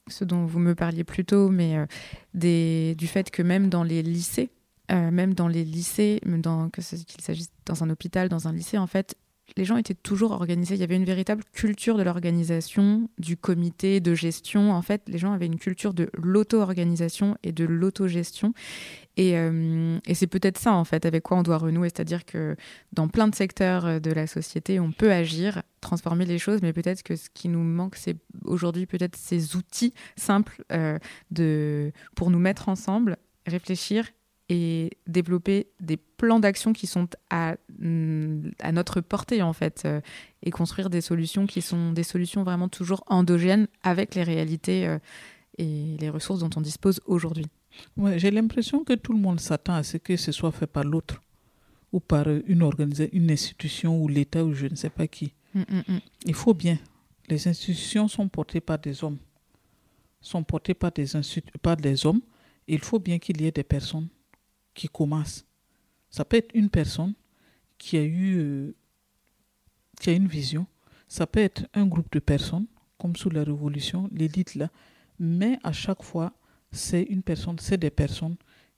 [0.08, 4.04] ce dont vous me parliez plus tôt, mais euh, du fait que même dans les
[4.04, 4.50] lycées,
[4.92, 9.16] euh, même dans les lycées, qu'il s'agisse dans un hôpital, dans un lycée, en fait,
[9.56, 10.76] les gens étaient toujours organisés.
[10.76, 14.74] Il y avait une véritable culture de l'organisation, du comité de gestion.
[14.74, 18.54] En fait, les gens avaient une culture de l'auto-organisation et de l'autogestion.
[19.18, 21.90] Et, euh, et c'est peut-être ça, en fait, avec quoi on doit renouer.
[21.90, 22.56] C'est-à-dire que
[22.94, 27.04] dans plein de secteurs de la société, on peut agir, transformer les choses, mais peut-être
[27.04, 28.16] que ce qui nous manque, c'est
[28.46, 31.00] aujourd'hui peut-être ces outils simples euh,
[31.32, 34.08] de, pour nous mettre ensemble, réfléchir
[34.50, 40.00] et développer des plans d'action qui sont à, mm, notre portée en fait euh,
[40.42, 45.00] et construire des solutions qui sont des solutions vraiment toujours endogènes avec les réalités euh,
[45.58, 47.48] et les ressources dont on dispose aujourd'hui.
[47.96, 50.84] Ouais, J'ai l'impression que tout le monde s'attend à ce que ce soit fait par
[50.84, 51.22] l'autre
[51.92, 55.34] ou par une organisation, une institution ou l'État ou je ne sais pas qui.
[55.54, 56.78] Mm, mm, Il faut bien.
[57.30, 59.18] Les institutions sont portées par des hommes,
[60.22, 61.06] sont portées par des,
[61.62, 62.22] par des hommes.
[62.68, 64.08] Il faut bien qu'il y ait des personnes
[64.74, 65.46] qui commence.
[66.10, 67.14] Ça peut être une personne
[67.78, 68.76] qui a eu euh,
[70.00, 70.66] qui a une vision.
[71.08, 72.68] Ça peut être un groupe de personnes,
[72.98, 74.70] comme sous la Révolution, l'élite là.
[75.20, 76.34] Mais à chaque fois,
[76.72, 78.36] c'est une personne, c'est des personnes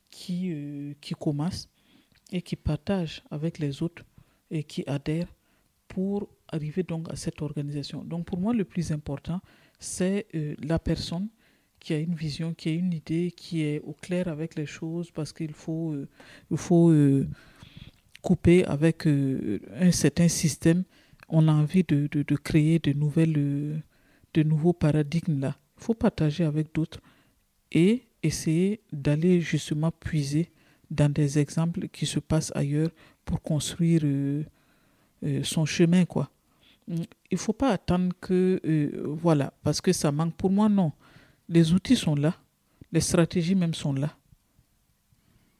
[0.09, 1.69] qui, euh, qui commencent
[2.31, 4.03] et qui partagent avec les autres
[4.51, 5.33] et qui adhèrent
[5.87, 8.03] pour arriver donc à cette organisation.
[8.03, 9.41] Donc pour moi, le plus important,
[9.79, 11.29] c'est euh, la personne
[11.79, 15.11] qui a une vision, qui a une idée, qui est au clair avec les choses,
[15.11, 16.09] parce qu'il faut, euh,
[16.51, 16.93] il faut
[18.21, 20.83] couper avec un certain système.
[21.29, 23.31] On a envie de, de, de créer de, nouvelles,
[24.33, 25.57] de nouveaux paradigmes là.
[25.77, 26.99] Il faut partager avec d'autres
[27.71, 30.51] et essayer d'aller justement puiser
[30.89, 32.89] dans des exemples qui se passent ailleurs
[33.23, 34.03] pour construire
[35.43, 36.29] son chemin, quoi.
[36.89, 40.35] il ne faut pas attendre que, euh, voilà, parce que ça manque.
[40.35, 40.91] Pour moi, non.
[41.47, 42.35] Les outils sont là,
[42.91, 44.15] les stratégies même sont là.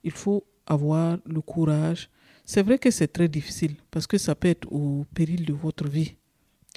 [0.04, 2.10] Il faut avoir le courage.
[2.46, 5.88] C'est vrai que c'est très difficile parce que ça peut être au péril de votre
[5.88, 6.16] vie,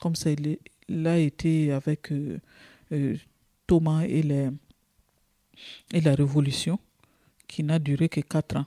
[0.01, 0.31] comme ça
[0.89, 2.39] l'a été avec euh,
[2.93, 3.17] euh,
[3.67, 4.51] Thomas et, les,
[5.93, 6.79] et la Révolution,
[7.47, 8.67] qui n'a duré que quatre ans.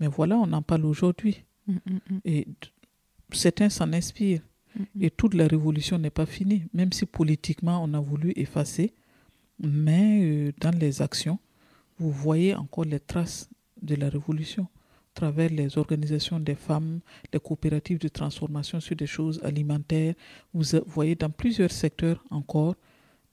[0.00, 1.42] Mais voilà, on en parle aujourd'hui.
[1.66, 2.20] Mm, mm, mm.
[2.24, 2.46] Et
[3.32, 4.42] certains s'en inspirent.
[5.00, 8.92] Et toute la révolution n'est pas finie, même si politiquement on a voulu effacer.
[9.58, 11.38] Mais euh, dans les actions,
[11.98, 13.48] vous voyez encore les traces
[13.80, 17.00] de la révolution à travers les organisations des femmes,
[17.32, 20.14] les coopératives de transformation sur des choses alimentaires.
[20.52, 22.74] Vous voyez dans plusieurs secteurs encore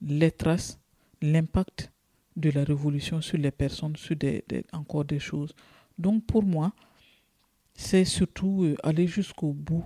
[0.00, 0.78] les traces,
[1.20, 1.92] l'impact
[2.36, 5.54] de la révolution sur les personnes, sur des, encore des choses.
[5.98, 6.72] Donc pour moi,
[7.74, 9.84] c'est surtout euh, aller jusqu'au bout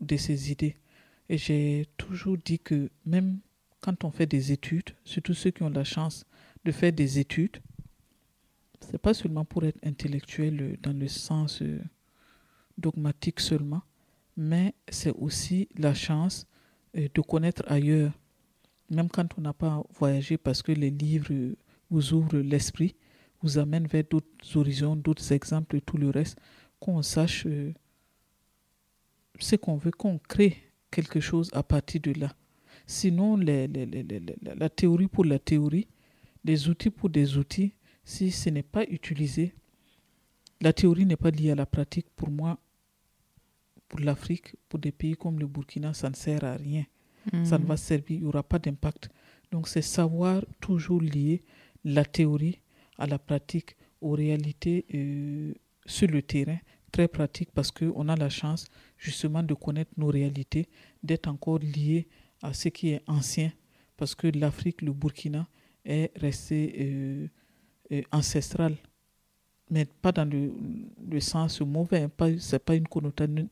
[0.00, 0.76] de ces idées.
[1.28, 3.38] Et j'ai toujours dit que même
[3.80, 6.24] quand on fait des études, surtout ceux qui ont la chance
[6.64, 7.58] de faire des études,
[8.80, 11.80] c'est pas seulement pour être intellectuel euh, dans le sens euh,
[12.78, 13.82] dogmatique seulement,
[14.36, 16.46] mais c'est aussi la chance
[16.94, 18.12] de connaître ailleurs,
[18.88, 21.54] même quand on n'a pas voyagé, parce que les livres
[21.90, 22.94] vous ouvrent l'esprit,
[23.42, 26.38] vous amènent vers d'autres horizons, d'autres exemples et tout le reste
[26.78, 27.72] qu'on sache euh,
[29.38, 30.56] ce qu'on veut, qu'on crée
[30.90, 32.34] quelque chose à partir de là.
[32.86, 35.86] Sinon, la théorie pour la théorie,
[36.44, 37.72] les outils pour des outils,
[38.02, 39.54] si ce n'est pas utilisé,
[40.60, 42.06] la théorie n'est pas liée à la pratique.
[42.16, 42.58] Pour moi,
[43.88, 46.84] pour l'Afrique, pour des pays comme le Burkina, ça ne sert à rien.
[47.44, 47.68] Ça ne hmm.
[47.68, 49.10] va servir, il n'y aura pas d'impact.
[49.52, 51.42] Donc, c'est savoir toujours lier
[51.84, 52.60] la théorie
[52.98, 55.54] à la pratique, aux réalités euh,
[55.86, 56.58] sur le terrain,
[56.90, 58.66] très pratique parce qu'on a la chance
[58.98, 60.68] justement de connaître nos réalités,
[61.02, 62.08] d'être encore lié
[62.42, 63.52] à ce qui est ancien,
[63.96, 65.46] parce que l'Afrique, le Burkina,
[65.84, 67.28] est resté euh,
[67.92, 68.76] euh, ancestral,
[69.70, 73.48] mais pas dans le, sens mauvais, hein, ce n'est pas une connotation,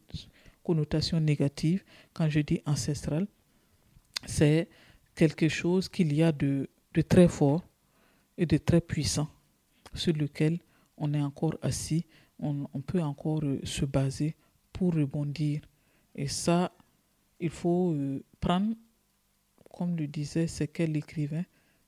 [0.63, 1.85] connotation négative.
[2.13, 3.27] Quand je dis ancestral,
[4.27, 4.69] c'est
[5.15, 7.68] quelque chose qu'il y a de, de très fort
[8.39, 9.29] et de très puissant
[9.93, 10.59] sur lequel
[10.97, 12.07] on est encore assis
[12.39, 14.35] on, peut encore euh, se baser
[14.73, 15.61] pour rebondir.
[16.15, 16.73] Et ça,
[17.41, 18.75] il faut euh, prendre,
[19.77, 21.45] comme le disait c'est quel écrivain,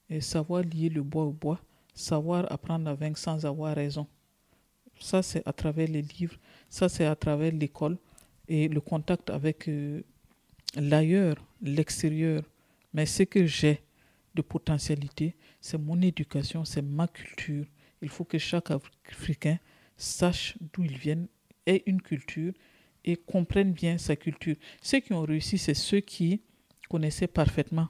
[0.08, 1.60] et savoir lier le bois au bois,
[1.94, 4.06] savoir apprendre à vaincre sans avoir raison.
[4.98, 6.36] Ça, c'est à travers les livres,
[6.68, 7.96] ça, c'est à travers l'école
[8.48, 10.02] et le contact avec euh,
[10.76, 12.42] l'ailleurs, l'extérieur.
[12.92, 13.80] Mais ce que j'ai
[14.34, 17.66] de potentialité, c'est mon éducation, c'est ma culture.
[18.02, 19.58] Il faut que chaque Africain
[19.96, 21.28] sache d'où ils viennent,
[21.66, 22.52] aient une culture
[23.04, 24.56] et comprennent bien sa culture.
[24.82, 26.42] Ceux qui ont réussi, c'est ceux qui
[26.88, 27.88] connaissaient parfaitement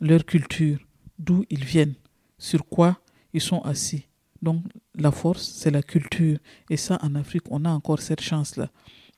[0.00, 0.78] leur culture,
[1.18, 1.94] d'où ils viennent,
[2.38, 3.00] sur quoi
[3.32, 4.06] ils sont assis.
[4.40, 4.64] Donc
[4.94, 6.38] la force, c'est la culture.
[6.68, 8.70] Et ça, en Afrique, on a encore cette chance-là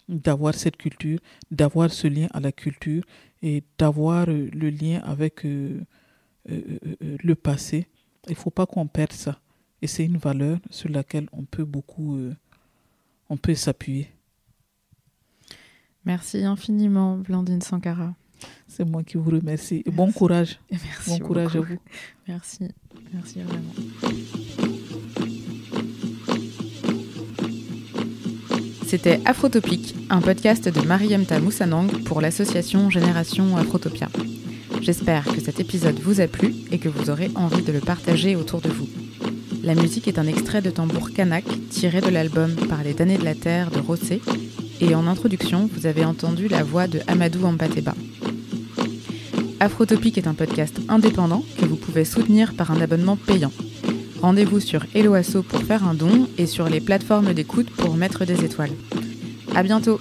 [0.08, 1.18] d'avoir cette culture,
[1.50, 3.02] d'avoir ce lien à la culture
[3.42, 5.80] et d'avoir euh, le lien avec euh,
[6.46, 7.86] le passé.
[8.26, 9.38] Il ne faut pas qu'on perde ça.
[9.82, 12.34] Et c'est une valeur sur laquelle on peut beaucoup, euh,
[13.28, 14.10] on peut s'appuyer.
[16.04, 18.14] Merci infiniment, Blandine Sankara.
[18.66, 19.82] C'est moi qui vous remercie.
[19.84, 20.58] Et bon courage.
[20.70, 21.78] merci bon courage à vous.
[22.28, 22.68] Merci.
[23.12, 23.72] Merci vraiment.
[28.86, 34.08] C'était Afrotopique, un podcast de Mariemta Moussanang pour l'association Génération Afrotopia.
[34.84, 38.36] J'espère que cet épisode vous a plu et que vous aurez envie de le partager
[38.36, 38.86] autour de vous.
[39.62, 43.24] La musique est un extrait de tambour kanak tiré de l'album Par les damnés de
[43.24, 44.20] la terre de Rossé.
[44.82, 47.94] Et en introduction, vous avez entendu la voix de Amadou Ampateba.
[49.58, 53.52] Afrotopique est un podcast indépendant que vous pouvez soutenir par un abonnement payant.
[54.20, 58.44] Rendez-vous sur Eloasso pour faire un don et sur les plateformes d'écoute pour mettre des
[58.44, 58.72] étoiles.
[59.54, 59.98] À bientôt!